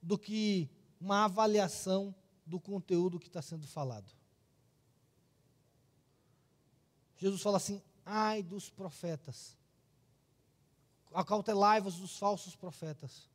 do 0.00 0.16
que 0.16 0.70
uma 0.98 1.26
avaliação 1.26 2.14
do 2.46 2.58
conteúdo 2.58 3.20
que 3.20 3.26
está 3.26 3.42
sendo 3.42 3.66
falado. 3.66 4.10
Jesus 7.18 7.42
fala 7.42 7.58
assim: 7.58 7.82
ai 8.04 8.42
dos 8.42 8.70
profetas, 8.70 9.56
acautelai-vos 11.12 11.96
dos 11.96 12.18
falsos 12.18 12.56
profetas, 12.56 13.28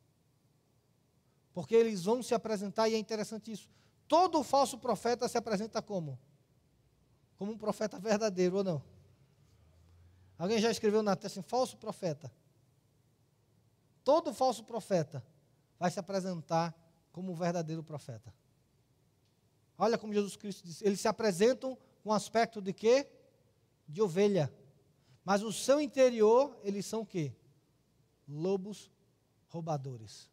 porque 1.52 1.74
eles 1.74 2.04
vão 2.04 2.22
se 2.22 2.34
apresentar, 2.34 2.88
e 2.88 2.94
é 2.94 2.98
interessante 2.98 3.50
isso. 3.50 3.68
Todo 4.08 4.42
falso 4.42 4.78
profeta 4.78 5.28
se 5.28 5.38
apresenta 5.38 5.82
como? 5.82 6.18
Como 7.36 7.52
um 7.52 7.58
profeta 7.58 7.98
verdadeiro 7.98 8.58
ou 8.58 8.64
não? 8.64 8.82
Alguém 10.38 10.60
já 10.60 10.70
escreveu 10.70 11.02
na 11.02 11.16
testa 11.16 11.40
assim, 11.40 11.48
falso 11.48 11.76
profeta? 11.76 12.30
Todo 14.04 14.32
falso 14.32 14.62
profeta 14.64 15.24
vai 15.78 15.90
se 15.90 15.98
apresentar 15.98 16.74
como 17.10 17.32
um 17.32 17.34
verdadeiro 17.34 17.82
profeta. 17.82 18.32
Olha 19.78 19.98
como 19.98 20.12
Jesus 20.12 20.36
Cristo 20.36 20.64
disse, 20.64 20.86
eles 20.86 21.00
se 21.00 21.08
apresentam 21.08 21.76
com 22.02 22.12
aspecto 22.12 22.60
de 22.60 22.72
quê? 22.72 23.10
De 23.88 24.02
ovelha. 24.02 24.52
Mas 25.24 25.42
no 25.42 25.52
seu 25.52 25.80
interior, 25.80 26.56
eles 26.62 26.86
são 26.86 27.00
o 27.02 27.06
quê? 27.06 27.32
Lobos 28.28 28.90
roubadores. 29.48 30.30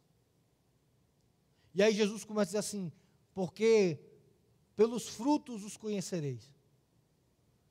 E 1.74 1.82
aí 1.82 1.92
Jesus 1.92 2.24
começa 2.24 2.42
a 2.42 2.46
dizer 2.46 2.58
assim: 2.58 2.92
porque 3.34 3.98
pelos 4.76 5.08
frutos 5.08 5.64
os 5.64 5.76
conhecereis. 5.76 6.52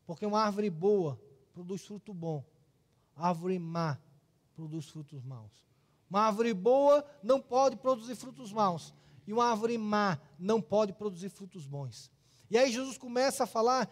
Porque 0.05 0.25
uma 0.25 0.41
árvore 0.41 0.69
boa 0.69 1.19
produz 1.53 1.85
fruto 1.85 2.13
bom, 2.13 2.43
árvore 3.15 3.57
má 3.59 3.97
produz 4.55 4.89
frutos 4.89 5.23
maus. 5.23 5.63
Uma 6.09 6.21
árvore 6.21 6.53
boa 6.53 7.05
não 7.23 7.41
pode 7.41 7.75
produzir 7.77 8.15
frutos 8.15 8.51
maus, 8.51 8.93
e 9.25 9.33
uma 9.33 9.45
árvore 9.45 9.77
má 9.77 10.19
não 10.37 10.61
pode 10.61 10.93
produzir 10.93 11.29
frutos 11.29 11.65
bons. 11.65 12.11
E 12.49 12.57
aí 12.57 12.71
Jesus 12.71 12.97
começa 12.97 13.45
a 13.45 13.47
falar, 13.47 13.89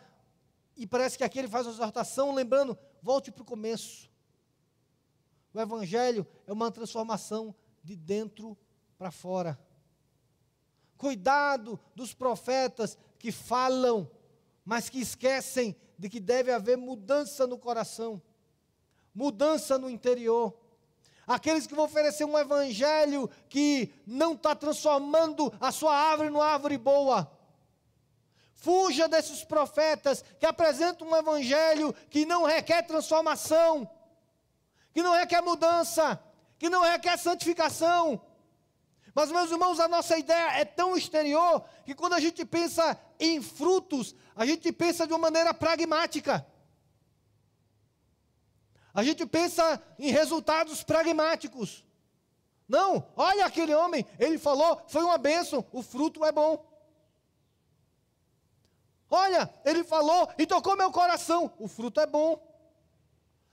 e 0.76 0.88
parece 0.88 1.17
que 1.17 1.24
aqui 1.24 1.39
ele 1.39 1.47
faz 1.47 1.65
uma 1.65 1.74
exortação, 1.74 2.34
lembrando, 2.34 2.78
volte 3.01 3.32
para 3.32 3.41
o 3.43 3.45
começo. 3.45 4.09
O 5.53 5.59
Evangelho 5.59 6.26
é 6.47 6.53
uma 6.53 6.72
transformação 6.72 7.53
de 7.84 7.95
dentro 7.95 8.57
para 8.97 9.11
fora. 9.11 9.59
Cuidado 10.97 11.80
dos 11.95 12.13
profetas 12.13 12.97
que 13.17 13.32
falam, 13.32 14.09
mas 14.63 14.89
que 14.89 14.99
esquecem 14.99 15.76
de 15.97 16.09
que 16.09 16.19
deve 16.19 16.51
haver 16.51 16.78
mudança 16.78 17.45
no 17.45 17.57
coração, 17.57 18.22
mudança 19.13 19.78
no 19.78 19.89
interior. 19.89 20.55
Aqueles 21.28 21.67
que 21.67 21.76
vão 21.76 21.86
oferecer 21.86 22.26
um 22.26 22.38
evangelho 22.38 23.30
que 23.49 23.93
não 24.05 24.34
está 24.34 24.55
transformando 24.55 25.51
a 25.59 25.72
sua 25.72 25.95
árvore 25.95 26.30
numa 26.30 26.45
árvore 26.45 26.78
boa. 26.78 27.32
Fuja 28.62 29.07
desses 29.09 29.43
profetas 29.43 30.24
que 30.39 30.45
apresentam 30.45 31.07
um 31.07 31.16
evangelho 31.16 31.93
que 32.09 32.26
não 32.26 32.45
requer 32.45 32.84
transformação, 32.84 33.89
que 34.93 35.03
não 35.03 35.14
requer 35.14 35.41
mudança, 35.41 36.18
que 36.57 36.70
não 36.70 36.82
requer 36.82 37.18
santificação, 37.18 38.22
mas, 39.14 39.32
meus 39.32 39.51
irmãos, 39.51 39.80
a 39.80 39.88
nossa 39.88 40.18
ideia 40.18 40.59
é 40.59 40.66
tão 40.66 40.95
exterior 40.95 41.64
que 41.86 41.93
quando 41.93 42.14
a 42.14 42.20
gente 42.20 42.45
pensa 42.45 42.97
em 43.20 43.41
frutos, 43.41 44.16
a 44.36 44.45
gente 44.45 44.72
pensa 44.72 45.05
de 45.05 45.12
uma 45.12 45.20
maneira 45.20 45.53
pragmática. 45.53 46.45
A 48.93 49.03
gente 49.03 49.26
pensa 49.26 49.82
em 49.99 50.12
resultados 50.12 50.84
pragmáticos. 50.84 51.84
Não, 52.68 53.05
olha 53.18 53.45
aquele 53.45 53.76
homem, 53.76 54.05
ele 54.18 54.38
falou, 54.38 54.82
foi 54.88 55.03
uma 55.03 55.18
bênção, 55.18 55.66
o 55.74 55.82
fruto 55.82 56.24
é 56.24 56.32
bom. 56.32 56.66
Olha, 59.14 59.53
ele 59.66 59.84
falou 59.84 60.30
e 60.38 60.47
tocou 60.47 60.78
meu 60.78 60.89
coração, 60.89 61.51
o 61.59 61.68
fruto 61.68 61.99
é 61.99 62.07
bom. 62.07 62.41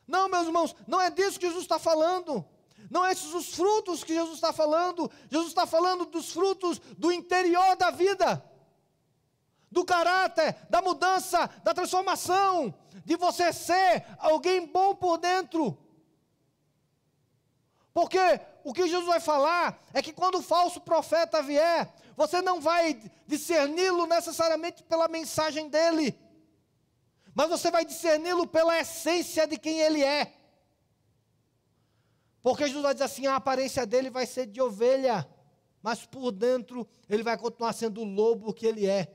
Não, 0.06 0.28
meus 0.28 0.46
irmãos, 0.46 0.76
não 0.86 1.00
é 1.00 1.10
disso 1.10 1.38
que 1.38 1.46
Jesus 1.46 1.64
está 1.64 1.80
falando. 1.80 2.46
Não 2.88 3.04
é 3.04 3.10
esses 3.10 3.34
os 3.34 3.54
frutos 3.54 4.04
que 4.04 4.14
Jesus 4.14 4.36
está 4.36 4.52
falando. 4.52 5.10
Jesus 5.28 5.48
está 5.48 5.66
falando 5.66 6.06
dos 6.06 6.32
frutos 6.32 6.78
do 6.96 7.10
interior 7.10 7.76
da 7.76 7.90
vida, 7.90 8.42
do 9.70 9.84
caráter, 9.84 10.56
da 10.70 10.80
mudança, 10.80 11.50
da 11.64 11.74
transformação, 11.74 12.72
de 13.04 13.16
você 13.16 13.52
ser 13.52 14.06
alguém 14.18 14.64
bom 14.64 14.94
por 14.94 15.18
dentro. 15.18 15.76
Porque 17.92 18.40
o 18.64 18.72
que 18.72 18.86
Jesus 18.86 19.06
vai 19.06 19.20
falar 19.20 19.82
é 19.92 20.02
que 20.02 20.12
quando 20.12 20.38
o 20.38 20.42
falso 20.42 20.80
profeta 20.80 21.42
vier, 21.42 21.92
você 22.16 22.42
não 22.42 22.60
vai 22.60 22.94
discerni-lo 23.26 24.06
necessariamente 24.06 24.82
pela 24.82 25.08
mensagem 25.08 25.68
dele, 25.68 26.18
mas 27.34 27.48
você 27.48 27.70
vai 27.70 27.84
discerni-lo 27.84 28.46
pela 28.46 28.78
essência 28.78 29.46
de 29.46 29.56
quem 29.56 29.80
ele 29.80 30.02
é. 30.02 30.34
Porque 32.42 32.66
Jesus 32.66 32.82
vai 32.82 32.94
dizer 32.94 33.04
assim: 33.04 33.26
a 33.26 33.36
aparência 33.36 33.86
dele 33.86 34.10
vai 34.10 34.26
ser 34.26 34.46
de 34.46 34.60
ovelha, 34.60 35.28
mas 35.82 36.04
por 36.04 36.32
dentro 36.32 36.88
ele 37.08 37.22
vai 37.22 37.38
continuar 37.38 37.72
sendo 37.72 38.00
o 38.00 38.04
lobo 38.04 38.52
que 38.52 38.66
ele 38.66 38.86
é. 38.86 39.14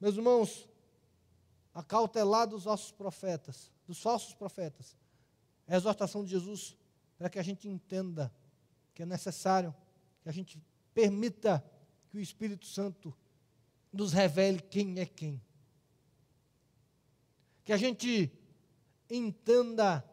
Meus 0.00 0.14
irmãos, 0.14 0.68
acautelar 1.74 2.46
dos 2.46 2.64
nossos 2.64 2.90
profetas, 2.90 3.70
dos 3.86 4.00
falsos 4.00 4.34
profetas, 4.34 4.96
a 5.68 5.76
exortação 5.76 6.24
de 6.24 6.30
Jesus 6.30 6.76
para 7.16 7.28
que 7.28 7.38
a 7.38 7.42
gente 7.42 7.68
entenda 7.68 8.32
que 8.94 9.02
é 9.02 9.06
necessário 9.06 9.74
que 10.22 10.28
a 10.28 10.32
gente 10.32 10.60
permita 10.94 11.64
que 12.08 12.16
o 12.16 12.20
Espírito 12.20 12.66
Santo 12.66 13.14
nos 13.92 14.12
revele 14.12 14.60
quem 14.60 14.98
é 14.98 15.06
quem. 15.06 15.40
Que 17.64 17.72
a 17.72 17.76
gente 17.76 18.32
entenda 19.10 20.04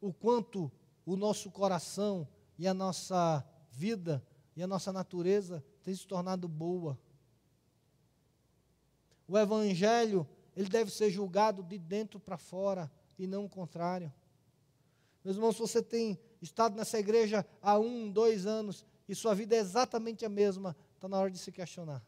o 0.00 0.12
quanto 0.12 0.70
o 1.04 1.16
nosso 1.16 1.50
coração 1.50 2.26
e 2.58 2.66
a 2.66 2.72
nossa 2.72 3.44
vida 3.70 4.24
e 4.56 4.62
a 4.62 4.66
nossa 4.66 4.92
natureza 4.92 5.64
tem 5.82 5.94
se 5.94 6.06
tornado 6.06 6.46
boa. 6.46 6.98
O 9.26 9.38
evangelho, 9.38 10.26
ele 10.56 10.68
deve 10.68 10.90
ser 10.90 11.10
julgado 11.10 11.62
de 11.62 11.78
dentro 11.78 12.20
para 12.20 12.36
fora 12.36 12.90
e 13.18 13.26
não 13.26 13.44
o 13.44 13.48
contrário. 13.48 14.12
Meus 15.24 15.36
irmãos, 15.36 15.54
se 15.54 15.60
você 15.60 15.82
tem 15.82 16.18
estado 16.40 16.76
nessa 16.76 16.98
igreja 16.98 17.46
há 17.60 17.78
um, 17.78 18.10
dois 18.10 18.46
anos 18.46 18.84
e 19.08 19.14
sua 19.14 19.34
vida 19.34 19.54
é 19.54 19.58
exatamente 19.58 20.24
a 20.24 20.28
mesma, 20.28 20.76
está 20.94 21.08
na 21.08 21.18
hora 21.18 21.30
de 21.30 21.38
se 21.38 21.52
questionar. 21.52 22.04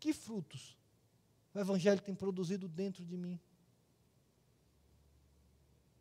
Que 0.00 0.12
frutos 0.12 0.76
o 1.54 1.58
Evangelho 1.58 2.00
tem 2.00 2.14
produzido 2.14 2.68
dentro 2.68 3.04
de 3.04 3.16
mim? 3.16 3.38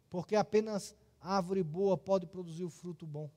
Porque 0.09 0.35
apenas 0.35 0.95
árvore 1.19 1.63
boa 1.63 1.97
pode 1.97 2.25
produzir 2.25 2.63
o 2.63 2.69
fruto 2.69 3.05
bom. 3.05 3.29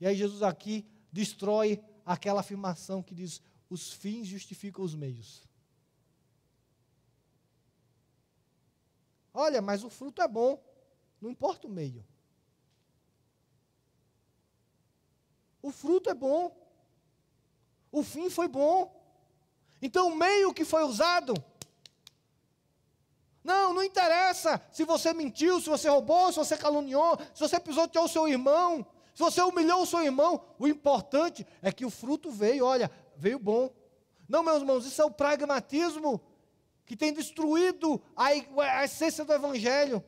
E 0.00 0.06
aí 0.06 0.16
Jesus 0.16 0.42
aqui 0.42 0.86
destrói 1.12 1.80
aquela 2.04 2.40
afirmação 2.40 3.02
que 3.02 3.14
diz: 3.14 3.40
os 3.70 3.92
fins 3.92 4.26
justificam 4.26 4.84
os 4.84 4.94
meios. 4.94 5.47
Olha, 9.40 9.62
mas 9.62 9.84
o 9.84 9.88
fruto 9.88 10.20
é 10.20 10.26
bom, 10.26 10.60
não 11.20 11.30
importa 11.30 11.68
o 11.68 11.70
meio. 11.70 12.04
O 15.62 15.70
fruto 15.70 16.10
é 16.10 16.14
bom. 16.14 16.50
O 17.92 18.02
fim 18.02 18.28
foi 18.30 18.48
bom. 18.48 18.92
Então 19.80 20.08
o 20.08 20.16
meio 20.16 20.52
que 20.52 20.64
foi 20.64 20.82
usado. 20.82 21.34
Não, 23.44 23.72
não 23.72 23.84
interessa 23.84 24.60
se 24.72 24.82
você 24.84 25.14
mentiu, 25.14 25.60
se 25.60 25.68
você 25.68 25.88
roubou, 25.88 26.32
se 26.32 26.38
você 26.38 26.56
caluniou, 26.56 27.16
se 27.32 27.38
você 27.38 27.60
pisoteou 27.60 28.06
o 28.06 28.08
seu 28.08 28.26
irmão, 28.26 28.84
se 29.14 29.22
você 29.22 29.40
humilhou 29.40 29.82
o 29.82 29.86
seu 29.86 30.02
irmão. 30.02 30.44
O 30.58 30.66
importante 30.66 31.46
é 31.62 31.70
que 31.70 31.86
o 31.86 31.90
fruto 31.90 32.28
veio, 32.28 32.64
olha, 32.64 32.90
veio 33.16 33.38
bom. 33.38 33.72
Não, 34.28 34.42
meus 34.42 34.62
irmãos, 34.62 34.84
isso 34.84 35.00
é 35.00 35.04
o 35.04 35.12
pragmatismo 35.12 36.20
que 36.88 36.96
tem 36.96 37.12
destruído 37.12 38.02
a, 38.16 38.28
a 38.80 38.84
essência 38.84 39.24
do 39.24 39.32
Evangelho 39.32 40.02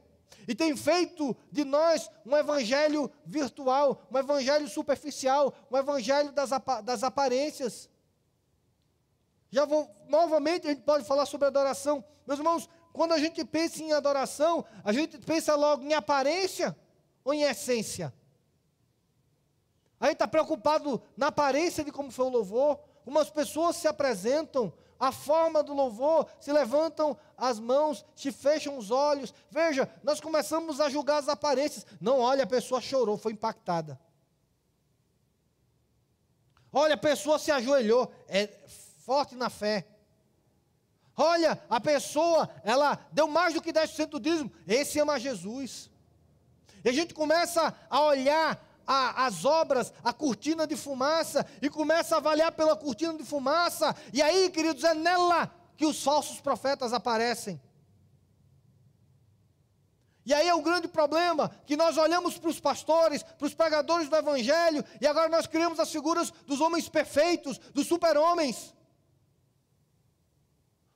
e 0.48 0.54
tem 0.54 0.74
feito 0.74 1.36
de 1.52 1.64
nós 1.64 2.10
um 2.24 2.36
evangelho 2.36 3.10
virtual, 3.24 4.02
um 4.10 4.18
evangelho 4.18 4.66
superficial, 4.66 5.54
um 5.70 5.76
evangelho 5.76 6.32
das, 6.32 6.50
das 6.82 7.04
aparências. 7.04 7.88
Já 9.50 9.64
vou, 9.64 9.88
novamente, 10.08 10.66
a 10.66 10.70
gente 10.70 10.82
pode 10.82 11.04
falar 11.04 11.26
sobre 11.26 11.46
adoração. 11.46 12.02
Meus 12.26 12.38
irmãos, 12.38 12.68
quando 12.92 13.12
a 13.12 13.18
gente 13.18 13.44
pensa 13.44 13.82
em 13.82 13.92
adoração, 13.92 14.64
a 14.82 14.92
gente 14.92 15.18
pensa 15.18 15.54
logo 15.54 15.84
em 15.84 15.92
aparência 15.92 16.76
ou 17.22 17.34
em 17.34 17.42
essência? 17.42 18.12
A 20.00 20.06
gente 20.06 20.14
está 20.14 20.26
preocupado 20.26 21.02
na 21.16 21.26
aparência 21.26 21.84
de 21.84 21.92
como 21.92 22.10
foi 22.10 22.24
o 22.24 22.30
louvor, 22.30 22.80
como 23.04 23.18
as 23.18 23.28
pessoas 23.28 23.76
se 23.76 23.86
apresentam, 23.86 24.72
a 25.00 25.10
forma 25.10 25.62
do 25.62 25.72
louvor, 25.72 26.28
se 26.38 26.52
levantam 26.52 27.16
as 27.36 27.58
mãos, 27.58 28.04
se 28.14 28.30
fecham 28.30 28.76
os 28.76 28.90
olhos. 28.90 29.32
Veja, 29.50 29.90
nós 30.02 30.20
começamos 30.20 30.78
a 30.78 30.90
julgar 30.90 31.16
as 31.16 31.28
aparências. 31.28 31.86
Não, 31.98 32.20
olha, 32.20 32.44
a 32.44 32.46
pessoa 32.46 32.82
chorou, 32.82 33.16
foi 33.16 33.32
impactada. 33.32 33.98
Olha, 36.70 36.94
a 36.94 36.98
pessoa 36.98 37.38
se 37.38 37.50
ajoelhou, 37.50 38.12
é 38.28 38.46
forte 38.98 39.34
na 39.34 39.48
fé. 39.48 39.86
Olha, 41.16 41.60
a 41.68 41.80
pessoa, 41.80 42.48
ela 42.62 42.98
deu 43.10 43.26
mais 43.26 43.54
do 43.54 43.62
que 43.62 43.72
10% 43.72 44.06
do 44.06 44.20
dízimo. 44.20 44.52
Esse 44.68 45.00
ama 45.00 45.18
Jesus. 45.18 45.90
E 46.84 46.88
a 46.90 46.92
gente 46.92 47.14
começa 47.14 47.74
a 47.88 48.02
olhar 48.02 48.69
a, 48.92 49.26
as 49.26 49.44
obras, 49.44 49.92
a 50.02 50.12
cortina 50.12 50.66
de 50.66 50.74
fumaça, 50.74 51.46
e 51.62 51.70
começa 51.70 52.16
a 52.16 52.18
avaliar 52.18 52.50
pela 52.50 52.74
cortina 52.74 53.14
de 53.14 53.22
fumaça, 53.22 53.94
e 54.12 54.20
aí, 54.20 54.50
queridos, 54.50 54.82
é 54.82 54.92
nela 54.94 55.48
que 55.76 55.86
os 55.86 56.02
falsos 56.02 56.40
profetas 56.40 56.92
aparecem. 56.92 57.62
E 60.26 60.34
aí 60.34 60.48
é 60.48 60.54
o 60.54 60.60
grande 60.60 60.88
problema, 60.88 61.48
que 61.64 61.76
nós 61.76 61.96
olhamos 61.96 62.36
para 62.36 62.50
os 62.50 62.58
pastores, 62.58 63.22
para 63.22 63.46
os 63.46 63.54
pregadores 63.54 64.08
do 64.08 64.16
Evangelho, 64.16 64.84
e 65.00 65.06
agora 65.06 65.28
nós 65.28 65.46
criamos 65.46 65.78
as 65.78 65.92
figuras 65.92 66.32
dos 66.44 66.60
homens 66.60 66.88
perfeitos, 66.88 67.58
dos 67.72 67.86
super-homens. 67.86 68.74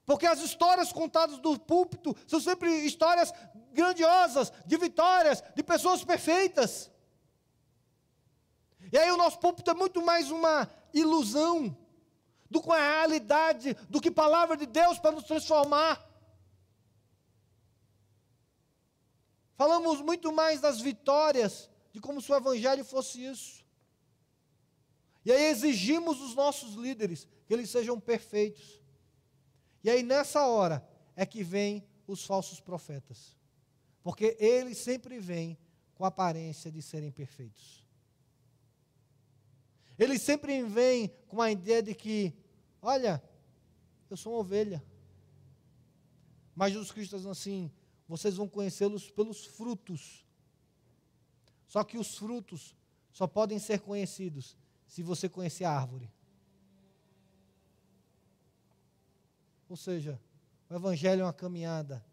Porque 0.05 0.27
as 0.27 0.41
histórias 0.41 0.93
contadas 0.93 1.39
do 1.39 1.57
púlpito 1.61 2.15
são 2.27 2.41
sempre 2.41 2.71
histórias 2.85 3.33
grandiosas, 3.73 4.53
de 4.67 4.77
vitórias, 4.77 5.45
de 5.55 5.63
pessoas 5.63 6.05
perfeitas. 6.05 6.91
E 8.93 8.99
aí 8.99 9.11
o 9.11 9.17
nosso 9.17 9.39
púlpito 9.39 9.71
é 9.71 9.75
muito 9.75 10.03
mais 10.03 10.31
uma 10.31 10.71
ilusão 10.93 11.77
do 12.51 12.63
que 12.63 12.71
a 12.71 12.99
realidade, 12.99 13.75
do 13.89 14.01
que 14.01 14.11
palavra 14.11 14.57
de 14.57 14.67
Deus 14.67 14.99
para 14.99 15.13
nos 15.13 15.25
transformar. 15.25 16.05
Falamos 19.57 20.01
muito 20.01 20.33
mais 20.33 20.61
das 20.61 20.81
vitórias, 20.81 21.71
de 21.93 22.01
como 22.01 22.21
se 22.21 22.31
o 22.31 22.37
Evangelho 22.37 22.85
fosse 22.85 23.25
isso. 23.25 23.65
E 25.25 25.33
aí 25.33 25.45
exigimos 25.45 26.19
dos 26.19 26.35
nossos 26.35 26.75
líderes 26.75 27.27
que 27.47 27.55
eles 27.55 27.71
sejam 27.71 27.99
perfeitos. 27.99 28.81
E 29.83 29.91
aí 29.91 30.03
nessa 30.03 30.47
hora 30.47 30.87
é 31.17 31.25
que 31.25 31.43
vêm 31.43 31.87
os 32.07 32.25
falsos 32.25 32.61
profetas. 32.61 33.37
Porque 34.03 34.37
eles 34.39 34.79
sempre 34.79 35.19
vêm 35.19 35.57
com 35.95 36.05
a 36.05 36.09
aparência 36.09 36.71
de 36.71 36.83
serem 36.83 37.11
perfeitos. 37.11 37.84
Eles 39.99 40.23
sempre 40.23 40.63
vêm 40.65 41.09
com 41.29 41.41
a 41.41 41.51
ideia 41.51 41.83
de 41.83 41.95
que, 41.95 42.35
olha, 42.83 43.23
eu 44.11 44.17
sou 44.17 44.33
uma 44.33 44.41
ovelha. 44.41 44.85
Mas 46.55 46.73
Jesus 46.73 46.91
Cristo 46.91 47.17
diz 47.17 47.27
assim: 47.27 47.71
vocês 48.09 48.37
vão 48.37 48.49
conhecê-los 48.49 49.11
pelos 49.11 49.45
frutos. 49.45 50.25
Só 51.67 51.83
que 51.83 51.99
os 51.99 52.17
frutos 52.17 52.77
só 53.11 53.27
podem 53.27 53.59
ser 53.59 53.81
conhecidos 53.81 54.57
se 54.87 55.03
você 55.03 55.29
conhecer 55.29 55.65
a 55.65 55.73
árvore. 55.73 56.13
Ou 59.69 59.77
seja, 59.77 60.21
o 60.69 60.75
Evangelho 60.75 61.23
é 61.23 61.25
uma 61.25 61.33
caminhada 61.33 62.05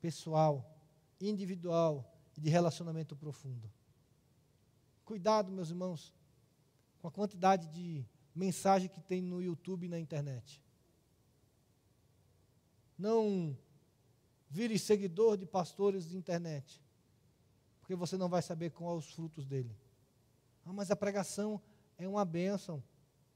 pessoal, 0.00 0.78
individual 1.20 2.16
e 2.36 2.40
de 2.40 2.48
relacionamento 2.50 3.16
profundo. 3.16 3.70
Cuidado, 5.04 5.50
meus 5.50 5.70
irmãos, 5.70 6.14
com 7.00 7.08
a 7.08 7.10
quantidade 7.10 7.68
de 7.68 8.04
mensagem 8.34 8.88
que 8.88 9.00
tem 9.00 9.20
no 9.22 9.42
YouTube 9.42 9.86
e 9.86 9.88
na 9.88 9.98
internet. 9.98 10.62
Não 12.96 13.56
vire 14.50 14.78
seguidor 14.78 15.36
de 15.36 15.46
pastores 15.46 16.08
de 16.08 16.16
internet, 16.16 16.82
porque 17.80 17.94
você 17.94 18.16
não 18.16 18.28
vai 18.28 18.42
saber 18.42 18.70
qual 18.70 18.94
é 18.94 18.98
os 18.98 19.12
frutos 19.12 19.46
dele. 19.46 19.74
Ah, 20.64 20.72
mas 20.72 20.90
a 20.90 20.96
pregação 20.96 21.60
é 21.96 22.08
uma 22.08 22.24
bênção. 22.24 22.82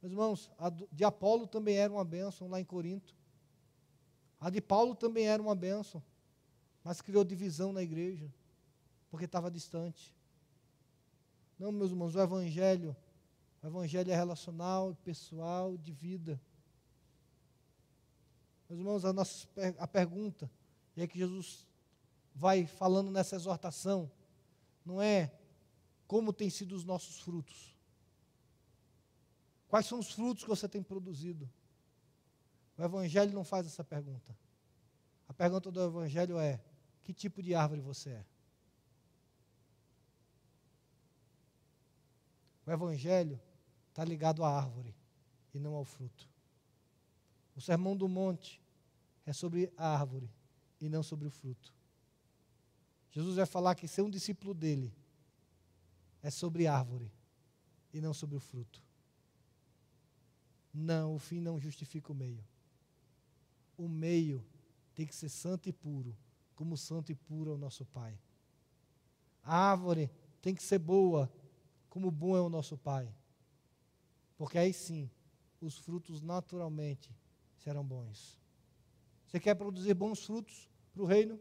Meus 0.00 0.12
irmãos, 0.12 0.50
a 0.58 0.68
de 0.70 1.04
Apolo 1.04 1.46
também 1.46 1.76
era 1.76 1.92
uma 1.92 2.04
bênção 2.04 2.48
lá 2.48 2.60
em 2.60 2.64
Corinto. 2.64 3.14
A 4.40 4.50
de 4.50 4.60
Paulo 4.60 4.96
também 4.96 5.28
era 5.28 5.40
uma 5.40 5.54
bênção, 5.54 6.02
mas 6.82 7.00
criou 7.00 7.22
divisão 7.22 7.72
na 7.72 7.82
igreja, 7.82 8.28
porque 9.08 9.24
estava 9.24 9.48
distante. 9.48 10.12
Não, 11.58 11.70
meus 11.70 11.90
irmãos, 11.90 12.16
o 12.16 12.20
Evangelho 12.20 12.96
o 13.62 13.66
evangelho 13.68 14.10
é 14.10 14.16
relacional, 14.16 14.94
pessoal, 15.04 15.78
de 15.78 15.92
vida. 15.92 16.40
Meus 18.68 18.80
irmãos, 18.80 19.04
a, 19.04 19.12
nossa, 19.12 19.46
a 19.78 19.86
pergunta, 19.86 20.50
e 20.96 21.02
é 21.02 21.06
que 21.06 21.16
Jesus 21.16 21.64
vai 22.34 22.66
falando 22.66 23.10
nessa 23.10 23.36
exortação, 23.36 24.10
não 24.84 25.00
é 25.00 25.32
como 26.08 26.32
têm 26.32 26.50
sido 26.50 26.74
os 26.74 26.84
nossos 26.84 27.20
frutos. 27.20 27.76
Quais 29.68 29.86
são 29.86 30.00
os 30.00 30.12
frutos 30.12 30.42
que 30.42 30.50
você 30.50 30.68
tem 30.68 30.82
produzido? 30.82 31.48
O 32.76 32.82
Evangelho 32.82 33.32
não 33.32 33.44
faz 33.44 33.66
essa 33.66 33.84
pergunta. 33.84 34.36
A 35.28 35.32
pergunta 35.32 35.70
do 35.70 35.82
Evangelho 35.82 36.36
é: 36.36 36.60
que 37.04 37.14
tipo 37.14 37.42
de 37.42 37.54
árvore 37.54 37.80
você 37.80 38.10
é? 38.10 38.24
O 42.66 42.70
Evangelho 42.70 43.40
está 43.92 44.04
ligado 44.04 44.42
à 44.42 44.48
árvore 44.48 44.94
e 45.52 45.58
não 45.58 45.74
ao 45.74 45.84
fruto. 45.84 46.26
O 47.54 47.60
sermão 47.60 47.94
do 47.94 48.08
monte 48.08 48.60
é 49.26 49.32
sobre 49.34 49.70
a 49.76 49.86
árvore 49.86 50.30
e 50.80 50.88
não 50.88 51.02
sobre 51.02 51.28
o 51.28 51.30
fruto. 51.30 51.72
Jesus 53.10 53.36
vai 53.36 53.44
falar 53.44 53.74
que 53.74 53.86
ser 53.86 54.00
um 54.00 54.08
discípulo 54.08 54.54
dele 54.54 54.92
é 56.22 56.30
sobre 56.30 56.66
árvore 56.66 57.12
e 57.92 58.00
não 58.00 58.14
sobre 58.14 58.34
o 58.34 58.40
fruto. 58.40 58.82
Não, 60.72 61.14
o 61.14 61.18
fim 61.18 61.38
não 61.38 61.60
justifica 61.60 62.10
o 62.10 62.14
meio. 62.14 62.42
O 63.76 63.86
meio 63.86 64.42
tem 64.94 65.06
que 65.06 65.14
ser 65.14 65.28
santo 65.28 65.68
e 65.68 65.72
puro, 65.72 66.16
como 66.54 66.78
santo 66.78 67.12
e 67.12 67.14
puro 67.14 67.50
é 67.50 67.54
o 67.54 67.58
nosso 67.58 67.84
Pai. 67.84 68.18
A 69.42 69.54
árvore 69.54 70.10
tem 70.40 70.54
que 70.54 70.62
ser 70.62 70.78
boa, 70.78 71.30
como 71.90 72.10
bom 72.10 72.34
é 72.34 72.40
o 72.40 72.48
nosso 72.48 72.78
Pai. 72.78 73.14
Porque 74.42 74.58
aí 74.58 74.72
sim, 74.72 75.08
os 75.60 75.78
frutos 75.78 76.20
naturalmente 76.20 77.16
serão 77.58 77.86
bons. 77.86 78.40
Você 79.24 79.38
quer 79.38 79.54
produzir 79.54 79.94
bons 79.94 80.26
frutos 80.26 80.68
para 80.92 81.00
o 81.00 81.06
reino? 81.06 81.38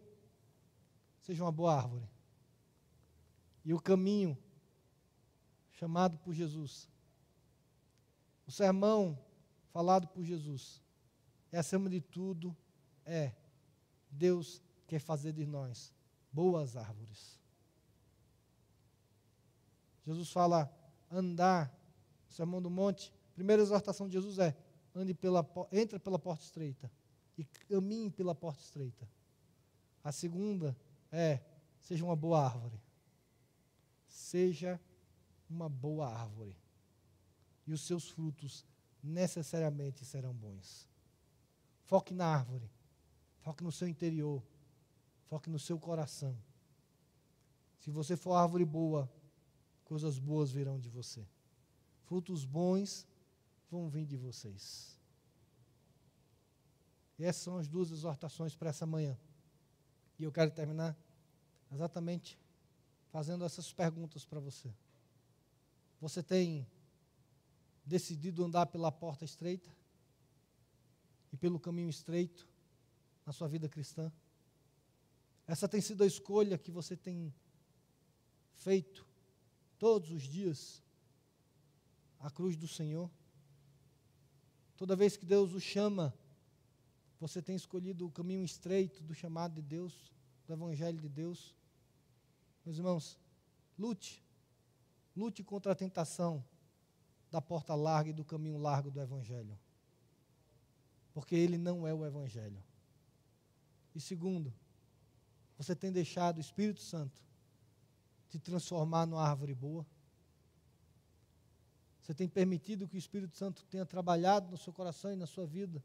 Seja 1.20 1.44
uma 1.44 1.52
boa 1.52 1.76
árvore. 1.76 2.08
E 3.66 3.74
o 3.74 3.82
caminho 3.82 4.38
chamado 5.72 6.20
por 6.20 6.32
Jesus, 6.32 6.88
o 8.46 8.52
sermão 8.52 9.18
falado 9.72 10.08
por 10.08 10.24
Jesus, 10.24 10.80
e 11.52 11.58
acima 11.58 11.90
de 11.90 12.02
tudo 12.02 12.56
é 13.04 13.34
Deus 14.12 14.62
quer 14.86 15.00
fazer 15.00 15.34
de 15.34 15.48
nós 15.48 15.92
boas 16.32 16.78
árvores. 16.78 17.40
Jesus 20.06 20.32
fala 20.32 20.72
andar, 21.10 21.76
Sermão 22.32 22.62
do 22.62 22.70
Monte, 22.70 23.14
primeira 23.36 23.62
exortação 23.62 24.08
de 24.08 24.14
Jesus 24.14 24.40
é: 24.40 24.56
ande 24.96 25.14
pela, 25.14 25.46
entra 25.72 26.00
pela 26.00 26.18
porta 26.18 26.44
estreita 26.44 26.92
e 27.38 27.44
caminhe 27.44 28.10
pela 28.10 28.34
porta 28.34 28.62
estreita. 28.62 29.08
A 30.04 30.12
segunda 30.12 30.76
é: 31.12 31.42
seja 31.80 32.06
uma 32.06 32.16
boa 32.16 32.44
árvore. 32.44 32.82
Seja 34.08 34.80
uma 35.50 35.68
boa 35.68 36.08
árvore. 36.08 36.58
E 37.68 37.74
os 37.74 37.82
seus 37.82 38.10
frutos 38.10 38.66
necessariamente 39.04 40.06
serão 40.06 40.34
bons. 40.34 40.88
Foque 41.84 42.14
na 42.14 42.26
árvore. 42.26 42.72
Foque 43.42 43.64
no 43.64 43.72
seu 43.72 43.88
interior. 43.88 44.42
Foque 45.26 45.50
no 45.50 45.60
seu 45.60 45.78
coração. 45.78 46.38
Se 47.78 47.90
você 47.90 48.16
for 48.16 48.34
árvore 48.34 48.64
boa, 48.64 49.12
coisas 49.84 50.18
boas 50.18 50.52
virão 50.52 50.80
de 50.80 50.90
você. 50.90 51.26
Frutos 52.12 52.44
bons 52.44 53.08
vão 53.70 53.88
vir 53.88 54.06
de 54.06 54.18
vocês. 54.18 55.00
Essas 57.18 57.42
são 57.42 57.56
as 57.56 57.70
duas 57.70 57.90
exortações 57.90 58.54
para 58.54 58.70
essa 58.70 58.86
manhã. 58.86 59.18
E 60.20 60.26
eu 60.26 60.30
quero 60.30 60.52
terminar 60.52 60.94
exatamente 61.72 62.38
fazendo 63.14 63.46
essas 63.46 63.72
perguntas 63.72 64.26
para 64.26 64.42
você. 64.42 64.74
Você 66.02 66.22
tem 66.22 66.68
decidido 67.86 68.44
andar 68.44 68.66
pela 68.66 68.92
porta 68.92 69.24
estreita 69.24 69.70
e 71.32 71.38
pelo 71.38 71.62
caminho 71.62 71.90
estreito 71.90 72.46
na 73.26 73.32
sua 73.32 73.48
vida 73.48 73.70
cristã? 73.70 74.12
Essa 75.48 75.66
tem 75.66 75.80
sido 75.80 76.04
a 76.04 76.08
escolha 76.08 76.58
que 76.58 76.72
você 76.72 76.98
tem 76.98 77.34
feito 78.54 79.08
todos 79.80 80.12
os 80.12 80.24
dias 80.24 80.84
a 82.22 82.30
cruz 82.30 82.56
do 82.56 82.68
Senhor? 82.68 83.10
Toda 84.78 84.96
vez 84.96 85.18
que 85.18 85.26
Deus 85.26 85.54
o 85.54 85.60
chama, 85.60 86.14
você 87.20 87.42
tem 87.42 87.56
escolhido 87.56 88.06
o 88.06 88.12
caminho 88.12 88.44
estreito 88.44 89.04
do 89.04 89.14
chamado 89.14 89.56
de 89.56 89.62
Deus, 89.62 90.12
do 90.48 90.54
Evangelho 90.54 91.00
de 91.00 91.10
Deus? 91.10 91.56
Meus 92.66 92.78
irmãos, 92.78 93.20
lute, 93.78 94.24
lute 95.16 95.44
contra 95.44 95.72
a 95.72 95.76
tentação 95.76 96.44
da 97.30 97.42
porta 97.42 97.76
larga 97.76 98.10
e 98.10 98.14
do 98.14 98.26
caminho 98.26 98.58
largo 98.58 98.90
do 98.90 99.00
Evangelho. 99.00 99.58
Porque 101.14 101.36
ele 101.36 101.58
não 101.58 101.88
é 101.88 101.94
o 101.94 102.06
Evangelho. 102.06 102.64
E 103.94 104.00
segundo, 104.00 104.54
você 105.58 105.76
tem 105.76 105.92
deixado 105.92 106.38
o 106.38 106.42
Espírito 106.42 106.82
Santo 106.82 107.22
te 108.30 108.40
transformar 108.40 109.06
numa 109.06 109.28
árvore 109.28 109.54
boa? 109.54 109.86
Você 112.02 112.14
tem 112.14 112.28
permitido 112.28 112.88
que 112.88 112.96
o 112.96 112.98
Espírito 112.98 113.38
Santo 113.38 113.64
tenha 113.66 113.86
trabalhado 113.86 114.50
no 114.50 114.58
seu 114.58 114.74
coração 114.74 115.14
e 115.14 115.16
na 115.16 115.28
sua 115.28 115.46
vida? 115.46 115.84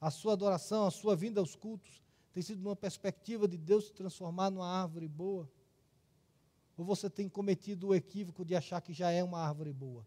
A 0.00 0.10
sua 0.10 0.32
adoração, 0.32 0.86
a 0.86 0.90
sua 0.90 1.14
vinda 1.14 1.40
aos 1.40 1.54
cultos 1.54 2.02
tem 2.36 2.42
sido 2.42 2.60
uma 2.60 2.76
perspectiva 2.76 3.48
de 3.48 3.56
Deus 3.56 3.86
te 3.86 3.94
transformar 3.94 4.50
numa 4.50 4.68
árvore 4.68 5.08
boa? 5.08 5.50
Ou 6.76 6.84
você 6.84 7.08
tem 7.08 7.30
cometido 7.30 7.88
o 7.88 7.94
equívoco 7.94 8.44
de 8.44 8.54
achar 8.54 8.82
que 8.82 8.92
já 8.92 9.10
é 9.10 9.24
uma 9.24 9.40
árvore 9.40 9.72
boa? 9.72 10.06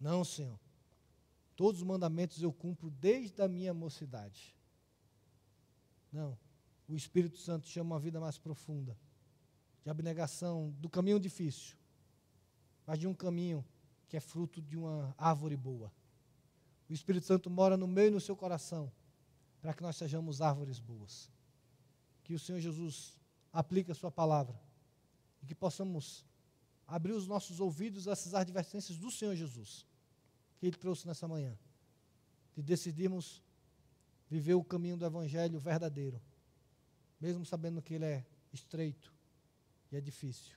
Não, 0.00 0.24
Senhor. 0.24 0.58
Todos 1.54 1.82
os 1.82 1.86
mandamentos 1.86 2.42
eu 2.42 2.50
cumpro 2.50 2.88
desde 2.88 3.42
a 3.42 3.48
minha 3.48 3.74
mocidade. 3.74 4.56
Não. 6.10 6.38
O 6.88 6.94
Espírito 6.94 7.36
Santo 7.36 7.66
chama 7.66 7.94
uma 7.94 8.00
vida 8.00 8.18
mais 8.18 8.38
profunda, 8.38 8.96
de 9.82 9.90
abnegação, 9.90 10.70
do 10.78 10.88
caminho 10.88 11.20
difícil, 11.20 11.76
mas 12.86 12.98
de 12.98 13.06
um 13.06 13.12
caminho 13.12 13.62
que 14.08 14.16
é 14.16 14.20
fruto 14.20 14.62
de 14.62 14.76
uma 14.76 15.14
árvore 15.18 15.56
boa. 15.56 15.92
O 16.88 16.92
Espírito 16.92 17.26
Santo 17.26 17.50
mora 17.50 17.76
no 17.76 17.86
meio 17.86 18.08
e 18.08 18.10
no 18.12 18.20
seu 18.20 18.36
coração, 18.36 18.92
para 19.60 19.74
que 19.74 19.82
nós 19.82 19.96
sejamos 19.96 20.40
árvores 20.40 20.78
boas. 20.78 21.30
Que 22.22 22.34
o 22.34 22.38
Senhor 22.38 22.60
Jesus 22.60 23.18
aplique 23.52 23.90
a 23.90 23.94
sua 23.94 24.10
palavra 24.10 24.60
e 25.42 25.46
que 25.46 25.54
possamos 25.54 26.24
abrir 26.86 27.12
os 27.12 27.26
nossos 27.26 27.58
ouvidos 27.58 28.06
a 28.06 28.12
essas 28.12 28.34
advertências 28.34 28.96
do 28.96 29.10
Senhor 29.10 29.34
Jesus, 29.34 29.84
que 30.58 30.66
Ele 30.66 30.76
trouxe 30.76 31.06
nessa 31.06 31.26
manhã, 31.26 31.58
de 32.54 32.62
decidirmos 32.62 33.42
viver 34.28 34.54
o 34.54 34.64
caminho 34.64 34.96
do 34.96 35.04
Evangelho 35.04 35.58
verdadeiro, 35.58 36.20
mesmo 37.20 37.44
sabendo 37.44 37.82
que 37.82 37.94
ele 37.94 38.04
é 38.04 38.26
estreito 38.52 39.12
e 39.90 39.96
é 39.96 40.00
difícil. 40.00 40.56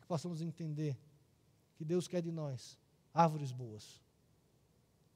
Que 0.00 0.06
possamos 0.06 0.40
entender 0.40 0.98
que 1.78 1.84
Deus 1.84 2.08
quer 2.08 2.20
de 2.20 2.32
nós 2.32 2.76
árvores 3.14 3.52
boas. 3.52 4.02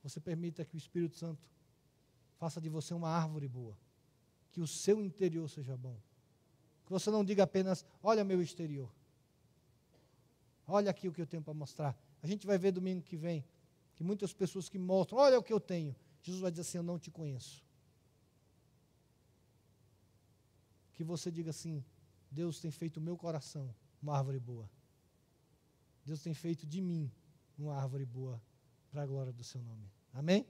Você 0.04 0.20
permita 0.20 0.64
que 0.64 0.76
o 0.76 0.78
Espírito 0.78 1.16
Santo 1.16 1.44
faça 2.38 2.60
de 2.60 2.68
você 2.68 2.94
uma 2.94 3.08
árvore 3.08 3.48
boa. 3.48 3.76
Que 4.52 4.60
o 4.60 4.66
seu 4.66 5.02
interior 5.02 5.48
seja 5.50 5.76
bom. 5.76 5.96
Que 6.86 6.92
você 6.92 7.10
não 7.10 7.24
diga 7.24 7.42
apenas, 7.42 7.84
olha 8.02 8.24
meu 8.24 8.40
exterior. 8.40 8.88
Olha 10.66 10.90
aqui 10.90 11.08
o 11.08 11.12
que 11.12 11.20
eu 11.20 11.26
tenho 11.26 11.42
para 11.42 11.52
mostrar. 11.52 11.96
A 12.22 12.26
gente 12.26 12.46
vai 12.46 12.56
ver 12.56 12.70
domingo 12.70 13.02
que 13.02 13.16
vem 13.16 13.44
que 13.96 14.04
muitas 14.04 14.32
pessoas 14.32 14.68
que 14.68 14.78
mostram, 14.78 15.18
olha 15.18 15.38
o 15.38 15.42
que 15.42 15.52
eu 15.52 15.60
tenho. 15.60 15.94
Jesus 16.22 16.40
vai 16.40 16.50
dizer 16.50 16.62
assim: 16.62 16.78
Eu 16.78 16.84
não 16.84 16.98
te 16.98 17.10
conheço. 17.10 17.64
Que 20.94 21.02
você 21.02 21.30
diga 21.30 21.50
assim: 21.50 21.84
Deus 22.30 22.60
tem 22.60 22.70
feito 22.70 22.98
o 22.98 23.00
meu 23.00 23.16
coração 23.16 23.74
uma 24.00 24.16
árvore 24.16 24.38
boa. 24.38 24.68
Deus 26.05 26.20
tem 26.22 26.34
feito 26.34 26.66
de 26.66 26.80
mim 26.80 27.11
uma 27.59 27.74
árvore 27.76 28.05
boa 28.05 28.40
para 28.90 29.03
a 29.03 29.07
glória 29.07 29.32
do 29.32 29.44
seu 29.44 29.62
nome. 29.62 29.90
Amém? 30.12 30.46